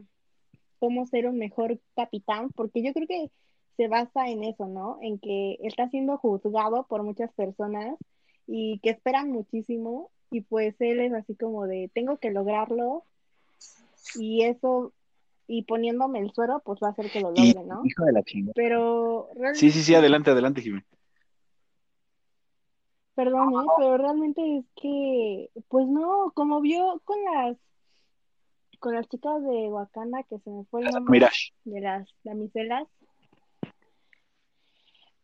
cómo 0.79 1.05
ser 1.05 1.27
un 1.27 1.37
mejor 1.37 1.79
capitán, 1.95 2.49
porque 2.49 2.81
yo 2.81 2.93
creo 2.93 3.07
que 3.07 3.29
se 3.77 3.87
basa 3.87 4.27
en 4.29 4.43
eso, 4.43 4.67
¿no? 4.67 4.97
En 5.01 5.19
que 5.19 5.57
está 5.61 5.89
siendo 5.89 6.17
juzgado 6.17 6.85
por 6.87 7.03
muchas 7.03 7.31
personas 7.33 7.97
y 8.47 8.79
que 8.79 8.89
esperan 8.89 9.31
muchísimo 9.31 10.09
y 10.31 10.41
pues 10.41 10.75
él 10.79 10.99
es 10.99 11.13
así 11.13 11.35
como 11.35 11.67
de, 11.67 11.89
tengo 11.93 12.17
que 12.17 12.31
lograrlo 12.31 13.03
y 14.15 14.43
eso, 14.43 14.91
y 15.51 15.63
poniéndome 15.63 16.19
el 16.19 16.31
suero, 16.31 16.61
pues 16.63 16.79
va 16.81 16.89
a 16.89 16.91
hacer 16.91 17.09
que 17.09 17.21
lo 17.21 17.31
logre, 17.31 17.63
¿no? 17.65 17.81
Hijo 17.83 18.05
de 18.05 18.13
la 18.13 18.21
chingada. 18.21 18.53
Pero 18.55 19.29
Sí, 19.55 19.71
sí, 19.71 19.81
sí, 19.81 19.95
adelante, 19.95 20.29
adelante, 20.29 20.61
Jiménez. 20.61 20.85
Perdón, 23.15 23.49
¿eh? 23.53 23.67
pero 23.77 23.97
realmente 23.97 24.57
es 24.57 24.65
que, 24.79 25.49
pues 25.67 25.87
no, 25.87 26.31
como 26.35 26.61
vio 26.61 27.01
con 27.03 27.17
las 27.23 27.57
con 28.77 28.93
las 28.93 29.09
chicas 29.09 29.41
de 29.41 29.69
Wakanda 29.69 30.21
que 30.23 30.37
se 30.37 30.49
me 30.51 30.63
fue 30.65 30.81
el 30.81 30.91
nombre 30.91 31.27
de 31.65 31.81
las 31.81 32.07
damiselas, 32.23 32.87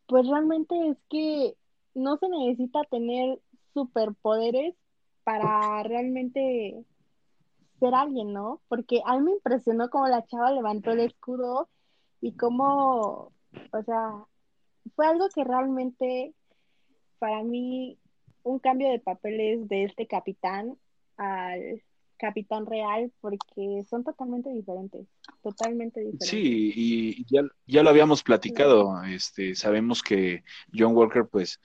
pues 0.07 0.27
realmente 0.27 0.75
es 0.89 0.97
que 1.07 1.55
no 1.93 2.17
se 2.17 2.27
necesita 2.29 2.81
tener 2.89 3.39
superpoderes 3.75 4.73
para 5.23 5.83
realmente 5.83 6.83
ser 7.85 7.95
alguien, 7.95 8.33
¿no? 8.33 8.61
Porque 8.67 9.01
a 9.05 9.17
mí 9.17 9.23
me 9.23 9.31
impresionó 9.31 9.89
como 9.89 10.07
la 10.07 10.25
chava 10.25 10.51
levantó 10.51 10.91
el 10.91 11.01
escudo 11.01 11.69
y 12.21 12.35
cómo, 12.35 13.31
o 13.71 13.83
sea, 13.85 14.25
fue 14.95 15.05
algo 15.07 15.27
que 15.33 15.43
realmente 15.43 16.33
para 17.19 17.43
mí 17.43 17.99
un 18.43 18.59
cambio 18.59 18.89
de 18.89 18.99
papeles 18.99 19.67
de 19.67 19.83
este 19.83 20.07
capitán 20.07 20.77
al 21.17 21.81
capitán 22.17 22.65
real 22.65 23.11
porque 23.21 23.83
son 23.89 24.03
totalmente 24.03 24.49
diferentes, 24.49 25.05
totalmente 25.43 25.99
diferentes. 25.99 26.29
Sí, 26.29 26.71
y 26.75 27.25
ya, 27.31 27.41
ya 27.67 27.83
lo 27.83 27.89
habíamos 27.89 28.23
platicado, 28.23 29.03
este, 29.03 29.53
sabemos 29.55 30.01
que 30.01 30.43
John 30.73 30.95
Walker 30.95 31.27
pues 31.29 31.59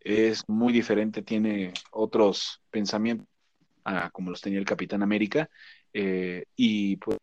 es 0.00 0.48
muy 0.48 0.72
diferente, 0.72 1.22
tiene 1.22 1.72
otros 1.90 2.62
pensamientos 2.70 3.26
como 4.12 4.30
los 4.30 4.40
tenía 4.40 4.58
el 4.58 4.64
Capitán 4.64 5.02
América 5.02 5.48
eh, 5.92 6.44
y 6.56 6.96
pues 6.96 7.18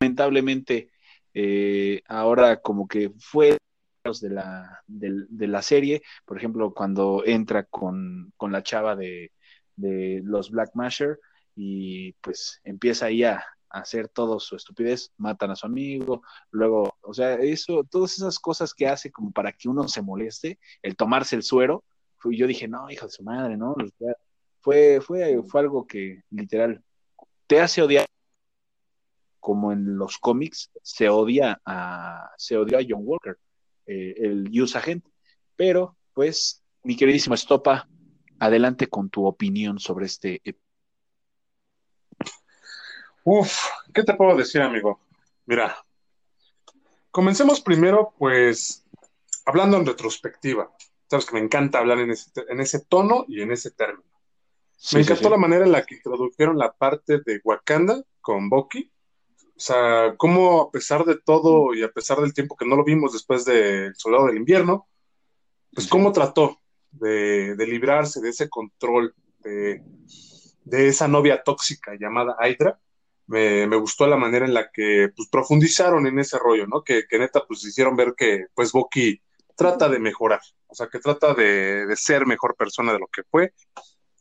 lamentablemente 0.00 0.90
eh, 1.34 2.02
ahora 2.06 2.60
como 2.60 2.86
que 2.86 3.10
fue 3.18 3.58
de 4.20 4.30
la, 4.30 4.82
de, 4.86 5.46
la 5.46 5.60
serie, 5.60 6.02
por 6.24 6.38
ejemplo, 6.38 6.72
cuando 6.72 7.22
entra 7.26 7.64
con, 7.64 8.32
la 8.40 8.62
chava 8.62 8.96
de, 8.96 9.32
los 9.76 10.50
Black 10.50 10.70
Masher 10.74 11.18
y 11.54 12.12
pues 12.14 12.60
empieza 12.64 13.06
ahí 13.06 13.24
a, 13.24 13.44
hacer 13.70 14.08
todo 14.08 14.40
su 14.40 14.56
estupidez, 14.56 15.12
matan 15.18 15.50
a 15.50 15.56
su 15.56 15.66
amigo, 15.66 16.22
luego, 16.50 16.96
o 17.02 17.12
sea, 17.12 17.34
eso, 17.34 17.84
todas 17.84 18.16
esas 18.16 18.38
cosas 18.38 18.72
que 18.72 18.88
hace 18.88 19.12
como 19.12 19.30
para 19.30 19.52
que 19.52 19.68
uno 19.68 19.86
se 19.88 20.00
moleste, 20.00 20.58
el 20.80 20.96
tomarse 20.96 21.36
el 21.36 21.42
suero, 21.42 21.84
yo 22.24 22.46
dije, 22.46 22.66
no, 22.66 22.90
hijo 22.90 23.04
de 23.04 23.12
su 23.12 23.22
madre, 23.22 23.58
¿no? 23.58 23.76
Fue, 24.60 25.00
fue, 25.00 25.42
fue 25.42 25.60
algo 25.60 25.86
que 25.86 26.22
literal 26.30 26.82
te 27.46 27.60
hace 27.60 27.82
odiar 27.82 28.06
como 29.40 29.72
en 29.72 29.96
los 29.96 30.18
cómics 30.18 30.70
se 30.82 31.08
odia 31.08 31.60
a 31.64 32.30
se 32.36 32.56
odia 32.56 32.78
a 32.78 32.82
John 32.86 33.02
Walker 33.04 33.38
eh, 33.88 34.14
el 34.18 34.50
use 34.50 34.76
agent. 34.76 35.04
Pero, 35.56 35.96
pues, 36.12 36.62
mi 36.82 36.94
queridísimo 36.96 37.34
Estopa, 37.34 37.88
adelante 38.38 38.86
con 38.88 39.08
tu 39.08 39.26
opinión 39.26 39.78
sobre 39.78 40.06
este. 40.06 40.42
Uf, 43.24 43.58
¿qué 43.92 44.04
te 44.04 44.14
puedo 44.14 44.36
decir, 44.36 44.60
amigo? 44.60 45.00
Mira, 45.46 45.76
comencemos 47.10 47.60
primero, 47.60 48.14
pues, 48.18 48.84
hablando 49.46 49.78
en 49.78 49.86
retrospectiva. 49.86 50.70
Sabes 51.08 51.24
que 51.24 51.34
me 51.34 51.40
encanta 51.40 51.78
hablar 51.78 51.98
en 52.00 52.10
ese, 52.10 52.30
en 52.48 52.60
ese 52.60 52.80
tono 52.80 53.24
y 53.26 53.40
en 53.40 53.50
ese 53.52 53.70
término. 53.70 54.07
Me 54.92 55.00
encantó 55.00 55.30
la 55.30 55.36
manera 55.36 55.64
en 55.64 55.72
la 55.72 55.84
que 55.84 55.96
introdujeron 55.96 56.58
la 56.58 56.72
parte 56.72 57.20
de 57.24 57.40
Wakanda 57.44 58.02
con 58.20 58.48
Bucky. 58.48 58.90
O 59.42 59.60
sea, 59.60 60.14
cómo 60.16 60.62
a 60.62 60.70
pesar 60.70 61.04
de 61.04 61.18
todo 61.18 61.74
y 61.74 61.82
a 61.82 61.90
pesar 61.90 62.20
del 62.20 62.32
tiempo 62.32 62.56
que 62.56 62.66
no 62.66 62.76
lo 62.76 62.84
vimos 62.84 63.12
después 63.12 63.44
del 63.44 63.94
Soldado 63.96 64.26
del 64.26 64.36
Invierno, 64.36 64.88
pues 65.72 65.88
cómo 65.88 66.12
trató 66.12 66.60
de, 66.92 67.56
librarse 67.58 68.20
de 68.20 68.30
ese 68.30 68.48
control 68.48 69.14
de, 69.40 69.82
esa 70.70 71.08
novia 71.08 71.42
tóxica 71.42 71.92
llamada 71.98 72.36
Hydra. 72.40 72.78
Me, 73.26 73.66
gustó 73.76 74.06
la 74.06 74.16
manera 74.16 74.46
en 74.46 74.54
la 74.54 74.70
que 74.70 75.10
pues, 75.14 75.28
profundizaron 75.28 76.06
en 76.06 76.18
ese 76.18 76.38
rollo, 76.38 76.66
¿no? 76.66 76.82
Que, 76.82 77.04
que, 77.06 77.18
neta 77.18 77.44
pues 77.46 77.64
hicieron 77.64 77.96
ver 77.96 78.14
que 78.16 78.46
pues 78.54 78.72
Bucky 78.72 79.20
trata 79.58 79.88
de 79.88 79.98
mejorar, 79.98 80.40
o 80.68 80.74
sea, 80.74 80.86
que 80.86 81.00
trata 81.00 81.34
de, 81.34 81.92
ser 81.96 82.26
mejor 82.26 82.54
persona 82.54 82.92
de 82.92 83.00
lo 83.00 83.08
que 83.08 83.22
fue, 83.28 83.52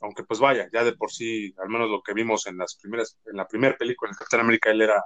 aunque 0.08 0.24
pues 0.24 0.40
vaya, 0.40 0.70
ya 0.72 0.86
de 0.86 0.94
por 0.94 1.12
sí, 1.12 1.54
al 1.58 1.68
menos 1.68 1.90
lo 1.90 2.02
que 2.02 2.14
vimos 2.14 2.48
en 2.48 2.58
las 2.58 2.76
primeras, 2.76 3.18
en 3.26 3.36
la 3.36 3.46
primera 3.46 3.78
película, 3.78 4.10
en 4.10 4.18
Capitán 4.18 4.40
América, 4.40 4.72
él 4.72 4.82
era 4.82 5.04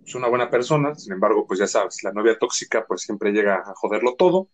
pues, 0.00 0.16
una 0.16 0.26
buena 0.26 0.50
persona, 0.50 0.92
sin 0.96 1.12
embargo, 1.12 1.46
pues 1.46 1.60
ya 1.60 1.68
sabes, 1.68 2.02
la 2.02 2.12
novia 2.12 2.36
tóxica 2.36 2.84
pues 2.84 3.02
siempre 3.02 3.30
llega 3.30 3.62
a 3.64 3.74
joderlo 3.76 4.16
todo. 4.16 4.48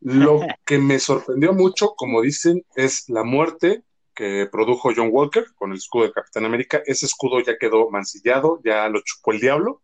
Lo 0.00 0.40
que 0.66 0.78
me 0.78 0.98
sorprendió 0.98 1.54
mucho, 1.54 1.94
como 1.96 2.20
dicen, 2.20 2.62
es 2.76 3.08
la 3.08 3.24
muerte 3.24 3.84
que 4.14 4.46
produjo 4.52 4.90
John 4.94 5.08
Walker 5.10 5.46
con 5.54 5.70
el 5.70 5.78
escudo 5.78 6.04
de 6.04 6.12
Capitán 6.12 6.44
América. 6.44 6.82
Ese 6.84 7.06
escudo 7.06 7.40
ya 7.40 7.56
quedó 7.56 7.88
mancillado, 7.88 8.60
ya 8.62 8.86
lo 8.90 9.00
chupó 9.00 9.32
el 9.32 9.40
diablo, 9.40 9.80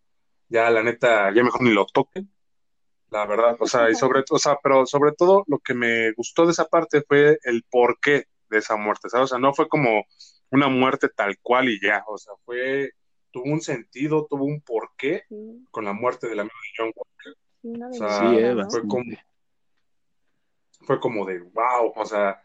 ya 0.50 0.68
la 0.68 0.82
neta, 0.82 1.32
ya 1.34 1.42
mejor 1.42 1.62
ni 1.62 1.70
lo 1.70 1.86
toquen, 1.86 2.30
la 3.10 3.24
verdad, 3.24 3.56
o 3.58 3.66
sea, 3.66 3.88
y 3.88 3.94
sobre, 3.94 4.22
o 4.28 4.38
sea, 4.38 4.58
pero 4.62 4.84
sobre 4.84 5.12
todo 5.12 5.44
lo 5.46 5.58
que 5.58 5.72
me 5.72 6.12
gustó 6.12 6.44
de 6.44 6.52
esa 6.52 6.66
parte 6.66 7.00
fue 7.00 7.38
el 7.44 7.62
porqué 7.62 8.26
de 8.50 8.58
esa 8.58 8.76
muerte, 8.76 9.08
¿sabes? 9.08 9.24
O 9.24 9.28
sea, 9.28 9.38
no 9.38 9.54
fue 9.54 9.68
como 9.68 10.04
una 10.50 10.68
muerte 10.68 11.08
tal 11.08 11.38
cual 11.40 11.68
y 11.68 11.80
ya, 11.80 12.04
o 12.06 12.18
sea, 12.18 12.34
fue, 12.44 12.92
tuvo 13.30 13.44
un 13.44 13.60
sentido, 13.60 14.26
tuvo 14.28 14.44
un 14.44 14.60
porqué 14.60 15.24
con 15.70 15.84
la 15.84 15.92
muerte 15.92 16.28
del 16.28 16.40
amigo 16.40 16.54
de 16.62 16.70
John 16.76 16.92
Walker. 16.94 17.90
o 17.90 17.92
sea, 17.92 18.68
fue 18.70 18.86
como, 18.88 19.04
fue 20.80 21.00
como 21.00 21.26
de, 21.26 21.40
wow, 21.40 21.92
o 21.94 22.06
sea, 22.06 22.40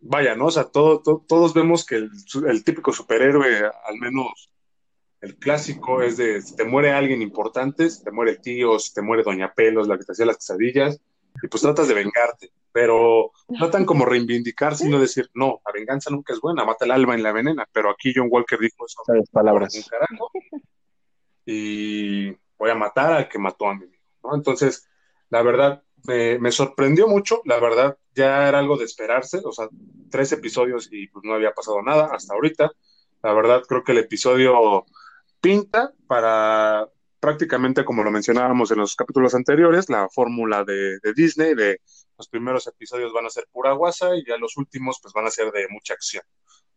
vaya, 0.00 0.34
¿no? 0.34 0.46
O 0.46 0.50
sea, 0.50 0.64
todos 0.64 1.54
vemos 1.54 1.84
que 1.86 1.96
el, 1.96 2.64
típico 2.64 2.92
superhéroe, 2.92 3.70
al 3.84 3.98
menos 3.98 4.52
el 5.20 5.36
clásico, 5.36 6.02
es 6.02 6.16
de 6.16 6.42
si 6.42 6.56
te 6.56 6.64
muere 6.64 6.92
alguien 6.92 7.22
importante, 7.22 7.88
si 7.88 8.02
te 8.02 8.10
muere 8.10 8.32
el 8.32 8.40
tío, 8.40 8.78
si 8.78 8.92
te 8.92 9.02
muere 9.02 9.22
Doña 9.22 9.54
Pelos, 9.54 9.88
la 9.88 9.96
que 9.96 10.04
te 10.04 10.12
hacía 10.12 10.26
las 10.26 10.36
quesadillas, 10.36 11.00
y 11.42 11.48
pues 11.48 11.62
tratas 11.62 11.88
de 11.88 11.94
vengarte, 11.94 12.50
pero 12.72 13.32
tratan 13.58 13.84
como 13.84 14.04
reivindicar, 14.04 14.76
sino 14.76 14.98
decir, 14.98 15.30
no, 15.34 15.60
la 15.64 15.72
venganza 15.72 16.10
nunca 16.10 16.32
es 16.32 16.40
buena, 16.40 16.64
mata 16.64 16.84
el 16.84 16.90
alma 16.90 17.14
en 17.14 17.22
la 17.22 17.32
venena, 17.32 17.68
pero 17.72 17.90
aquí 17.90 18.12
John 18.14 18.28
Walker 18.30 18.58
dijo 18.58 18.86
eso. 18.86 19.02
palabras. 19.30 19.74
y 21.44 22.30
voy 22.58 22.70
a 22.70 22.74
matar 22.74 23.12
al 23.12 23.28
que 23.28 23.38
mató 23.38 23.68
a 23.68 23.74
mi 23.74 23.84
amigo, 23.84 24.02
¿no? 24.22 24.34
Entonces, 24.34 24.88
la 25.30 25.42
verdad, 25.42 25.82
me, 26.06 26.52
sorprendió 26.52 27.08
mucho, 27.08 27.42
la 27.44 27.58
verdad, 27.58 27.96
ya 28.14 28.48
era 28.48 28.58
algo 28.58 28.76
de 28.76 28.84
esperarse, 28.84 29.40
o 29.44 29.52
sea, 29.52 29.68
tres 30.10 30.32
episodios 30.32 30.88
y 30.90 31.08
pues 31.08 31.24
no 31.24 31.34
había 31.34 31.52
pasado 31.52 31.82
nada 31.82 32.10
hasta 32.12 32.34
ahorita. 32.34 32.70
La 33.22 33.32
verdad, 33.32 33.62
creo 33.68 33.84
que 33.84 33.92
el 33.92 33.98
episodio 33.98 34.84
pinta 35.40 35.92
para 36.06 36.88
prácticamente, 37.22 37.84
como 37.84 38.02
lo 38.02 38.10
mencionábamos 38.10 38.72
en 38.72 38.78
los 38.78 38.96
capítulos 38.96 39.36
anteriores, 39.36 39.88
la 39.88 40.08
fórmula 40.08 40.64
de, 40.64 40.98
Disney, 41.14 41.54
de 41.54 41.80
los 42.18 42.26
primeros 42.28 42.66
episodios 42.66 43.12
van 43.12 43.26
a 43.26 43.30
ser 43.30 43.46
pura 43.52 43.74
guasa 43.74 44.16
y 44.16 44.26
ya 44.26 44.36
los 44.38 44.56
últimos 44.56 44.98
pues 45.00 45.14
van 45.14 45.26
a 45.26 45.30
ser 45.30 45.52
de 45.52 45.68
mucha 45.68 45.94
acción. 45.94 46.24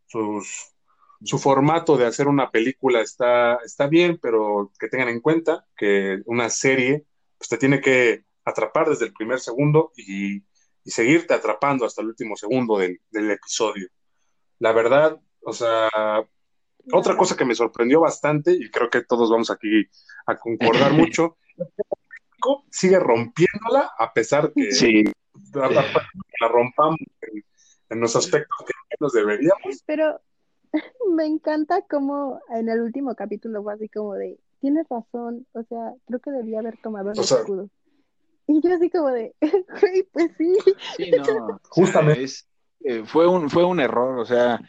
su 0.07 1.39
formato 1.39 1.97
de 1.97 2.05
hacer 2.05 2.27
una 2.27 2.51
película 2.51 3.01
está, 3.01 3.55
está 3.65 3.87
bien, 3.87 4.19
pero 4.21 4.71
que 4.79 4.87
tengan 4.87 5.09
en 5.09 5.19
cuenta 5.19 5.65
que 5.75 6.21
una 6.25 6.51
serie 6.51 7.05
pues 7.39 7.49
te 7.49 7.57
tiene 7.57 7.81
que 7.81 8.23
atrapar 8.43 8.87
desde 8.89 9.05
el 9.05 9.13
primer 9.13 9.39
segundo 9.39 9.93
y, 9.97 10.43
seguirte 10.85 11.33
atrapando 11.33 11.87
hasta 11.87 12.03
el 12.03 12.09
último 12.09 12.35
segundo 12.35 12.77
del, 12.77 12.99
episodio. 13.31 13.87
La 14.59 14.71
verdad, 14.73 15.19
o 15.41 15.53
sea, 15.53 15.89
otra 16.91 17.17
cosa 17.17 17.35
que 17.35 17.45
me 17.45 17.55
sorprendió 17.55 18.01
bastante, 18.01 18.51
y 18.53 18.69
creo 18.69 18.89
que 18.89 19.03
todos 19.03 19.29
vamos 19.29 19.49
aquí 19.51 19.85
a 20.25 20.37
concordar 20.37 20.93
mucho, 20.93 21.37
sigue 22.69 22.99
rompiéndola 22.99 23.91
a 23.97 24.13
pesar 24.13 24.51
que 24.53 25.03
la, 25.53 26.47
rompamos 26.47 26.99
en, 27.89 27.99
los 27.99 28.15
aspectos 28.15 28.65
que 28.65 28.73
nos 28.99 29.13
deberíamos. 29.13 29.83
Pero 29.85 30.19
me 31.15 31.25
encanta 31.25 31.81
como 31.89 32.39
en 32.49 32.69
el 32.69 32.81
último 32.81 33.15
capítulo 33.15 33.63
fue 33.63 33.73
así 33.73 33.89
como 33.89 34.13
de, 34.15 34.37
tienes 34.59 34.85
razón, 34.89 35.47
o 35.53 35.63
sea, 35.63 35.93
creo 36.05 36.19
que 36.19 36.31
debía 36.31 36.59
haber 36.59 36.77
tomado 36.81 37.11
el 37.11 37.19
escudo. 37.19 37.69
Y 38.47 38.61
yo 38.61 38.75
así 38.75 38.89
como 38.91 39.09
de, 39.09 39.33
pues 40.13 40.31
sí. 40.37 40.55
Sí, 40.97 41.11
no. 41.11 41.59
Justamente. 41.69 42.31
Eh, 42.81 43.03
fue, 43.03 43.27
un, 43.27 43.49
fue 43.49 43.63
un 43.63 43.79
error, 43.79 44.19
o 44.19 44.25
sea, 44.25 44.59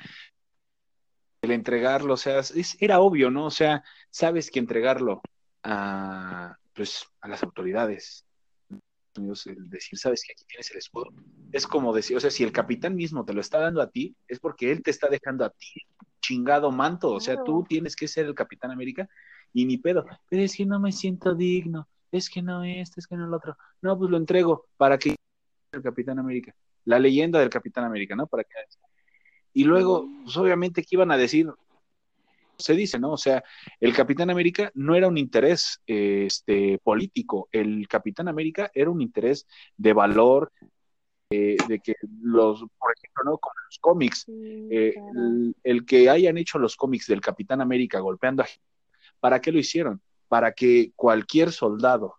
el 1.47 1.53
entregarlo, 1.53 2.15
o 2.15 2.17
sea, 2.17 2.43
era 2.79 3.01
obvio, 3.01 3.31
¿no? 3.31 3.47
O 3.47 3.51
sea, 3.51 3.83
sabes 4.11 4.51
que 4.51 4.59
entregarlo 4.59 5.23
a, 5.63 6.57
pues, 6.75 7.05
a 7.21 7.29
las 7.29 7.43
autoridades, 7.43 8.25
el 9.17 9.71
decir, 9.71 9.99
sabes 9.99 10.23
que 10.23 10.33
aquí 10.33 10.45
tienes 10.47 10.71
el 10.71 10.79
escudo, 10.79 11.07
es 11.51 11.67
como 11.67 11.95
decir, 11.95 12.17
o 12.17 12.21
sea, 12.21 12.31
si 12.31 12.45
el 12.45 12.53
capitán 12.53 12.95
mismo 12.95 13.25
te 13.25 13.33
lo 13.33 13.41
está 13.41 13.59
dando 13.59 13.81
a 13.81 13.89
ti, 13.89 14.15
es 14.29 14.39
porque 14.41 14.71
él 14.71 14.83
te 14.83 14.91
está 14.91 15.09
dejando 15.09 15.45
a 15.45 15.51
ti 15.51 15.73
chingado 16.21 16.71
manto, 16.71 17.13
o 17.13 17.21
sea, 17.21 17.43
tú 17.45 17.65
tienes 17.69 17.97
que 17.97 18.09
ser 18.09 18.27
el 18.27 18.35
capitán 18.35 18.71
América 18.73 19.09
y 19.53 19.65
ni 19.65 19.79
pedo, 19.79 20.05
pero 20.29 20.43
es 20.43 20.57
que 20.57 20.67
no 20.67 20.81
me 20.81 20.93
siento 20.93 21.35
digno, 21.35 21.89
es 22.11 22.29
que 22.29 22.43
no 22.43 22.65
este, 22.65 23.01
es 23.01 23.07
que 23.07 23.17
no 23.17 23.27
el 23.27 23.35
otro. 23.35 23.57
No, 23.83 23.97
pues 23.99 24.11
lo 24.11 24.17
entrego 24.17 24.67
para 24.77 24.99
que 24.99 25.15
el 25.73 25.83
Capitán 25.83 26.19
América, 26.19 26.55
la 26.85 26.99
leyenda 26.99 27.39
del 27.39 27.51
Capitán 27.51 27.85
América, 27.85 28.17
¿no? 28.17 28.27
Para 28.27 28.45
que 28.45 28.55
y 29.57 29.65
luego, 29.65 30.07
pues 30.23 30.37
obviamente 30.37 30.83
que 30.83 30.97
iban 30.97 31.11
a 31.11 31.17
decir, 31.17 31.51
se 32.59 32.75
dice, 32.75 32.99
¿no? 32.99 33.13
O 33.13 33.17
sea, 33.17 33.43
el 33.81 33.95
Capitán 33.95 34.31
América 34.31 34.71
no 34.75 34.95
era 34.95 35.09
un 35.09 35.17
interés 35.17 35.81
este, 35.87 36.79
político, 36.83 37.49
el 37.53 37.89
Capitán 37.89 38.29
América 38.29 38.71
era 38.75 38.91
un 38.91 39.01
interés 39.01 39.47
de 39.77 39.93
valor, 39.95 40.53
eh, 41.31 41.57
de 41.69 41.81
que 41.81 41.95
los, 42.23 42.61
por 42.79 42.93
ejemplo, 42.97 43.25
¿no? 43.25 43.39
Como 43.39 43.55
los 43.65 43.79
cómics, 43.81 44.27
eh, 44.29 44.95
el, 45.17 45.57
el, 45.65 45.87
que 45.87 46.11
hayan 46.11 46.37
hecho 46.37 46.59
los 46.59 46.77
cómics 46.77 47.07
del 47.07 47.21
Capitán 47.21 47.61
América 47.61 47.99
golpeando 48.01 48.43
a... 48.43 48.47
¿Para 49.21 49.41
qué 49.41 49.51
lo 49.53 49.59
hicieron? 49.59 50.01
para 50.29 50.53
que 50.53 50.93
cualquier 50.97 51.53
soldado 51.53 52.17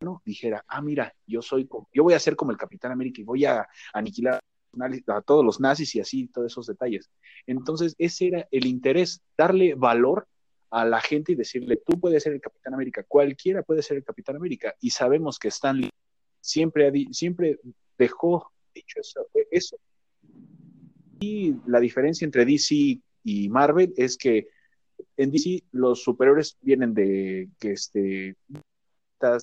¿no? 0.00 0.22
dijera, 0.24 0.64
ah, 0.68 0.82
mira, 0.82 1.14
yo 1.26 1.40
soy, 1.42 1.68
yo 1.92 2.02
voy 2.02 2.14
a 2.14 2.18
ser 2.18 2.36
como 2.36 2.50
el 2.50 2.58
Capitán 2.58 2.92
América 2.92 3.20
y 3.20 3.24
voy 3.24 3.44
a 3.44 3.66
aniquilar 3.92 4.40
a 5.08 5.20
todos 5.22 5.44
los 5.44 5.60
nazis 5.60 5.94
y 5.94 6.00
así, 6.00 6.28
todos 6.28 6.52
esos 6.52 6.66
detalles. 6.66 7.10
Entonces, 7.46 7.94
ese 7.98 8.28
era 8.28 8.48
el 8.50 8.66
interés, 8.66 9.22
darle 9.36 9.74
valor 9.74 10.26
a 10.70 10.84
la 10.84 11.00
gente 11.00 11.32
y 11.32 11.34
decirle, 11.36 11.80
tú 11.84 12.00
puedes 12.00 12.22
ser 12.22 12.32
el 12.32 12.40
Capitán 12.40 12.74
América, 12.74 13.04
cualquiera 13.06 13.62
puede 13.62 13.82
ser 13.82 13.98
el 13.98 14.04
Capitán 14.04 14.36
América, 14.36 14.74
y 14.80 14.90
sabemos 14.90 15.38
que 15.38 15.48
Stanley 15.48 15.90
siempre, 16.40 16.90
siempre 17.12 17.60
dejó 17.96 18.50
dicho 18.74 19.00
eso, 19.00 19.28
eso. 19.50 19.76
Y 21.20 21.54
la 21.66 21.80
diferencia 21.80 22.24
entre 22.24 22.44
DC 22.44 23.00
y 23.22 23.48
Marvel 23.48 23.94
es 23.96 24.16
que 24.16 24.48
en 25.16 25.30
DC 25.30 25.62
los 25.70 26.02
superiores 26.02 26.58
vienen 26.60 26.92
de 26.92 27.48
que 27.58 27.72
este 27.72 28.36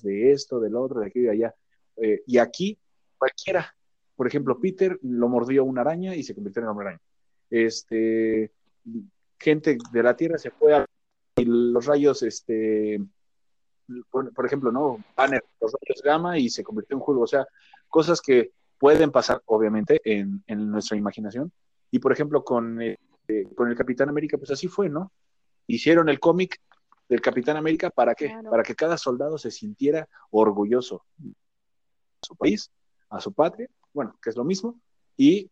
de 0.02 0.30
esto, 0.30 0.60
del 0.60 0.76
otro, 0.76 1.00
de 1.00 1.06
aquí 1.06 1.18
y 1.18 1.22
de 1.22 1.30
allá. 1.30 1.54
Eh, 1.96 2.22
y 2.26 2.38
aquí 2.38 2.78
cualquiera, 3.18 3.74
por 4.22 4.28
ejemplo, 4.28 4.60
Peter 4.60 5.00
lo 5.02 5.28
mordió 5.28 5.64
una 5.64 5.80
araña 5.80 6.14
y 6.14 6.22
se 6.22 6.32
convirtió 6.32 6.62
en 6.62 6.68
hombre 6.68 6.86
araña. 6.86 7.02
Este 7.50 8.52
gente 9.36 9.76
de 9.90 10.02
la 10.04 10.14
Tierra 10.14 10.38
se 10.38 10.52
fue 10.52 10.76
a 10.76 10.86
y 11.34 11.44
los 11.44 11.86
rayos, 11.86 12.22
este, 12.22 13.02
por, 14.12 14.46
ejemplo, 14.46 14.70
no, 14.70 15.02
Banner, 15.16 15.42
los 15.60 15.72
rayos 15.72 16.02
gamma 16.04 16.38
y 16.38 16.50
se 16.50 16.62
convirtió 16.62 16.96
en 16.96 17.00
juego. 17.00 17.22
O 17.22 17.26
sea, 17.26 17.44
cosas 17.88 18.20
que 18.20 18.52
pueden 18.78 19.10
pasar, 19.10 19.42
obviamente, 19.46 20.00
en, 20.04 20.44
nuestra 20.70 20.96
imaginación. 20.96 21.50
Y 21.90 21.98
por 21.98 22.12
ejemplo, 22.12 22.44
con, 22.44 22.80
eh, 22.80 22.98
con 23.56 23.70
el 23.70 23.76
Capitán 23.76 24.08
América, 24.08 24.38
pues 24.38 24.52
así 24.52 24.68
fue, 24.68 24.88
¿no? 24.88 25.10
hicieron 25.66 26.08
el 26.08 26.20
cómic 26.20 26.60
del 27.08 27.20
Capitán 27.20 27.56
América 27.56 27.90
para 27.90 28.14
qué? 28.14 28.32
Para 28.48 28.62
que 28.62 28.76
cada 28.76 28.96
soldado 28.96 29.36
se 29.36 29.50
sintiera 29.50 30.08
orgulloso 30.30 31.06
a 31.18 32.24
su 32.24 32.36
país, 32.36 32.70
a 33.08 33.20
su 33.20 33.32
patria, 33.32 33.68
bueno, 33.92 34.18
que 34.22 34.30
es 34.30 34.36
lo 34.36 34.44
mismo, 34.44 34.80
y 35.16 35.50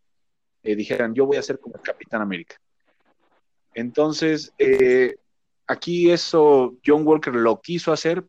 eh, 0.63 0.77
dijeran, 0.77 1.15
yo 1.15 1.27
voy 1.27 1.37
a 1.37 1.43
ser 1.43 1.59
como 1.59 1.77
el 1.77 1.83
Capitán 1.83 2.23
América. 2.23 2.57
Entonces, 3.75 4.53
eh, 4.59 5.17
aquí 5.67 6.11
eso 6.11 6.77
John 6.85 7.07
Walker 7.07 7.35
lo 7.35 7.61
quiso 7.61 7.93
hacer 7.93 8.25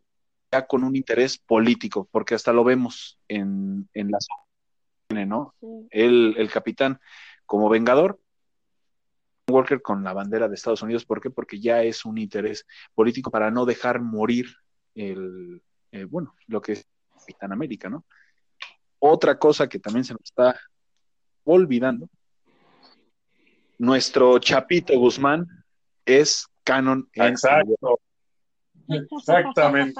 ya 0.51 0.68
con 0.68 0.84
un 0.84 0.95
interés 0.95 1.38
político, 1.38 2.07
porque 2.12 2.36
hasta 2.36 2.53
lo 2.53 2.64
vemos 2.64 3.20
en, 3.28 3.89
en 3.93 4.12
la 4.12 4.20
¿no? 5.26 5.53
El, 5.89 6.36
el 6.38 6.49
capitán 6.49 6.99
como 7.45 7.68
vengador 7.68 8.20
Walker 9.49 9.82
con 9.82 10.03
la 10.03 10.14
bandera 10.14 10.47
de 10.47 10.55
Estados 10.55 10.82
Unidos. 10.82 11.05
¿Por 11.05 11.20
qué? 11.20 11.30
Porque 11.30 11.59
ya 11.59 11.84
es 11.84 12.05
un 12.05 12.18
interés 12.18 12.66
político 12.93 13.30
para 13.30 13.51
no 13.51 13.66
dejar 13.66 14.01
morir 14.01 14.47
el, 14.95 15.62
eh, 15.91 16.05
bueno, 16.05 16.36
lo 16.47 16.62
que 16.62 16.74
es 16.74 16.88
Capitán 17.20 17.51
América, 17.51 17.89
¿no? 17.89 18.05
Otra 19.03 19.39
cosa 19.39 19.67
que 19.67 19.79
también 19.79 20.05
se 20.05 20.13
nos 20.13 20.21
está 20.23 20.55
olvidando, 21.43 22.07
nuestro 23.79 24.37
Chapito 24.37 24.97
Guzmán 24.99 25.47
es 26.05 26.47
canon 26.63 27.09
en 27.13 27.29
Exacto. 27.29 27.99
Exactamente. 28.87 29.99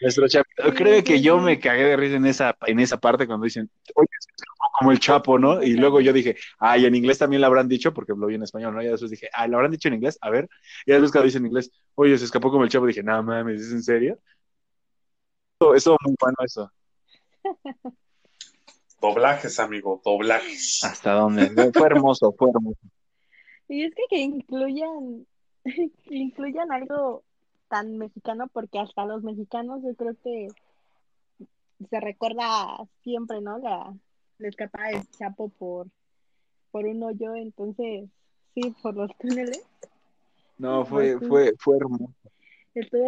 Nuestro 0.00 0.28
Chapito. 0.28 0.72
Creo 0.72 1.02
que 1.02 1.20
yo 1.20 1.40
me 1.40 1.58
cagué 1.58 1.82
de 1.82 1.96
risa 1.96 2.14
en 2.14 2.26
esa, 2.26 2.56
en 2.64 2.78
esa 2.78 2.96
parte 3.00 3.26
cuando 3.26 3.42
dicen, 3.42 3.68
oye, 3.96 4.08
se 4.20 4.30
escapó 4.36 4.70
como 4.78 4.92
el 4.92 5.00
Chapo, 5.00 5.36
¿no? 5.36 5.60
Y 5.60 5.72
luego 5.72 6.00
yo 6.00 6.12
dije, 6.12 6.36
ay, 6.60 6.86
en 6.86 6.94
inglés 6.94 7.18
también 7.18 7.40
lo 7.40 7.48
habrán 7.48 7.66
dicho, 7.66 7.92
porque 7.92 8.12
lo 8.16 8.28
vi 8.28 8.36
en 8.36 8.44
español, 8.44 8.72
¿no? 8.72 8.82
Y 8.82 8.86
después 8.86 9.10
dije, 9.10 9.28
ay, 9.32 9.50
lo 9.50 9.56
habrán 9.56 9.72
dicho 9.72 9.88
en 9.88 9.94
inglés, 9.94 10.16
a 10.20 10.30
ver. 10.30 10.48
Y 10.86 10.92
después 10.92 11.10
cuando 11.10 11.24
dicen 11.24 11.42
en 11.42 11.46
inglés, 11.46 11.72
oye, 11.96 12.16
se 12.16 12.26
escapó 12.26 12.52
como 12.52 12.62
el 12.62 12.70
Chapo, 12.70 12.86
dije, 12.86 13.02
no 13.02 13.20
mames, 13.20 13.62
¿es 13.62 13.72
en 13.72 13.82
serio? 13.82 14.20
Eso, 15.60 15.74
eso 15.74 15.96
muy 16.04 16.14
bueno, 16.20 16.36
eso. 16.44 16.72
Doblajes, 19.00 19.60
amigo, 19.60 20.00
doblajes. 20.04 20.82
¿Hasta 20.84 21.12
dónde? 21.12 21.50
Fue 21.72 21.86
hermoso, 21.86 22.32
fue 22.32 22.50
hermoso. 22.50 22.80
Y 23.68 23.84
es 23.84 23.94
que 23.94 24.02
que 24.10 24.18
incluyan, 24.18 25.26
que 25.64 26.14
incluyan 26.14 26.72
algo 26.72 27.22
tan 27.68 27.98
mexicano, 27.98 28.48
porque 28.52 28.78
hasta 28.78 29.04
los 29.04 29.22
mexicanos 29.22 29.82
yo 29.82 29.94
creo 29.94 30.16
que 30.24 30.48
se 31.90 32.00
recuerda 32.00 32.78
siempre, 33.04 33.40
¿no? 33.40 33.58
La, 33.58 33.94
la 34.38 34.48
escapada 34.48 34.88
del 34.88 35.08
Chapo 35.10 35.50
por, 35.50 35.86
por 36.70 36.86
un 36.86 37.02
hoyo, 37.02 37.34
entonces, 37.36 38.08
sí, 38.54 38.74
por 38.82 38.96
los 38.96 39.10
túneles. 39.18 39.64
No, 40.56 40.84
fue, 40.84 41.18
fue, 41.20 41.54
fue 41.58 41.76
hermoso. 41.76 42.12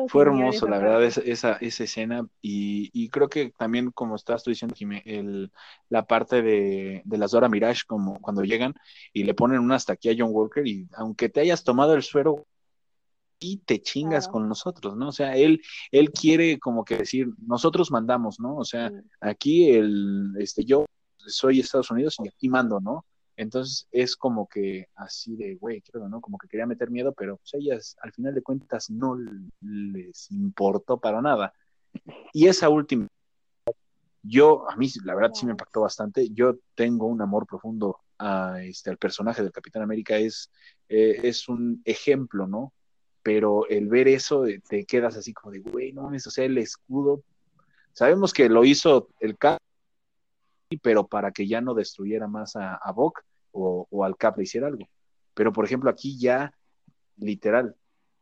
Fue 0.09 0.23
hermoso, 0.23 0.67
la 0.67 0.79
verdad, 0.79 1.05
esa, 1.05 1.21
esa, 1.21 1.53
esa 1.61 1.85
escena. 1.85 2.27
Y, 2.43 2.91
y 2.93 3.09
creo 3.09 3.29
que 3.29 3.53
también, 3.57 3.91
como 3.93 4.17
estás 4.17 4.43
tú 4.43 4.51
diciendo, 4.51 4.75
Jimé, 4.75 5.03
el, 5.07 5.53
la 5.89 6.05
parte 6.07 6.43
de, 6.43 7.03
de 7.05 7.19
las 7.19 7.31
Dora 7.31 7.49
Mirage, 7.49 7.83
como 7.87 8.21
cuando 8.21 8.43
llegan 8.43 8.75
y 9.13 9.25
le 9.25 9.35
ponen 9.35 9.61
una 9.61 9.77
hasta 9.77 9.93
aquí 9.93 10.09
a 10.09 10.15
John 10.19 10.31
Walker, 10.33 10.67
y 10.67 10.89
aunque 10.97 11.29
te 11.29 11.41
hayas 11.41 11.63
tomado 11.63 11.95
el 11.95 12.03
suero, 12.03 12.47
y 13.43 13.57
te 13.59 13.81
chingas 13.81 14.25
Claro. 14.25 14.33
con 14.33 14.49
nosotros, 14.51 14.97
¿no? 14.99 15.09
O 15.09 15.13
sea, 15.13 15.35
él, 15.35 15.63
él 15.91 16.11
quiere 16.11 16.59
como 16.59 16.85
que 16.85 16.99
decir, 16.99 17.29
nosotros 17.47 17.91
mandamos, 17.91 18.39
¿no? 18.39 18.57
O 18.57 18.65
sea, 18.65 18.91
Sí. 18.91 18.97
aquí 19.21 19.71
el, 19.71 20.35
este, 20.39 20.65
yo 20.65 20.85
soy 21.17 21.61
Estados 21.61 21.91
Unidos 21.91 22.17
y 22.23 22.29
aquí 22.29 22.51
mando, 22.51 22.81
¿no? 22.81 23.07
Entonces 23.41 23.89
es 23.91 24.17
como 24.17 24.47
que 24.47 24.89
así 24.97 25.35
de, 25.35 25.55
güey, 25.55 25.81
creo, 25.81 26.11
¿no? 26.11 26.21
Como 26.21 26.37
que 26.37 26.47
quería 26.47 26.67
meter 26.67 26.91
miedo, 26.91 27.15
pero 27.15 27.39
pues 27.39 27.55
ellas 27.55 27.97
al 28.03 28.13
final 28.13 28.35
de 28.35 28.43
cuentas 28.43 28.91
no 28.91 29.17
les 29.63 30.31
importó 30.31 30.99
para 31.01 31.23
nada. 31.23 31.55
Y 32.35 32.49
esa 32.49 32.69
última, 32.69 33.09
yo, 34.23 34.69
a 34.71 34.77
mí 34.77 34.89
la 35.07 35.15
verdad 35.15 35.31
sí 35.33 35.47
me 35.47 35.53
impactó 35.53 35.81
bastante. 35.81 36.29
Yo 36.29 36.57
tengo 36.75 37.07
un 37.07 37.23
amor 37.23 37.47
profundo 37.47 38.01
este, 38.61 38.91
al 38.91 38.99
personaje 38.99 39.43
del 39.43 39.53
Capitán 39.53 39.85
América, 39.85 40.19
es, 40.19 40.51
eh, 40.91 41.21
es 41.23 41.49
un 41.49 41.81
ejemplo, 41.87 42.47
¿no? 42.47 42.75
Pero 43.23 43.67
el 43.69 43.89
ver 43.89 44.09
eso, 44.09 44.45
eh, 44.45 44.61
te 44.69 44.85
quedas 44.85 45.17
así 45.17 45.33
como 45.33 45.53
de, 45.53 45.61
güey, 45.61 45.95
no 45.95 46.03
mames, 46.03 46.27
o 46.27 46.31
sea, 46.31 46.45
el 46.45 46.59
escudo. 46.59 47.23
Sabemos 47.95 48.35
que 48.35 48.51
lo 48.51 48.67
hizo 48.67 49.09
el 49.19 49.39
Cap, 49.39 49.59
pero 50.83 51.07
para 51.07 51.33
que 51.33 51.49
ya 51.49 51.63
no 51.63 51.73
destruyera 51.73 52.29
más 52.29 52.55
a, 52.55 52.75
a 52.75 52.93
Bok 52.93 53.23
o, 53.53 54.05
al 54.05 54.17
Cap 54.17 54.41
hiciera 54.41 54.67
algo. 54.67 54.89
Pero, 55.35 55.53
por 55.53 55.65
ejemplo, 55.65 55.91
aquí 55.91 56.19
ya, 56.19 56.53
literal, 57.17 57.77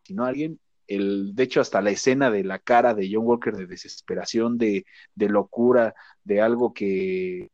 si 0.05 0.15
no 0.15 0.25
alguien, 0.25 0.61
el, 0.87 1.35
de 1.35 1.43
hecho, 1.43 1.61
hasta 1.61 1.83
la 1.83 1.91
escena 1.91 2.31
de 2.31 2.45
la 2.45 2.59
cara 2.59 2.95
de 2.95 3.09
John 3.13 3.27
Walker 3.27 3.55
de 3.55 3.67
desesperación, 3.67 4.57
de, 4.59 4.87
de 5.15 5.29
locura, 5.29 5.95
de 6.25 6.41
algo 6.41 6.73
que, 6.73 7.51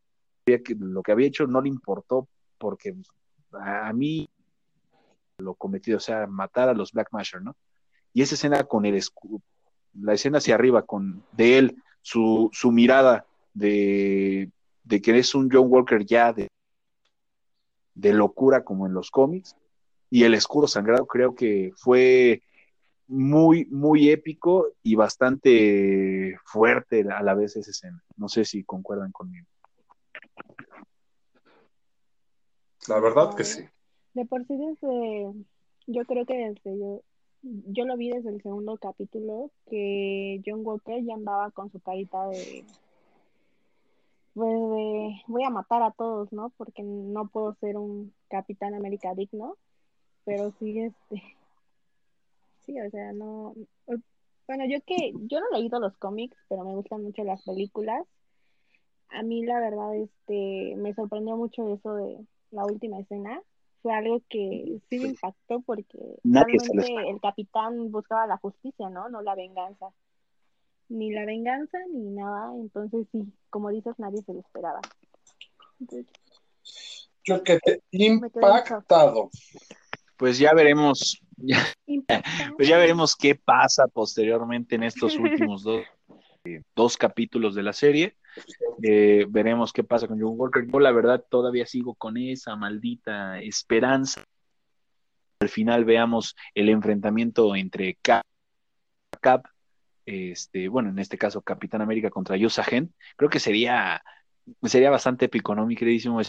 lo 0.78 1.02
que 1.02 1.12
había 1.12 1.26
hecho 1.26 1.46
no 1.46 1.60
le 1.60 1.68
importó 1.68 2.28
porque 2.58 2.94
a, 3.52 3.88
a 3.88 3.92
mí 3.92 4.28
lo 5.38 5.54
cometido, 5.54 5.96
o 5.96 6.00
sea, 6.00 6.26
matar 6.26 6.68
a 6.68 6.74
los 6.74 6.92
Black 6.92 7.08
Masher, 7.12 7.42
¿no? 7.42 7.56
Y 8.12 8.22
esa 8.22 8.36
escena 8.36 8.62
con 8.64 8.86
el 8.86 8.94
escudo, 8.94 9.42
la 9.94 10.14
escena 10.14 10.38
hacia 10.38 10.54
arriba 10.54 10.82
con 10.82 11.24
de 11.32 11.58
él, 11.58 11.82
su, 12.02 12.50
su 12.52 12.70
mirada 12.70 13.26
de, 13.54 14.50
de 14.84 15.02
que 15.02 15.18
es 15.18 15.34
un 15.34 15.48
John 15.50 15.66
Walker 15.68 16.04
ya 16.04 16.32
de, 16.32 16.48
de 17.94 18.12
locura 18.12 18.64
como 18.64 18.86
en 18.86 18.94
los 18.94 19.10
cómics, 19.10 19.56
y 20.10 20.24
el 20.24 20.34
escudo 20.34 20.66
sangrado 20.66 21.06
creo 21.06 21.34
que 21.34 21.72
fue 21.76 22.42
muy, 23.06 23.66
muy 23.66 24.10
épico 24.10 24.68
y 24.82 24.94
bastante 24.94 26.36
fuerte 26.44 27.04
a 27.10 27.22
la 27.22 27.34
vez 27.34 27.56
esa 27.56 27.70
escena. 27.70 28.02
No 28.16 28.28
sé 28.28 28.44
si 28.44 28.64
concuerdan 28.64 29.12
conmigo. 29.12 29.46
La 32.88 33.00
verdad 33.00 33.34
que 33.34 33.44
sí. 33.44 33.64
De 34.14 34.24
por 34.26 34.46
sí 34.46 34.56
desde, 34.56 35.32
yo 35.86 36.04
creo 36.04 36.24
que 36.26 36.34
desde 36.34 36.78
yo, 36.78 37.02
yo 37.42 37.84
lo 37.84 37.96
vi 37.96 38.10
desde 38.10 38.30
el 38.30 38.42
segundo 38.42 38.76
capítulo, 38.76 39.50
que 39.68 40.40
John 40.46 40.60
Walker 40.64 41.02
ya 41.02 41.14
andaba 41.14 41.50
con 41.50 41.70
su 41.70 41.80
carita 41.80 42.28
de, 42.28 42.64
pues 44.34 44.52
de, 44.52 45.22
voy 45.28 45.44
a 45.44 45.50
matar 45.50 45.82
a 45.82 45.92
todos, 45.92 46.32
¿no? 46.32 46.50
Porque 46.56 46.82
no 46.82 47.28
puedo 47.28 47.54
ser 47.54 47.76
un 47.76 48.12
Capitán 48.28 48.74
América 48.74 49.14
digno, 49.14 49.56
pero 50.24 50.52
sí, 50.58 50.80
este, 50.80 51.22
sí, 52.66 52.80
o 52.80 52.90
sea, 52.90 53.12
no, 53.12 53.54
bueno, 54.46 54.64
yo 54.66 54.78
que, 54.84 55.12
yo 55.26 55.40
no 55.40 55.46
he 55.52 55.60
leído 55.60 55.80
los 55.80 55.96
cómics, 55.96 56.36
pero 56.48 56.64
me 56.64 56.74
gustan 56.74 57.02
mucho 57.02 57.24
las 57.24 57.42
películas. 57.42 58.04
A 59.08 59.22
mí 59.22 59.44
la 59.44 59.60
verdad, 59.60 59.94
este, 59.94 60.74
me 60.76 60.94
sorprendió 60.94 61.36
mucho 61.36 61.72
eso 61.72 61.94
de 61.94 62.18
la 62.50 62.64
última 62.64 62.98
escena. 62.98 63.40
Fue 63.82 63.92
algo 63.92 64.20
que 64.28 64.80
sí 64.88 64.98
me 64.98 65.08
impactó 65.08 65.60
porque 65.60 65.98
Nadie 66.24 66.56
realmente 66.58 67.10
el 67.10 67.20
capitán 67.20 67.90
buscaba 67.90 68.26
la 68.26 68.38
justicia, 68.38 68.88
¿no? 68.88 69.08
No 69.08 69.22
la 69.22 69.34
venganza. 69.34 69.92
Ni 70.88 71.12
la 71.12 71.24
venganza 71.24 71.78
ni 71.92 72.10
nada. 72.10 72.52
Entonces 72.54 73.06
sí, 73.12 73.24
como 73.50 73.70
dices, 73.70 73.94
nadie 73.98 74.22
se 74.22 74.32
lo 74.32 74.40
esperaba. 74.40 74.80
Entonces, 75.80 76.06
Yo 77.24 77.42
que 77.42 77.58
te 77.58 77.82
quedé 77.90 78.06
impactado. 78.06 79.30
Pues 80.16 80.38
ya 80.38 80.54
veremos, 80.54 81.20
ya, 81.36 81.58
pues 82.56 82.68
ya 82.68 82.78
veremos 82.78 83.16
qué 83.16 83.34
pasa 83.34 83.86
posteriormente 83.88 84.76
en 84.76 84.84
estos 84.84 85.16
últimos 85.18 85.62
dos, 85.62 85.84
eh, 86.44 86.62
dos 86.74 86.96
capítulos 86.96 87.54
de 87.54 87.62
la 87.62 87.72
serie. 87.72 88.16
Eh, 88.82 89.26
veremos 89.28 89.72
qué 89.72 89.84
pasa 89.84 90.08
con 90.08 90.20
John 90.20 90.34
Walker. 90.36 90.66
Yo 90.66 90.80
la 90.80 90.92
verdad 90.92 91.24
todavía 91.28 91.66
sigo 91.66 91.94
con 91.94 92.16
esa 92.16 92.56
maldita 92.56 93.40
esperanza. 93.40 94.24
Al 95.40 95.48
final 95.48 95.84
veamos 95.84 96.36
el 96.54 96.68
enfrentamiento 96.68 97.54
entre 97.54 97.96
Cap, 98.02 98.24
Cap 99.20 99.46
este, 100.06 100.68
bueno, 100.68 100.90
en 100.90 100.98
este 100.98 101.18
caso 101.18 101.42
Capitán 101.42 101.82
América 101.82 102.10
contra 102.10 102.36
Yusa 102.36 102.64
Gen. 102.64 102.94
Creo 103.16 103.30
que 103.30 103.40
sería, 103.40 104.02
sería 104.62 104.90
bastante 104.90 105.26
épico, 105.26 105.54
¿no, 105.54 105.66
mi 105.66 105.76
queridísimo? 105.76 106.20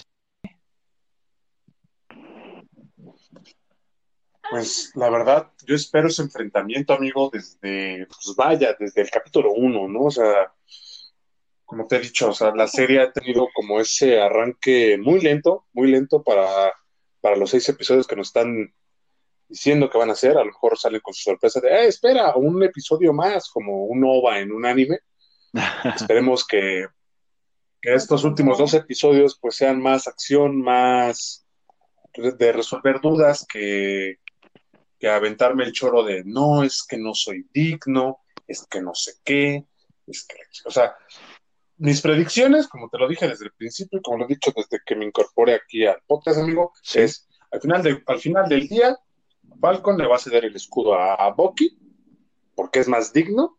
Pues 4.50 4.92
la 4.96 5.10
verdad, 5.10 5.52
yo 5.66 5.76
espero 5.76 6.08
ese 6.08 6.22
enfrentamiento, 6.22 6.94
amigo, 6.94 7.30
desde, 7.34 8.06
pues 8.08 8.36
vaya, 8.38 8.76
desde 8.80 9.02
el 9.02 9.10
capítulo 9.10 9.52
uno, 9.54 9.88
¿no? 9.88 10.04
O 10.04 10.12
sea, 10.12 10.54
como 11.66 11.88
te 11.88 11.96
he 11.96 12.00
dicho, 12.00 12.30
o 12.30 12.34
sea, 12.34 12.54
la 12.56 12.68
serie 12.68 13.02
ha 13.02 13.12
tenido 13.12 13.48
como 13.54 13.80
ese 13.80 14.22
arranque 14.22 14.98
muy 15.02 15.20
lento, 15.20 15.66
muy 15.74 15.90
lento 15.90 16.24
para, 16.24 16.74
para 17.22 17.36
los 17.36 17.50
seis 17.50 17.68
episodios 17.70 18.06
que 18.06 18.16
nos 18.16 18.28
están 18.28 18.72
diciendo 19.48 19.90
que 19.90 19.98
van 19.98 20.10
a 20.10 20.14
hacer. 20.14 20.32
A 20.38 20.42
lo 20.42 20.46
mejor 20.48 20.78
salen 20.78 21.02
con 21.02 21.14
su 21.14 21.24
sorpresa 21.24 21.60
de, 21.60 21.70
eh, 21.70 21.88
espera, 21.88 22.36
un 22.36 22.62
episodio 22.64 23.14
más, 23.14 23.50
como 23.50 23.86
un 23.86 24.04
OVA 24.04 24.40
en 24.40 24.52
un 24.52 24.66
anime. 24.66 25.00
Esperemos 25.96 26.46
que, 26.46 26.88
que 27.82 27.94
estos 27.94 28.24
últimos 28.24 28.58
dos 28.58 28.74
episodios 28.74 29.38
pues 29.40 29.56
sean 29.56 29.82
más 29.82 30.08
acción, 30.08 30.62
más 30.62 31.46
de 32.16 32.52
resolver 32.52 33.02
dudas 33.02 33.46
que, 33.48 34.20
que 35.00 35.08
aventarme 35.10 35.66
el 35.66 35.74
choro 35.74 36.04
de 36.04 36.24
no, 36.26 36.64
es 36.64 36.84
que 36.88 36.98
no 36.98 37.14
soy 37.14 37.48
digno, 37.54 38.20
es 38.48 38.66
que 38.68 38.82
no 38.82 38.94
sé 38.94 39.14
qué, 39.24 39.66
es 40.08 40.26
que, 40.26 40.38
o 40.66 40.72
sea, 40.72 40.96
mis 41.78 42.02
predicciones, 42.02 42.68
como 42.68 42.90
te 42.90 42.98
lo 42.98 43.08
dije 43.08 43.28
desde 43.28 43.46
el 43.46 43.52
principio, 43.52 44.00
y 44.00 44.02
como 44.02 44.20
lo 44.20 44.26
he 44.26 44.30
dicho 44.30 44.54
desde 44.56 44.80
que 44.86 44.96
me 44.96 45.06
incorporé 45.06 45.56
aquí 45.56 45.86
al 45.86 46.02
podcast, 46.08 46.40
amigo, 46.40 46.72
Sí. 46.82 47.00
es 47.02 47.28
al 47.52 47.62
final, 47.62 47.84
de, 47.84 48.04
al 48.06 48.20
final 48.20 48.48
del 48.50 48.68
día, 48.68 48.98
Falcon 49.60 49.98
le 49.98 50.08
va 50.08 50.16
a 50.16 50.20
ceder 50.20 50.46
el 50.46 50.56
escudo 50.56 50.96
a, 50.96 51.16
a 51.16 51.32
Bucky, 51.32 51.78
porque 52.56 52.80
es 52.80 52.88
más 52.88 53.14
digno 53.14 53.58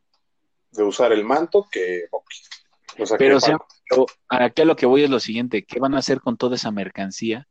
de 0.72 0.82
usar 0.82 1.12
el 1.12 1.24
manto 1.24 1.66
que 1.70 2.06
Bucky. 2.10 3.02
O 3.02 3.06
sea, 3.06 3.18
Pero, 3.18 3.34
que 3.34 3.36
o 3.36 3.40
sea, 3.40 3.58
Falcon. 3.58 3.76
Pero 3.88 4.06
aquí 4.28 4.62
a 4.62 4.64
lo 4.64 4.76
que 4.76 4.86
voy 4.86 5.04
es 5.04 5.10
lo 5.10 5.20
siguiente, 5.20 5.64
¿qué 5.64 5.78
van 5.78 5.94
a 5.94 5.98
hacer 5.98 6.20
con 6.20 6.36
toda 6.36 6.56
esa 6.56 6.70
mercancía 6.70 7.46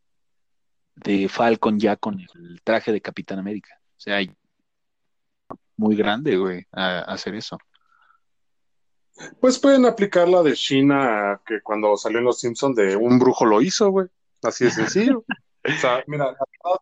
de 0.96 1.30
Falcon 1.30 1.80
ya 1.80 1.96
con 1.96 2.20
el 2.20 2.62
traje 2.64 2.92
de 2.92 3.02
Capitán 3.02 3.40
América? 3.40 3.80
O 3.98 4.00
sea, 4.00 4.20
muy 5.78 5.96
grande, 5.96 6.38
güey, 6.38 6.66
a, 6.72 7.00
a 7.00 7.02
hacer 7.02 7.36
eso. 7.36 7.58
Pues 9.40 9.60
pueden 9.60 9.86
aplicar 9.86 10.28
la 10.28 10.44
de 10.44 10.54
China 10.54 11.42
que 11.46 11.62
cuando 11.62 11.96
salió 11.96 12.20
en 12.20 12.26
Los 12.26 12.40
Simpsons 12.40 12.76
de 12.76 12.96
un 12.96 13.18
brujo 13.18 13.46
lo 13.46 13.62
hizo, 13.62 13.90
güey. 13.90 14.08
Así 14.42 14.66
de 14.66 14.72
sencillo. 14.72 15.24
O 15.68 15.82
sea, 15.82 16.04
mira, 16.06 16.26
la 16.26 16.32
verdad, 16.34 16.80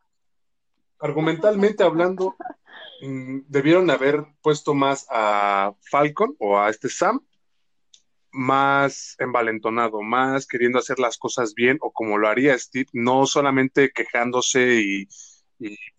argumentalmente 1.04 1.84
hablando, 1.84 2.38
mm, 3.02 3.42
debieron 3.48 3.90
haber 3.90 4.26
puesto 4.42 4.74
más 4.74 5.06
a 5.10 5.74
Falcon 5.92 6.34
o 6.40 6.58
a 6.58 6.70
este 6.70 6.88
Sam 6.88 7.20
más 8.32 9.16
envalentonado, 9.20 10.02
más 10.02 10.48
queriendo 10.48 10.80
hacer 10.80 11.00
las 11.00 11.18
cosas 11.18 11.54
bien 11.54 11.78
o 11.82 11.92
como 11.92 12.18
lo 12.18 12.30
haría 12.30 12.58
Steve, 12.58 12.88
no 12.94 13.26
solamente 13.26 13.92
quejándose 13.92 14.82
y, 14.82 15.08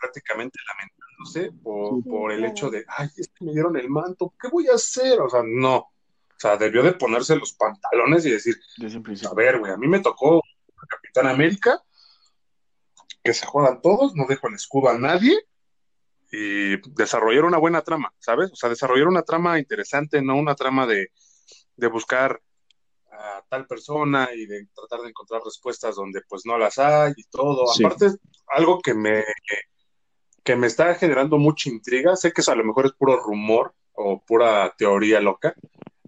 prácticamente 0.00 0.58
lamentándose 0.66 1.52
por, 1.62 2.32
el 2.32 2.44
hecho 2.46 2.70
de, 2.70 2.84
ay, 2.88 3.08
es 3.16 3.28
que 3.28 3.44
me 3.44 3.52
dieron 3.52 3.76
el 3.76 3.90
manto, 3.90 4.34
¿qué 4.40 4.48
voy 4.48 4.68
a 4.68 4.74
hacer? 4.74 5.20
O 5.20 5.28
sea, 5.28 5.42
no. 5.44 5.76
O 5.76 6.38
sea, 6.38 6.56
debió 6.56 6.82
de 6.82 6.94
ponerse 6.94 7.36
los 7.36 7.52
pantalones 7.52 8.24
y 8.24 8.30
decir, 8.30 8.56
a 9.30 9.34
ver, 9.34 9.58
güey, 9.58 9.70
a 9.70 9.76
mí 9.76 9.86
me 9.86 10.00
tocó 10.00 10.42
Capitán 10.88 11.26
América, 11.26 11.80
que 13.24 13.34
se 13.34 13.46
jodan 13.46 13.80
todos, 13.80 14.14
no 14.14 14.26
dejo 14.28 14.48
el 14.48 14.54
escudo 14.54 14.90
a 14.90 14.98
nadie 14.98 15.36
y 16.30 16.76
desarrollar 16.92 17.44
una 17.44 17.58
buena 17.58 17.82
trama, 17.82 18.12
¿sabes? 18.18 18.52
O 18.52 18.56
sea, 18.56 18.68
desarrollar 18.68 19.08
una 19.08 19.22
trama 19.22 19.58
interesante, 19.58 20.20
no 20.20 20.36
una 20.36 20.54
trama 20.54 20.86
de, 20.86 21.08
de 21.76 21.86
buscar 21.86 22.40
a 23.10 23.42
tal 23.48 23.66
persona 23.66 24.28
y 24.34 24.46
de 24.46 24.66
tratar 24.74 25.00
de 25.00 25.08
encontrar 25.08 25.40
respuestas 25.42 25.96
donde 25.96 26.20
pues 26.28 26.42
no 26.44 26.58
las 26.58 26.78
hay 26.78 27.12
y 27.16 27.24
todo. 27.24 27.64
Aparte, 27.70 28.10
algo 28.48 28.80
que 28.80 28.92
me, 28.92 29.24
que 30.42 30.56
me 30.56 30.66
está 30.66 30.94
generando 30.94 31.38
mucha 31.38 31.70
intriga, 31.70 32.16
sé 32.16 32.32
que 32.32 32.42
eso 32.42 32.52
a 32.52 32.56
lo 32.56 32.64
mejor 32.64 32.86
es 32.86 32.92
puro 32.92 33.18
rumor 33.18 33.74
o 33.94 34.22
pura 34.22 34.74
teoría 34.76 35.20
loca, 35.20 35.54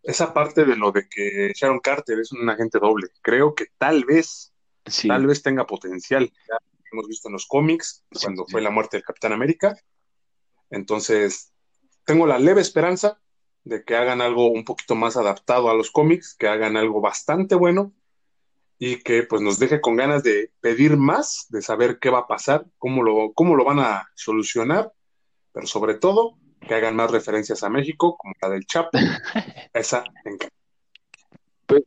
esa 0.02 0.34
parte 0.34 0.64
de 0.64 0.76
lo 0.76 0.92
de 0.92 1.08
que 1.08 1.52
Sharon 1.54 1.80
Carter 1.80 2.18
es 2.18 2.32
un 2.32 2.48
agente 2.50 2.78
doble, 2.78 3.08
creo 3.22 3.54
que 3.54 3.66
tal 3.78 4.04
vez, 4.04 4.52
tal 5.06 5.26
vez 5.26 5.42
tenga 5.42 5.66
potencial. 5.66 6.30
Hemos 6.97 7.09
visto 7.09 7.28
en 7.28 7.34
los 7.34 7.47
cómics 7.47 8.07
cuando 8.22 8.47
fue 8.47 8.62
la 8.62 8.70
muerte 8.70 8.97
del 8.97 9.05
Capitán 9.05 9.34
América. 9.34 9.76
Entonces, 10.70 11.53
tengo 12.07 12.26
la 12.26 12.38
leve 12.38 12.62
esperanza 12.62 13.20
de 13.64 13.84
que 13.84 13.97
hagan 13.97 14.22
algo 14.22 14.47
un 14.47 14.64
poquito 14.64 14.94
más 14.94 15.18
adaptado 15.18 15.68
a 15.68 15.74
los 15.74 15.90
cómics, 15.90 16.34
que 16.34 16.49
hagan 16.49 16.78
algo 16.78 17.03
bastante 17.03 17.55
bueno 17.55 17.92
y 18.78 19.03
que 19.03 19.24
pues 19.24 19.42
nos 19.42 19.59
deje 19.59 19.82
con 19.82 19.97
ganas 19.97 20.22
de 20.22 20.51
pedir 20.61 20.97
más, 20.97 21.44
de 21.51 21.61
saber 21.61 21.99
qué 21.99 22.09
va 22.09 22.20
a 22.20 22.26
pasar, 22.26 22.64
cómo 22.78 23.03
lo, 23.03 23.34
cómo 23.34 23.57
lo 23.57 23.66
van 23.66 23.80
a 23.80 24.09
solucionar, 24.14 24.90
pero 25.53 25.66
sobre 25.66 25.97
todo 25.97 26.38
que 26.66 26.74
hagan 26.74 26.97
más 26.97 27.11
referencias 27.11 27.62
a 27.62 27.68
México, 27.68 28.16
como 28.16 28.32
la 28.40 28.49
del 28.49 28.64
Chapo. 28.64 28.88
Esa. 29.74 30.03
Pues, 31.66 31.82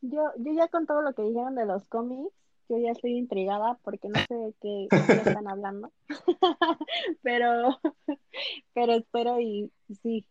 yo, 0.00 0.32
yo 0.38 0.52
ya 0.52 0.66
con 0.66 0.86
todo 0.86 1.02
lo 1.02 1.14
que 1.14 1.22
dijeron 1.22 1.54
de 1.54 1.66
los 1.66 1.86
cómics, 1.86 2.34
yo 2.68 2.78
ya 2.78 2.90
estoy 2.92 3.16
intrigada 3.16 3.78
porque 3.82 4.08
no 4.08 4.20
sé 4.26 4.34
de 4.34 4.54
qué, 4.60 4.88
están 5.38 5.48
hablando. 5.48 5.92
pero, 7.22 7.80
pero 8.72 8.92
espero 8.94 9.40
y, 9.40 9.70
sí, 10.02 10.24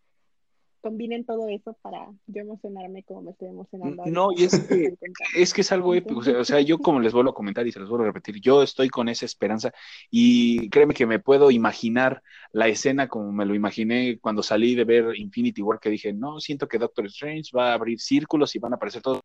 combinen 0.84 1.26
todo 1.26 1.48
eso 1.48 1.78
para 1.82 2.12
yo 2.28 2.42
emocionarme 2.42 3.04
como 3.04 3.22
me 3.22 3.32
estoy 3.32 3.48
emocionando. 3.48 4.04
No, 4.06 4.30
y 4.36 4.44
es 4.44 4.60
que, 4.68 4.94
es 5.36 5.54
que 5.54 5.62
es 5.62 5.72
algo 5.72 5.96
épico. 5.96 6.20
O 6.20 6.44
sea, 6.44 6.60
yo 6.60 6.78
como 6.78 7.00
les 7.00 7.14
vuelvo 7.14 7.32
a 7.32 7.34
comentar 7.34 7.66
y 7.66 7.72
se 7.72 7.80
los 7.80 7.90
vuelvo 7.90 8.04
a 8.04 8.08
repetir, 8.08 8.42
yo 8.42 8.62
estoy 8.62 8.90
con 8.90 9.08
esa 9.08 9.26
esperanza 9.26 9.72
y 10.12 10.70
créeme 10.70 10.94
que 10.94 11.06
me 11.06 11.20
puedo 11.20 11.52
imaginar 11.52 12.22
la 12.52 12.68
escena 12.68 13.08
como 13.08 13.32
me 13.32 13.46
lo 13.46 13.56
imaginé 13.56 14.20
cuando 14.20 14.44
salí 14.44 14.76
de 14.76 14.84
ver 14.84 15.16
Infinity 15.16 15.62
War, 15.62 15.80
que 15.80 15.90
dije, 15.90 16.12
no, 16.14 16.40
siento 16.42 16.68
que 16.68 16.78
Doctor 16.78 17.06
Strange 17.06 17.52
va 17.58 17.72
a 17.72 17.76
abrir 17.76 18.00
círculos 18.02 18.54
y 18.56 18.60
van 18.60 18.74
a 18.74 18.76
aparecer 18.76 19.02
todos 19.02 19.22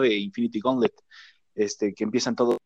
de 0.00 0.14
Infinity 0.16 0.60
Gauntlet 0.60 0.92
este, 1.54 1.94
que 1.94 2.04
empiezan 2.04 2.36
todos, 2.36 2.58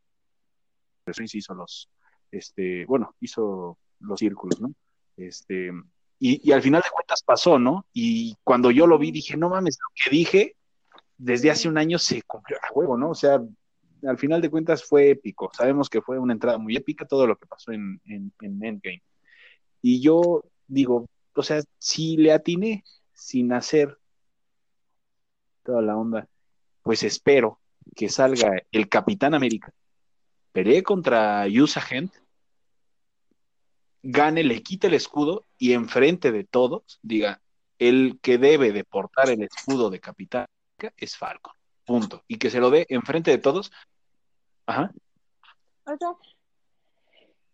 hizo 1.32 1.54
los, 1.54 1.88
este, 2.30 2.84
bueno, 2.86 3.14
hizo 3.20 3.78
los 4.00 4.18
círculos, 4.18 4.60
¿no? 4.60 4.72
Este, 5.16 5.70
y, 6.18 6.52
al 6.52 6.62
final 6.62 6.82
de 6.82 6.90
cuentas 6.90 7.22
pasó, 7.22 7.58
¿no? 7.58 7.86
Y 7.92 8.36
cuando 8.44 8.70
yo 8.70 8.86
lo 8.86 8.98
vi 8.98 9.10
dije, 9.10 9.36
no 9.36 9.48
mames, 9.48 9.78
lo 9.80 9.94
que 9.94 10.10
dije 10.10 10.56
desde 11.16 11.50
hace 11.50 11.68
un 11.68 11.78
año 11.78 11.98
se 11.98 12.22
cumplió 12.22 12.58
a 12.58 12.72
huevo, 12.72 12.96
¿no? 12.96 13.10
O 13.10 13.14
sea, 13.14 13.40
al 14.06 14.18
final 14.18 14.40
de 14.40 14.50
cuentas 14.50 14.84
fue 14.84 15.10
épico. 15.10 15.50
Sabemos 15.52 15.88
que 15.88 16.00
fue 16.00 16.18
una 16.18 16.32
entrada 16.32 16.58
muy 16.58 16.76
épica 16.76 17.06
todo 17.06 17.26
lo 17.26 17.36
que 17.36 17.46
pasó 17.46 17.72
en, 17.72 18.00
en, 18.04 18.32
en 18.40 18.64
Endgame. 18.64 19.02
Y 19.82 20.00
yo 20.00 20.44
digo, 20.66 21.06
o 21.34 21.42
sea, 21.42 21.62
si 21.78 22.16
le 22.16 22.32
atiné 22.32 22.84
sin 23.12 23.52
hacer 23.52 23.98
toda 25.64 25.82
la 25.82 25.96
onda, 25.96 26.28
pues 26.82 27.02
espero 27.02 27.60
que 27.94 28.08
salga 28.08 28.52
el 28.72 28.88
Capitán 28.88 29.34
América, 29.34 29.72
pelee 30.52 30.82
contra 30.82 31.46
Yusa 31.46 31.80
Gent, 31.80 32.14
gane, 34.02 34.44
le 34.44 34.62
quite 34.62 34.86
el 34.86 34.94
escudo 34.94 35.44
y 35.58 35.72
enfrente 35.72 36.32
de 36.32 36.44
todos 36.44 36.98
diga, 37.02 37.42
el 37.78 38.18
que 38.20 38.38
debe 38.38 38.72
de 38.72 38.84
portar 38.84 39.30
el 39.30 39.42
escudo 39.42 39.90
de 39.90 40.00
Capitán 40.00 40.46
América 40.78 40.94
es 40.96 41.16
Falcon, 41.16 41.54
punto. 41.84 42.24
Y 42.28 42.38
que 42.38 42.50
se 42.50 42.60
lo 42.60 42.70
dé 42.70 42.86
enfrente 42.88 43.30
de 43.30 43.38
todos. 43.38 43.70
Ajá. 44.66 44.92
O 45.84 45.96
sea, 45.96 46.14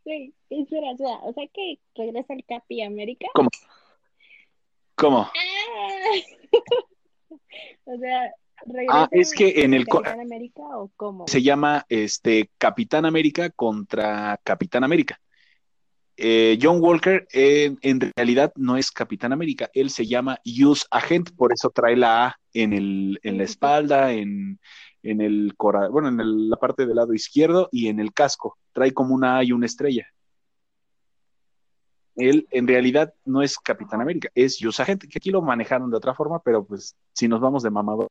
sí, 0.04 0.34
espera, 0.50 0.92
o 0.92 0.96
sea, 0.96 1.16
o 1.22 1.32
sea 1.32 1.46
que 1.52 1.78
regresa 1.94 2.34
el 2.34 2.44
Capi 2.44 2.82
América. 2.82 3.26
¿Cómo? 3.34 3.50
¿Cómo? 4.96 5.18
Ah. 5.20 5.30
o 7.84 7.98
sea, 7.98 8.34
Ah, 8.88 9.08
es 9.10 9.32
que 9.32 9.62
en 9.62 9.74
el 9.74 9.86
Capitán 9.86 10.20
América 10.20 10.62
o 10.78 10.90
cómo? 10.96 11.26
Se 11.26 11.42
llama 11.42 11.84
este 11.88 12.50
Capitán 12.58 13.04
América 13.04 13.50
contra 13.50 14.40
Capitán 14.42 14.84
América. 14.84 15.20
Eh, 16.16 16.58
John 16.62 16.78
Walker 16.80 17.26
en 17.32 18.12
realidad 18.16 18.52
no 18.54 18.76
es 18.76 18.92
Capitán 18.92 19.32
América, 19.32 19.68
él 19.74 19.90
se 19.90 20.06
llama 20.06 20.38
Use 20.44 20.86
Agent, 20.92 21.32
por 21.34 21.52
eso 21.52 21.70
trae 21.70 21.96
la 21.96 22.26
A 22.26 22.36
en, 22.52 22.72
el, 22.72 23.18
en 23.24 23.36
la 23.36 23.42
espalda, 23.42 24.12
en, 24.12 24.60
en 25.02 25.20
el 25.20 25.52
bueno, 25.58 26.08
en 26.08 26.48
la 26.48 26.56
parte 26.56 26.86
del 26.86 26.96
lado 26.96 27.14
izquierdo 27.14 27.68
y 27.72 27.88
en 27.88 27.98
el 27.98 28.12
casco. 28.12 28.56
Trae 28.72 28.92
como 28.92 29.14
una 29.14 29.38
A 29.38 29.44
y 29.44 29.50
una 29.50 29.66
estrella. 29.66 30.06
Él 32.14 32.46
en 32.52 32.68
realidad 32.68 33.12
no 33.24 33.42
es 33.42 33.58
Capitán 33.58 34.00
América, 34.00 34.28
es 34.36 34.64
Use 34.64 34.80
Agent, 34.80 35.02
que 35.02 35.18
aquí 35.18 35.30
lo 35.30 35.42
manejaron 35.42 35.90
de 35.90 35.96
otra 35.96 36.14
forma, 36.14 36.38
pero 36.38 36.64
pues 36.64 36.96
si 37.12 37.26
nos 37.26 37.40
vamos 37.40 37.64
de 37.64 37.70
mamador 37.70 38.06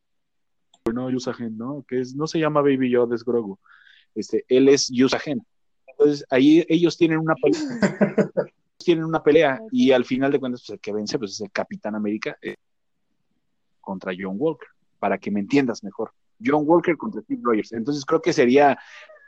no 0.91 1.09
Yusagen, 1.09 1.57
¿no? 1.57 1.85
Que 1.87 2.01
es, 2.01 2.15
no 2.15 2.27
se 2.27 2.39
llama 2.39 2.61
Baby 2.61 2.89
Yoda, 2.89 3.15
es 3.15 3.23
Grogu. 3.23 3.57
Este, 4.15 4.43
él 4.49 4.67
es 4.67 4.89
Yusagen. 4.89 5.45
Entonces, 5.87 6.25
ahí 6.29 6.65
ellos 6.67 6.97
tienen 6.97 7.19
una 7.19 7.35
pelea. 7.35 7.61
tienen 8.77 9.05
una 9.05 9.23
pelea 9.23 9.61
y 9.71 9.91
al 9.91 10.03
final 10.03 10.31
de 10.31 10.39
cuentas, 10.39 10.61
pues 10.61 10.75
el 10.75 10.81
que 10.81 10.91
vence 10.91 11.17
pues, 11.17 11.31
es 11.31 11.41
el 11.41 11.51
Capitán 11.51 11.95
América 11.95 12.37
eh, 12.41 12.55
contra 13.79 14.11
John 14.17 14.35
Walker, 14.37 14.67
para 14.99 15.17
que 15.17 15.31
me 15.31 15.39
entiendas 15.39 15.83
mejor. 15.83 16.11
John 16.43 16.63
Walker 16.65 16.97
contra 16.97 17.21
Steve 17.21 17.41
Rogers. 17.41 17.71
Entonces 17.71 18.03
creo 18.03 18.21
que 18.21 18.33
sería, 18.33 18.77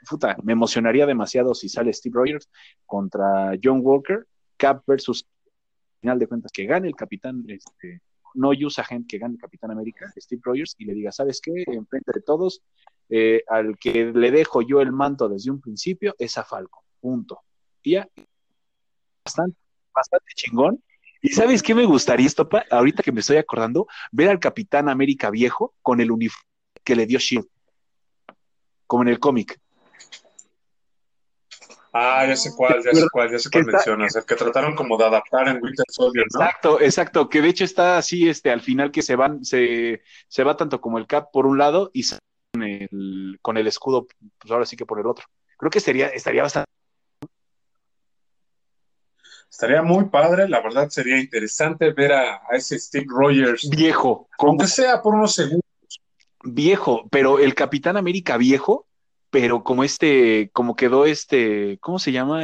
puta, 0.09 0.35
me 0.43 0.51
emocionaría 0.51 1.05
demasiado 1.05 1.53
si 1.53 1.69
sale 1.69 1.93
Steve 1.93 2.15
Rogers 2.15 2.49
contra 2.85 3.53
John 3.63 3.79
Walker, 3.81 4.27
Cap 4.57 4.83
versus, 4.85 5.25
al 5.45 5.99
final 6.01 6.19
de 6.19 6.27
cuentas, 6.27 6.51
que 6.51 6.65
gane 6.65 6.87
el 6.89 6.95
Capitán 6.95 7.45
este, 7.47 8.01
no 8.35 8.49
usa 8.49 8.83
gente 8.83 9.07
que 9.07 9.17
gane 9.17 9.37
Capitán 9.37 9.71
América, 9.71 10.11
Steve 10.17 10.41
Rogers, 10.43 10.75
y 10.77 10.85
le 10.85 10.93
diga, 10.93 11.11
¿sabes 11.11 11.41
qué? 11.41 11.63
Enfrente 11.67 12.11
de 12.13 12.21
todos, 12.21 12.61
eh, 13.09 13.43
al 13.47 13.77
que 13.77 14.05
le 14.05 14.31
dejo 14.31 14.61
yo 14.61 14.81
el 14.81 14.91
manto 14.91 15.27
desde 15.29 15.51
un 15.51 15.61
principio 15.61 16.15
es 16.17 16.37
a 16.37 16.43
Falco, 16.43 16.83
punto. 16.99 17.39
Y 17.81 17.91
ya, 17.91 18.07
bastante, 19.23 19.57
bastante 19.93 20.31
chingón. 20.35 20.83
¿Y 21.21 21.29
sabes 21.29 21.63
qué 21.63 21.73
me 21.73 21.85
gustaría 21.85 22.27
esto, 22.27 22.47
ahorita 22.69 23.01
que 23.01 23.11
me 23.11 23.21
estoy 23.21 23.37
acordando? 23.37 23.87
Ver 24.11 24.29
al 24.29 24.39
Capitán 24.39 24.89
América 24.89 25.31
viejo 25.31 25.73
con 25.81 25.99
el 25.99 26.11
uniforme 26.11 26.49
que 26.83 26.95
le 26.95 27.07
dio 27.07 27.17
Shield, 27.17 27.47
como 28.85 29.03
en 29.03 29.09
el 29.09 29.19
cómic. 29.19 29.59
Ah, 31.97 32.25
ya 32.27 32.35
sé 32.35 32.51
cuál, 32.53 32.83
ya 32.83 32.91
sé 32.91 33.05
cuál, 33.09 33.31
ya 33.31 33.39
sé 33.39 33.49
cuál 33.49 33.67
mencionas, 33.67 34.13
el 34.17 34.25
que 34.25 34.35
trataron 34.35 34.75
como 34.75 34.97
de 34.97 35.05
adaptar 35.05 35.47
en 35.47 35.63
Winter 35.63 35.85
Soldier, 35.87 36.25
¿no? 36.33 36.41
Exacto, 36.41 36.81
exacto, 36.81 37.29
que 37.29 37.41
de 37.41 37.47
hecho 37.47 37.63
está 37.63 37.97
así, 37.97 38.27
este, 38.27 38.51
al 38.51 38.59
final 38.59 38.91
que 38.91 39.01
se 39.01 39.15
van, 39.15 39.45
se, 39.45 40.01
se 40.27 40.43
va 40.43 40.57
tanto 40.57 40.81
como 40.81 40.97
el 40.97 41.07
Cap 41.07 41.29
por 41.31 41.45
un 41.45 41.57
lado 41.57 41.91
y 41.93 42.03
con 42.51 42.63
el, 42.63 43.39
con 43.41 43.55
el 43.55 43.67
escudo, 43.67 44.07
pues 44.37 44.51
ahora 44.51 44.65
sí 44.65 44.75
que 44.75 44.85
por 44.85 44.99
el 44.99 45.05
otro. 45.05 45.25
Creo 45.55 45.69
que 45.69 45.79
sería, 45.79 46.07
estaría 46.07 46.43
bastante. 46.43 46.69
Estaría 49.49 49.81
muy 49.81 50.09
padre, 50.09 50.49
la 50.49 50.59
verdad 50.59 50.89
sería 50.89 51.17
interesante 51.17 51.93
ver 51.93 52.11
a, 52.11 52.41
ese 52.51 52.77
Steve 52.77 53.05
Rogers. 53.07 53.69
Viejo. 53.69 54.27
Aunque 54.39 54.67
sea 54.67 55.01
por 55.01 55.15
unos 55.15 55.33
segundos. 55.33 55.61
Viejo, 56.43 57.07
pero 57.09 57.39
el 57.39 57.55
Capitán 57.55 57.95
América 57.95 58.35
viejo 58.35 58.85
pero 59.29 59.63
como 59.63 59.83
este, 59.83 60.49
como 60.53 60.75
quedó 60.75 61.05
este, 61.05 61.77
¿cómo 61.79 61.99
se 61.99 62.11
llama? 62.11 62.43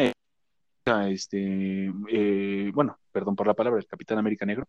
Este, 1.10 1.92
eh, 2.10 2.72
bueno, 2.74 2.98
perdón 3.12 3.36
por 3.36 3.48
la 3.48 3.54
palabra, 3.54 3.80
el 3.80 3.88
Capitán 3.88 4.18
América 4.18 4.46
Negro. 4.46 4.66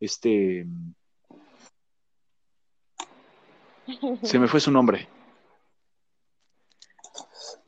Este, 0.00 0.66
se 4.22 4.38
me 4.38 4.48
fue 4.48 4.60
su 4.60 4.70
nombre. 4.70 5.08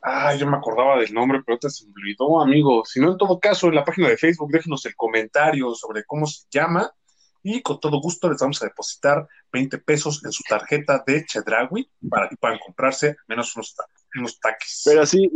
Ah, 0.03 0.35
yo 0.35 0.47
me 0.47 0.57
acordaba 0.57 0.99
del 0.99 1.15
nombre, 1.15 1.43
pero 1.45 1.59
te 1.59 1.71
se 1.71 1.87
me 1.87 1.93
olvidó, 1.97 2.43
amigo. 2.43 2.85
Si 2.85 3.01
no, 3.01 3.13
en 3.13 3.19
todo 3.19 3.41
caso, 3.41 3.69
en 3.69 3.75
la 3.75 3.85
página 3.85 4.09
de 4.09 4.19
Facebook, 4.19 4.51
déjenos 4.51 4.85
el 4.85 4.95
comentario 4.95 5.75
sobre 5.75 6.05
cómo 6.05 6.27
se 6.27 6.47
llama 6.51 6.93
y 7.45 7.61
con 7.61 7.79
todo 7.79 8.01
gusto 8.01 8.29
les 8.29 8.41
vamos 8.41 8.61
a 8.63 8.67
depositar 8.67 9.29
20 9.53 9.79
pesos 9.79 10.25
en 10.25 10.33
su 10.33 10.43
tarjeta 10.49 11.05
de 11.07 11.25
Chedrawi 11.27 11.89
para 12.09 12.29
que 12.29 12.37
puedan 12.37 12.59
comprarse 12.59 13.17
menos 13.29 13.55
unos, 13.55 13.77
unos 14.17 14.41
taquis. 14.41 14.83
Pero 14.87 15.05
sí, 15.05 15.31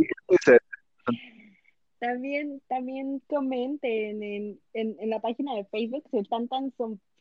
también, 1.99 2.61
también 2.67 3.21
comenten 3.27 4.23
en, 4.23 4.59
en, 4.73 4.95
en, 4.99 5.09
la 5.09 5.21
página 5.21 5.53
de 5.53 5.65
Facebook 5.65 6.03
si 6.09 6.17
están 6.17 6.47
tan 6.47 6.73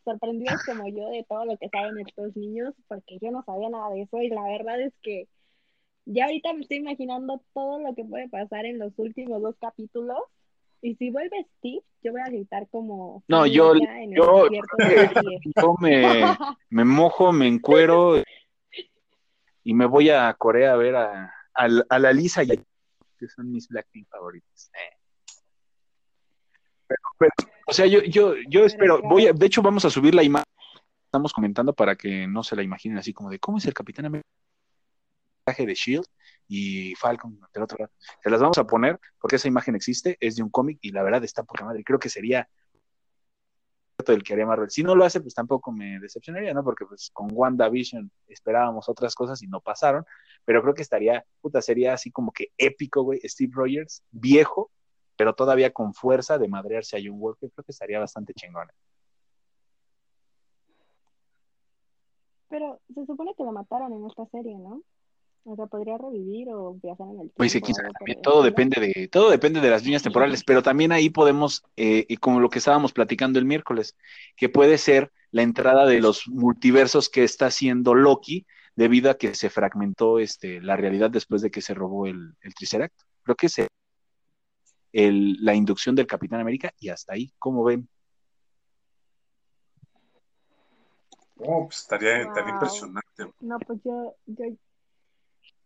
sorprendidos 0.05 0.64
como 0.64 0.89
yo 0.89 1.11
de 1.11 1.24
todo 1.28 1.45
lo 1.45 1.59
que 1.59 1.68
saben 1.68 1.99
estos 1.99 2.34
niños, 2.34 2.74
porque 2.86 3.18
yo 3.20 3.30
no 3.30 3.45
sabía 3.45 3.68
nada 3.68 3.91
de 3.91 4.03
eso 4.03 4.22
y 4.22 4.28
la 4.28 4.45
verdad 4.45 4.80
es 4.80 4.95
que 5.03 5.28
ya 6.07 6.24
ahorita 6.24 6.55
me 6.55 6.62
estoy 6.62 6.78
imaginando 6.78 7.43
todo 7.53 7.78
lo 7.78 7.95
que 7.95 8.05
puede 8.05 8.30
pasar 8.30 8.64
en 8.64 8.78
los 8.78 8.93
últimos 8.97 9.43
dos 9.43 9.57
capítulos. 9.61 10.18
Y 10.81 10.95
si 10.95 11.11
vuelve 11.11 11.47
Steve, 11.59 11.83
yo 12.03 12.12
voy 12.12 12.20
a 12.20 12.26
gritar 12.26 12.68
como. 12.70 13.24
No, 13.26 13.47
yo, 13.47 13.74
yo, 14.11 14.49
yo 14.49 15.74
me, 15.81 16.37
me, 16.70 16.85
mojo, 16.85 17.33
me 17.33 17.49
encuero 17.49 18.22
y 19.64 19.74
me 19.74 19.87
voy 19.87 20.11
a 20.11 20.33
Corea 20.35 20.72
a 20.72 20.76
ver 20.76 20.97
a, 20.97 21.33
a, 21.55 21.99
la 21.99 22.12
Lisa 22.12 22.45
y 22.45 22.53
a, 22.53 22.57
que 22.57 23.29
son 23.29 23.51
mis 23.51 23.68
Blackpink 23.68 24.09
favoritos. 24.09 24.70
Pero, 26.87 27.33
o 27.66 27.72
sea, 27.72 27.87
yo, 27.87 28.03
yo, 28.03 28.35
yo 28.49 28.64
espero, 28.64 29.03
voy 29.03 29.26
a, 29.26 29.33
de 29.33 29.47
hecho 29.47 29.61
vamos 29.61 29.85
a 29.85 29.91
subir 29.91 30.14
la 30.14 30.22
imagen, 30.22 30.47
estamos 31.05 31.33
comentando 31.33 31.74
para 31.74 31.97
que 31.97 32.26
no 32.26 32.43
se 32.45 32.57
la 32.57 32.62
imaginen 32.62 32.99
así 32.99 33.12
como 33.12 33.31
de 33.31 33.39
cómo 33.41 33.59
es 33.59 33.66
el 33.66 33.74
Capitán 33.74 34.07
América 34.07 34.29
de 35.59 35.74
Shield 35.74 36.07
y 36.49 36.94
Falcon 36.96 37.38
del 37.53 37.62
otro 37.62 37.78
lado. 37.78 37.92
Se 38.22 38.30
las 38.30 38.40
vamos 38.40 38.59
a 38.59 38.66
poner 38.66 38.99
porque 39.20 39.36
esa 39.36 39.49
imagen 39.49 39.76
existe, 39.76 40.16
es 40.20 40.36
de 40.36 40.42
un 40.42 40.51
cómic 40.51 40.78
y 40.80 40.90
la 40.90 41.03
verdad 41.03 41.22
está 41.24 41.44
poca 41.44 41.64
madre. 41.64 41.84
Creo 41.84 41.99
que 41.99 42.09
sería 42.09 42.49
el 44.07 44.22
que 44.22 44.32
haría 44.32 44.46
Marvel. 44.46 44.70
Si 44.70 44.82
no 44.82 44.94
lo 44.94 45.05
hace, 45.05 45.20
pues 45.20 45.34
tampoco 45.34 45.72
me 45.72 45.99
decepcionaría, 46.01 46.55
¿no? 46.55 46.64
Porque 46.64 46.86
pues 46.86 47.11
con 47.12 47.28
WandaVision 47.32 48.11
esperábamos 48.28 48.88
otras 48.88 49.14
cosas 49.14 49.42
y 49.42 49.49
no 49.49 49.61
pasaron, 49.61 50.05
pero 50.44 50.62
creo 50.62 50.74
que 50.74 50.82
estaría, 50.82 51.24
puta, 51.40 51.61
sería 51.61 51.94
así 51.94 52.11
como 52.11 52.32
que 52.32 52.53
épico, 52.57 53.03
güey, 53.03 53.20
Steve 53.24 53.53
Rogers, 53.55 54.03
viejo, 54.11 54.70
pero 55.16 55.34
todavía 55.34 55.72
con 55.72 55.94
fuerza 55.94 56.38
de 56.38 56.49
madrearse 56.49 56.96
a 56.96 57.01
John 57.03 57.16
Walker, 57.18 57.51
creo 57.51 57.64
que 57.64 57.72
estaría 57.72 57.99
bastante 57.99 58.32
chingón. 58.34 58.68
Pero 62.49 62.80
se 62.94 63.05
supone 63.05 63.34
que 63.36 63.44
lo 63.44 63.53
mataron 63.53 63.92
en 63.92 64.07
esta 64.07 64.24
serie, 64.26 64.57
¿no? 64.57 64.82
O 65.45 65.57
sea, 65.57 65.66
podría 65.66 65.97
revivir 65.97 66.49
o 66.51 66.74
viajar 66.82 67.07
en 67.09 67.20
el 67.20 67.30
pues 67.30 67.53
tiempo. 67.53 67.72
Pues 68.01 68.20
todo 68.22 68.43
depende 68.43 68.80
de, 68.80 69.09
todo 69.09 69.30
depende 69.30 69.61
de 69.61 69.70
las 69.70 69.82
líneas 69.84 70.03
temporales, 70.03 70.45
pero 70.45 70.62
también 70.62 70.93
ahí 70.93 71.09
podemos, 71.11 71.64
eh, 71.76 72.05
y 72.09 72.16
como 72.18 72.41
lo 72.41 72.51
que 72.51 72.59
estábamos 72.59 72.93
platicando 72.93 73.39
el 73.39 73.45
miércoles, 73.45 73.97
que 74.36 74.49
puede 74.49 74.76
ser 74.78 75.11
la 75.30 75.43
entrada 75.43 75.86
de 75.86 76.01
los 76.01 76.28
multiversos 76.28 77.09
que 77.09 77.24
está 77.24 77.47
haciendo 77.47 77.95
Loki 77.95 78.47
debido 78.76 79.11
a 79.11 79.16
que 79.16 79.34
se 79.34 79.51
fragmentó 79.51 80.18
este, 80.18 80.61
la 80.61 80.76
realidad 80.76 81.11
después 81.11 81.43
de 81.43 81.51
que 81.51 81.62
se 81.62 81.74
robó 81.74 82.07
el, 82.07 82.34
el 82.43 82.55
Triceract. 82.55 82.95
Creo 83.22 83.36
que 83.36 83.47
es 83.47 83.59
el, 84.93 85.45
la 85.45 85.55
inducción 85.55 85.95
del 85.95 86.07
Capitán 86.07 86.41
América 86.41 86.72
y 86.78 86.89
hasta 86.89 87.14
ahí, 87.14 87.32
¿cómo 87.39 87.64
ven? 87.64 87.89
Oh, 91.41 91.66
pues 91.66 91.78
estaría, 91.78 92.22
impresionante. 92.22 93.32
No, 93.41 93.59
pues 93.61 93.78
yo, 93.84 94.16
yo, 94.26 94.45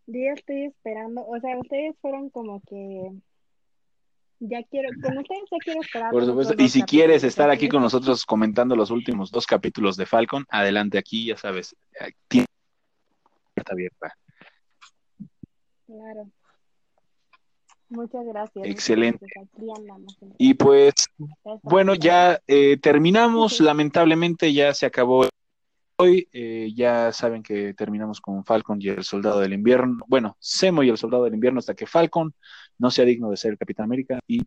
yo 0.06 0.32
estoy 0.34 0.64
esperando, 0.64 1.26
o 1.26 1.38
sea, 1.40 1.58
ustedes 1.58 1.94
fueron 2.00 2.30
como 2.30 2.60
que 2.68 3.12
ya 4.40 4.62
quiero, 4.64 4.88
con 5.00 5.18
ustedes 5.18 5.42
ya 5.50 5.58
quiero 5.64 5.80
esperar. 5.80 6.10
Por 6.10 6.26
supuesto, 6.26 6.54
y 6.58 6.68
si 6.68 6.82
quieres 6.82 7.22
estar 7.24 7.50
aquí 7.50 7.68
con 7.68 7.82
nosotros 7.82 8.24
comentando 8.24 8.74
los 8.74 8.90
últimos 8.90 9.30
dos 9.30 9.46
capítulos 9.46 9.96
de 9.96 10.06
Falcon, 10.06 10.44
adelante 10.48 10.98
aquí, 10.98 11.26
ya 11.26 11.36
sabes, 11.36 11.76
tiene 12.28 12.46
puerta 13.54 13.72
abierta. 13.72 14.14
Claro. 15.86 16.30
Muchas 17.92 18.24
gracias. 18.24 18.66
Excelente. 18.66 19.26
Y 20.38 20.54
pues, 20.54 20.94
bueno, 21.62 21.94
ya 21.94 22.40
eh, 22.46 22.78
terminamos. 22.78 23.60
Lamentablemente 23.60 24.52
ya 24.52 24.72
se 24.72 24.86
acabó 24.86 25.28
hoy 26.02 26.28
eh, 26.32 26.72
ya 26.74 27.12
saben 27.12 27.44
que 27.44 27.74
terminamos 27.74 28.20
con 28.20 28.44
Falcon 28.44 28.78
y 28.82 28.88
el 28.88 29.04
Soldado 29.04 29.38
del 29.38 29.52
Invierno. 29.52 30.04
Bueno, 30.08 30.36
Semo 30.40 30.82
y 30.82 30.88
el 30.88 30.98
Soldado 30.98 31.24
del 31.24 31.34
Invierno 31.34 31.60
hasta 31.60 31.74
que 31.74 31.86
Falcon 31.86 32.34
no 32.78 32.90
sea 32.90 33.04
digno 33.04 33.30
de 33.30 33.36
ser 33.36 33.56
Capitán 33.56 33.84
América 33.84 34.18
y 34.26 34.42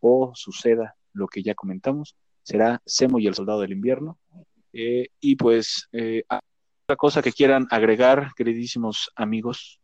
o 0.00 0.32
suceda 0.34 0.96
lo 1.12 1.28
que 1.28 1.42
ya 1.42 1.54
comentamos, 1.54 2.16
será 2.42 2.82
Semo 2.84 3.20
y 3.20 3.28
el 3.28 3.34
Soldado 3.34 3.60
del 3.60 3.72
Invierno. 3.72 4.18
Eh, 4.72 5.08
y 5.20 5.36
pues, 5.36 5.88
eh, 5.92 6.24
otra 6.28 6.96
cosa 6.96 7.22
que 7.22 7.32
quieran 7.32 7.68
agregar, 7.70 8.32
queridísimos 8.36 9.10
amigos. 9.14 9.80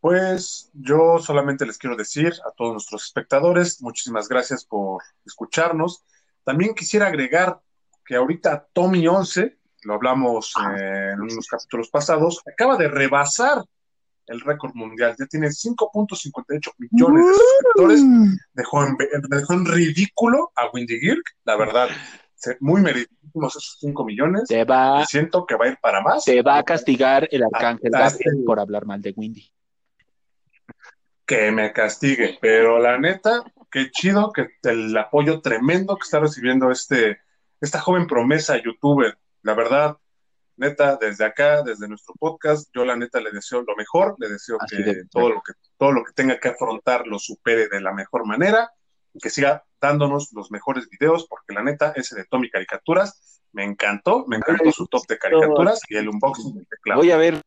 Pues 0.00 0.70
yo 0.74 1.18
solamente 1.18 1.66
les 1.66 1.76
quiero 1.76 1.96
decir 1.96 2.34
a 2.46 2.52
todos 2.52 2.72
nuestros 2.72 3.04
espectadores, 3.04 3.82
muchísimas 3.82 4.28
gracias 4.28 4.64
por 4.64 5.02
escucharnos. 5.26 6.04
También 6.44 6.74
quisiera 6.74 7.08
agregar 7.08 7.60
que 8.10 8.16
ahorita 8.16 8.66
Tommy 8.72 9.06
11, 9.06 9.56
lo 9.84 9.94
hablamos 9.94 10.52
ah. 10.56 10.74
en 10.76 11.20
unos 11.20 11.46
capítulos 11.46 11.90
pasados, 11.90 12.42
acaba 12.44 12.76
de 12.76 12.88
rebasar 12.88 13.62
el 14.26 14.40
récord 14.40 14.74
mundial. 14.74 15.14
Ya 15.16 15.26
tiene 15.26 15.46
5.58 15.46 16.72
millones 16.78 17.24
de 17.24 17.34
suscriptores. 17.34 18.02
Dejó 18.52 18.84
en, 18.84 18.96
dejó 19.28 19.52
en 19.52 19.64
ridículo 19.64 20.50
a 20.56 20.70
Windy 20.72 20.98
Girk, 20.98 21.22
la 21.44 21.54
verdad. 21.54 21.88
Muy 22.58 22.80
merecimos 22.80 23.54
esos 23.54 23.76
5 23.78 24.04
millones. 24.04 24.42
Te 24.48 24.64
va, 24.64 25.02
y 25.02 25.06
siento 25.06 25.46
que 25.46 25.54
va 25.54 25.66
a 25.66 25.68
ir 25.68 25.78
para 25.80 26.00
más. 26.00 26.24
Te 26.24 26.42
va 26.42 26.58
a 26.58 26.64
castigar 26.64 27.28
el 27.30 27.44
arcángel 27.44 27.92
por 28.44 28.58
hablar 28.58 28.86
mal 28.86 29.00
de 29.00 29.14
Windy. 29.16 29.48
Que 31.24 31.52
me 31.52 31.72
castigue, 31.72 32.38
pero 32.40 32.80
la 32.80 32.98
neta, 32.98 33.44
qué 33.70 33.88
chido 33.92 34.32
que 34.32 34.48
el 34.64 34.96
apoyo 34.98 35.40
tremendo 35.40 35.94
que 35.94 36.02
está 36.02 36.18
recibiendo 36.18 36.72
este, 36.72 37.20
esta 37.60 37.80
joven 37.80 38.06
promesa 38.06 38.60
youtuber. 38.62 39.18
La 39.42 39.54
verdad, 39.54 39.96
neta, 40.56 40.96
desde 40.96 41.24
acá, 41.24 41.62
desde 41.62 41.88
nuestro 41.88 42.14
podcast, 42.18 42.68
yo 42.74 42.84
la 42.84 42.96
neta 42.96 43.20
le 43.20 43.30
deseo 43.30 43.62
lo 43.62 43.74
mejor, 43.76 44.16
le 44.18 44.28
deseo 44.28 44.58
que 44.68 45.04
todo 45.10 45.30
lo 45.30 45.42
que 45.42 45.52
todo 45.78 45.92
lo 45.92 46.04
que 46.04 46.12
tenga 46.12 46.38
que 46.38 46.48
afrontar 46.48 47.06
lo 47.06 47.18
supere 47.18 47.68
de 47.68 47.80
la 47.80 47.92
mejor 47.92 48.26
manera 48.26 48.70
y 49.14 49.18
que 49.18 49.30
siga 49.30 49.64
dándonos 49.80 50.32
los 50.32 50.50
mejores 50.50 50.88
videos, 50.88 51.26
porque 51.28 51.54
la 51.54 51.62
neta, 51.62 51.92
ese 51.96 52.14
de 52.14 52.24
Tommy 52.26 52.50
Caricaturas 52.50 53.40
me 53.52 53.64
encantó, 53.64 54.26
me 54.28 54.36
encantó 54.36 54.70
su 54.70 54.86
top 54.86 55.06
de 55.08 55.18
caricaturas 55.18 55.80
y 55.88 55.96
el 55.96 56.08
unboxing 56.08 56.54
del 56.54 56.66
teclado. 56.68 57.00
Voy 57.00 57.10
a 57.10 57.16
ver 57.16 57.40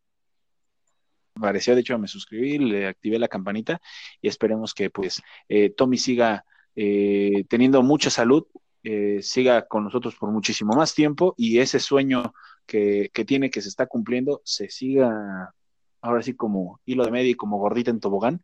pareció, 1.40 1.76
de 1.76 1.82
hecho 1.82 1.98
me 1.98 2.08
suscribí, 2.08 2.58
le 2.58 2.88
activé 2.88 3.20
la 3.20 3.28
campanita 3.28 3.82
y 4.22 4.28
esperemos 4.28 4.74
que 4.74 4.90
pues 4.90 5.22
eh, 5.50 5.70
Tommy 5.72 5.98
siga 5.98 6.46
eh, 6.76 7.46
teniendo 7.50 7.82
mucha 7.84 8.10
salud, 8.10 8.46
eh, 8.84 9.22
siga 9.22 9.66
con 9.66 9.86
nosotros 9.86 10.16
por 10.16 10.30
muchísimo 10.32 10.74
más 10.74 10.94
tiempo 10.94 11.34
y 11.38 11.60
ese 11.60 11.80
sueño 11.80 12.34
que, 12.66 13.10
tiene, 13.26 13.50
que 13.50 13.62
se 13.62 13.70
está 13.70 13.88
cumpliendo, 13.88 14.42
se 14.44 14.70
siga 14.70 15.54
ahora 16.02 16.22
sí 16.22 16.36
como 16.36 16.82
hilo 16.86 17.06
de 17.06 17.12
medio 17.12 17.32
y 17.32 17.36
como 17.36 17.60
gordita 17.60 17.92
en 17.92 18.02
tobogán. 18.02 18.44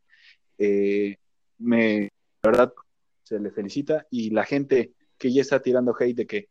Eh, 0.57 1.17
me, 1.57 2.09
la 2.41 2.51
verdad, 2.51 2.73
se 3.23 3.39
le 3.39 3.51
felicita 3.51 4.07
y 4.09 4.29
la 4.29 4.45
gente 4.45 4.93
que 5.17 5.33
ya 5.33 5.41
está 5.41 5.61
tirando 5.61 5.93
hate 5.99 6.15
de 6.15 6.27
que 6.27 6.49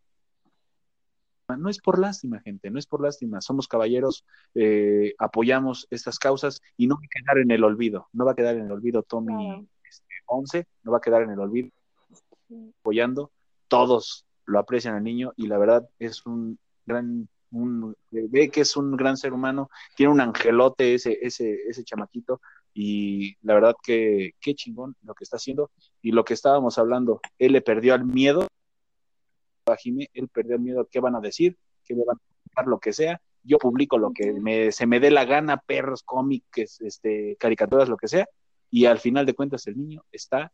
no 1.57 1.71
es 1.71 1.79
por 1.79 1.99
lástima, 1.99 2.41
gente, 2.41 2.71
no 2.71 2.79
es 2.79 2.87
por 2.87 3.03
lástima. 3.03 3.41
Somos 3.41 3.69
caballeros, 3.69 4.27
eh, 4.55 5.15
apoyamos 5.19 5.87
estas 5.91 6.19
causas 6.19 6.61
y 6.77 6.87
no 6.87 6.97
va 6.97 7.01
a 7.03 7.09
quedar 7.09 7.39
en 7.39 7.51
el 7.51 7.65
olvido. 7.65 8.09
No 8.13 8.27
va 8.27 8.33
a 8.33 8.37
quedar 8.37 8.55
en 8.57 8.67
el 8.67 8.73
olvido 8.73 9.03
Tommy 9.03 9.67
11, 10.27 10.59
este, 10.59 10.71
no 10.83 10.93
va 10.93 10.99
a 10.99 11.01
quedar 11.01 11.23
en 11.23 11.31
el 11.31 11.41
olvido 11.41 11.71
apoyando 12.81 13.31
todos 13.69 14.27
lo 14.45 14.59
aprecian 14.59 14.95
al 14.95 15.05
niño 15.05 15.33
y 15.37 15.47
la 15.47 15.59
verdad 15.59 15.89
es 15.99 16.25
un 16.27 16.59
gran, 16.87 17.29
un, 17.51 17.95
ve 18.11 18.51
que 18.51 18.63
es 18.63 18.77
un 18.77 18.97
gran 18.97 19.17
ser 19.17 19.33
humano, 19.33 19.71
tiene 19.95 20.13
un 20.13 20.21
angelote 20.21 20.95
ese, 20.95 21.19
ese, 21.23 21.55
ese 21.69 21.85
chamaquito 21.85 22.41
y 22.75 23.37
la 23.43 23.55
verdad 23.55 23.75
que 23.83 24.33
qué 24.41 24.55
chingón 24.55 24.97
lo 25.03 25.15
que 25.15 25.25
está 25.25 25.37
haciendo 25.37 25.71
y 26.03 26.13
lo 26.13 26.25
que 26.25 26.35
estábamos 26.35 26.79
hablando, 26.79 27.21
él 27.39 27.53
le 27.53 27.61
perdió 27.61 27.95
al 27.95 28.05
miedo 28.05 28.47
a 29.67 29.77
Jimé, 29.77 30.09
él 30.15 30.29
perdió 30.29 30.55
el 30.57 30.63
miedo 30.63 30.81
a 30.81 30.89
qué 30.91 31.01
van 31.01 31.15
a 31.15 31.21
decir, 31.21 31.57
qué 31.85 31.95
me 31.95 32.05
van 32.05 32.17
a 32.55 32.63
lo 32.63 32.79
que 32.79 32.93
sea, 32.93 33.21
yo 33.43 33.59
publico 33.59 33.99
lo 33.99 34.13
que 34.13 34.33
me, 34.33 34.73
se 34.73 34.87
me 34.87 35.01
dé 35.01 35.11
la 35.11 35.25
gana, 35.25 35.59
perros, 35.59 36.03
cómics, 36.03 36.81
este, 36.81 37.37
caricaturas, 37.39 37.89
lo 37.89 37.97
que 37.97 38.09
sea, 38.09 38.27
y 38.71 38.87
al 38.87 38.99
final 38.99 39.27
de 39.27 39.35
cuentas 39.35 39.67
el 39.67 39.77
niño 39.79 40.05
está 40.13 40.53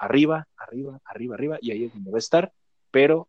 arriba, 0.00 0.48
arriba, 0.56 0.98
arriba, 1.04 1.34
arriba, 1.34 1.58
y 1.60 1.70
ahí 1.70 1.84
es 1.84 1.92
donde 1.92 2.10
va 2.10 2.16
a 2.16 2.18
estar, 2.18 2.52
pero 2.90 3.28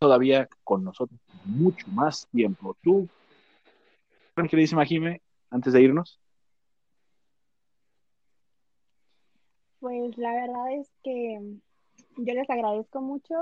todavía 0.00 0.48
con 0.64 0.82
nosotros 0.82 1.20
mucho 1.44 1.86
más 1.88 2.26
tiempo. 2.32 2.76
Tú, 2.82 3.08
queridísima 4.34 4.84
Jime, 4.84 5.22
antes 5.50 5.72
de 5.72 5.82
irnos? 5.82 6.18
Pues 9.78 10.18
la 10.18 10.32
verdad 10.32 10.72
es 10.80 10.90
que 11.04 11.40
yo 12.16 12.34
les 12.34 12.50
agradezco 12.50 13.00
mucho 13.00 13.34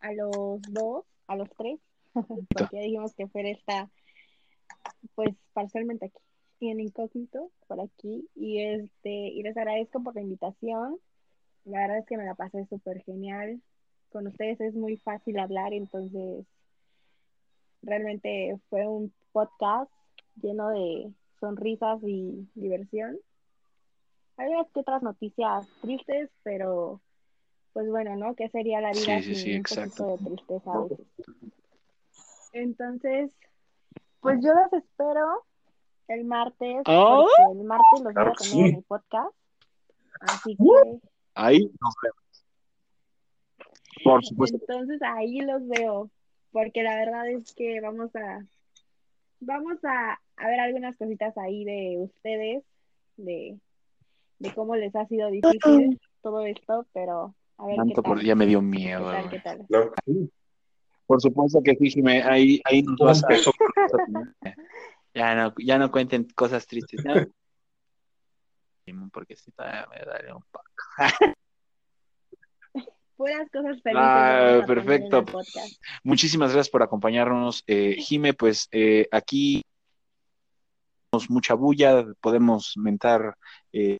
a 0.00 0.12
los 0.12 0.60
dos, 0.62 1.04
a 1.28 1.36
los 1.36 1.48
tres, 1.56 1.78
porque 2.48 2.80
dijimos 2.80 3.14
que 3.14 3.28
Fer 3.28 3.46
está 3.46 3.88
pues 5.14 5.30
parcialmente 5.52 6.06
aquí 6.06 6.70
en 6.70 6.80
incógnito 6.80 7.50
por 7.66 7.80
aquí 7.80 8.28
y 8.34 8.62
este 8.62 9.10
y 9.10 9.42
les 9.42 9.56
agradezco 9.56 10.02
por 10.02 10.14
la 10.14 10.22
invitación. 10.22 10.98
La 11.64 11.80
verdad 11.80 11.98
es 11.98 12.06
que 12.06 12.16
me 12.16 12.24
la 12.24 12.34
pasé 12.34 12.66
súper 12.66 13.02
genial. 13.04 13.60
Con 14.10 14.26
ustedes 14.26 14.60
es 14.60 14.74
muy 14.74 14.96
fácil 14.98 15.38
hablar, 15.38 15.72
entonces 15.72 16.44
realmente 17.82 18.58
fue 18.68 18.86
un 18.86 19.12
podcast 19.32 19.90
lleno 20.40 20.68
de 20.70 21.12
sonrisas 21.40 22.00
y 22.02 22.48
diversión. 22.54 23.18
Hay 24.36 24.50
que 24.72 24.80
otras 24.80 25.02
noticias 25.02 25.66
tristes, 25.80 26.30
pero 26.42 27.00
pues 27.72 27.88
bueno, 27.88 28.16
¿no? 28.16 28.34
¿Qué 28.34 28.48
sería 28.50 28.80
la 28.80 28.92
vida 28.92 29.20
Sí, 29.20 29.22
sí, 29.22 29.34
sí, 29.34 29.42
sin 29.42 29.50
un 29.52 29.56
exacto. 29.60 30.06
poquito 30.06 30.30
de 30.30 30.36
tristeza 30.36 30.72
a 30.72 30.82
veces? 30.82 31.06
Entonces, 32.52 33.32
pues 34.20 34.40
yo 34.42 34.52
los 34.52 34.72
espero 34.72 35.44
el 36.08 36.24
martes, 36.24 36.82
¡Oh! 36.86 37.26
porque 37.26 37.58
el 37.58 37.64
martes 37.64 38.00
los 38.02 38.14
voy 38.14 38.22
a 38.22 38.32
tener 38.32 38.36
sí. 38.38 38.60
en 38.60 38.76
mi 38.76 38.82
podcast. 38.82 39.34
Así 40.20 40.56
que, 40.56 41.00
Ahí 41.34 41.60
nos 41.80 41.94
vemos. 42.02 42.44
Por 44.04 44.24
supuesto. 44.24 44.58
entonces 44.60 45.00
ahí 45.02 45.40
los 45.40 45.66
veo, 45.68 46.10
porque 46.50 46.82
la 46.82 46.96
verdad 46.96 47.28
es 47.30 47.54
que 47.54 47.80
vamos 47.80 48.14
a, 48.16 48.44
vamos 49.40 49.78
a, 49.84 50.20
a 50.36 50.46
ver 50.46 50.60
algunas 50.60 50.96
cositas 50.96 51.36
ahí 51.38 51.64
de 51.64 51.96
ustedes, 52.00 52.64
de, 53.16 53.58
de 54.38 54.54
cómo 54.54 54.76
les 54.76 54.94
ha 54.96 55.06
sido 55.06 55.30
difícil 55.30 56.00
todo 56.22 56.40
esto, 56.46 56.86
pero 56.92 57.34
a 57.58 57.66
ver 57.66 57.74
qué 57.74 57.78
Tanto 57.80 58.02
por- 58.02 58.16
tal, 58.18 58.26
ya 58.26 58.34
me 58.34 58.46
dio 58.46 58.60
qué 58.60 58.66
miedo. 58.66 59.10
tal, 59.10 59.30
qué 59.30 59.40
tal. 59.40 59.66
Claro 59.68 59.92
que 59.92 60.12
sí. 60.12 60.30
Por 61.06 61.20
supuesto 61.20 61.60
que 61.62 61.74
sí. 61.76 62.02
Ahí, 62.06 62.60
ahí 62.64 62.82
nos 62.82 62.98
vas 62.98 63.24
a... 63.24 63.28
Ya 65.14 65.34
no, 65.34 65.52
ya 65.62 65.76
no 65.76 65.90
cuenten 65.90 66.26
cosas 66.34 66.66
tristes, 66.66 67.04
¿no? 67.04 67.14
Porque 69.12 69.36
si 69.36 69.50
todavía 69.52 69.86
me 69.88 70.04
daré 70.04 70.32
un 70.32 70.42
poco. 70.50 70.64
Puras 73.16 73.48
cosas 73.52 73.80
felices. 73.82 74.02
Ah, 74.04 74.62
perfecto. 74.66 75.24
Muchísimas 76.02 76.52
gracias 76.52 76.70
por 76.70 76.82
acompañarnos. 76.82 77.62
Eh, 77.66 77.96
Jime, 77.98 78.34
pues 78.34 78.68
eh, 78.72 79.06
aquí 79.12 79.62
tenemos 81.10 81.30
mucha 81.30 81.54
bulla, 81.54 82.04
podemos 82.20 82.74
mentar 82.76 83.36
eh, 83.72 83.98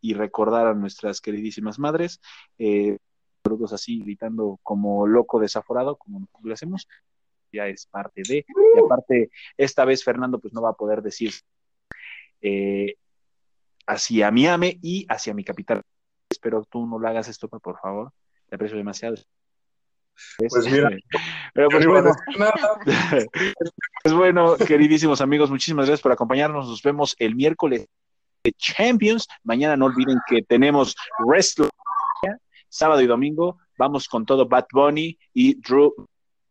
y 0.00 0.14
recordar 0.14 0.66
a 0.66 0.74
nuestras 0.74 1.20
queridísimas 1.20 1.78
madres. 1.78 2.20
Eh, 2.58 2.98
saludos 3.44 3.72
así, 3.72 4.00
gritando 4.00 4.58
como 4.62 5.06
loco 5.06 5.38
desaforado, 5.38 5.96
como 5.96 6.26
lo 6.42 6.54
hacemos. 6.54 6.88
Ya 7.52 7.66
es 7.66 7.86
parte 7.86 8.22
de. 8.28 8.44
Y 8.48 8.78
aparte, 8.84 9.30
esta 9.56 9.84
vez 9.84 10.04
Fernando 10.04 10.38
pues 10.38 10.52
no 10.52 10.62
va 10.62 10.70
a 10.70 10.76
poder 10.76 11.00
decir 11.02 11.32
eh, 12.40 12.96
hacia 13.88 14.30
Miami 14.30 14.78
y 14.82 15.06
hacia 15.08 15.34
mi 15.34 15.42
capital. 15.42 15.82
Espero 16.30 16.64
tú 16.70 16.86
no 16.86 16.98
lo 16.98 17.08
hagas 17.08 17.28
esto, 17.28 17.48
por 17.48 17.80
favor. 17.80 18.12
Te 18.48 18.54
aprecio 18.54 18.76
demasiado. 18.76 19.16
Pues 20.36 20.66
mira, 20.70 20.90
Pero 21.54 21.68
pues 21.68 21.86
bueno, 21.86 22.10
pues 24.02 24.14
bueno, 24.14 24.56
queridísimos 24.56 25.20
amigos, 25.20 25.50
muchísimas 25.50 25.86
gracias 25.86 26.02
por 26.02 26.12
acompañarnos. 26.12 26.68
Nos 26.68 26.82
vemos 26.82 27.16
el 27.18 27.34
miércoles 27.34 27.88
de 28.44 28.52
Champions. 28.52 29.26
Mañana 29.42 29.76
no 29.76 29.86
olviden 29.86 30.18
que 30.28 30.42
tenemos 30.42 30.94
Wrestling. 31.26 31.68
Sábado 32.68 33.00
y 33.00 33.06
domingo 33.06 33.58
vamos 33.78 34.06
con 34.06 34.26
todo 34.26 34.46
Bad 34.46 34.66
Bunny 34.70 35.18
y 35.32 35.58
Drew. 35.60 35.94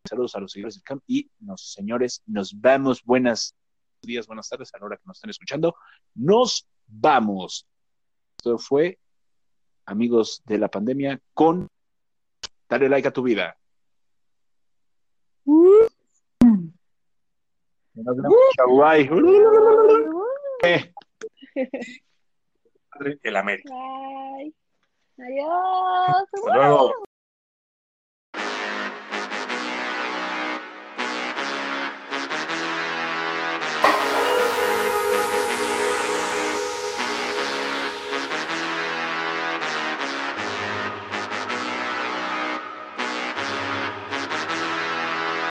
Saludos 0.04 0.34
a 0.34 0.40
los 0.40 0.50
seguidores 0.50 0.74
del 0.74 0.82
camp 0.82 1.02
y 1.06 1.30
nos, 1.38 1.72
señores, 1.72 2.22
nos 2.26 2.58
vemos. 2.58 3.04
Buenos 3.04 3.54
días, 4.02 4.26
buenas 4.26 4.48
tardes 4.48 4.74
a 4.74 4.78
la 4.78 4.86
hora 4.86 4.96
que 4.96 5.02
nos 5.06 5.18
estén 5.18 5.30
escuchando. 5.30 5.76
Nos 6.14 6.66
vamos. 6.88 7.66
Esto 8.38 8.58
fue 8.58 8.98
amigos 9.86 10.42
de 10.44 10.58
la 10.58 10.68
pandemia 10.68 11.20
con 11.34 11.68
Dale 12.68 12.88
like 12.88 13.08
a 13.08 13.10
tu 13.10 13.22
vida. 13.22 13.56
Nos 17.94 18.16
vemos. 18.16 18.34
El 23.22 23.36
América. 23.36 23.70
Bye. 23.70 24.54
Adiós. 25.18 26.24
Hasta 26.32 26.56
luego. 26.56 27.07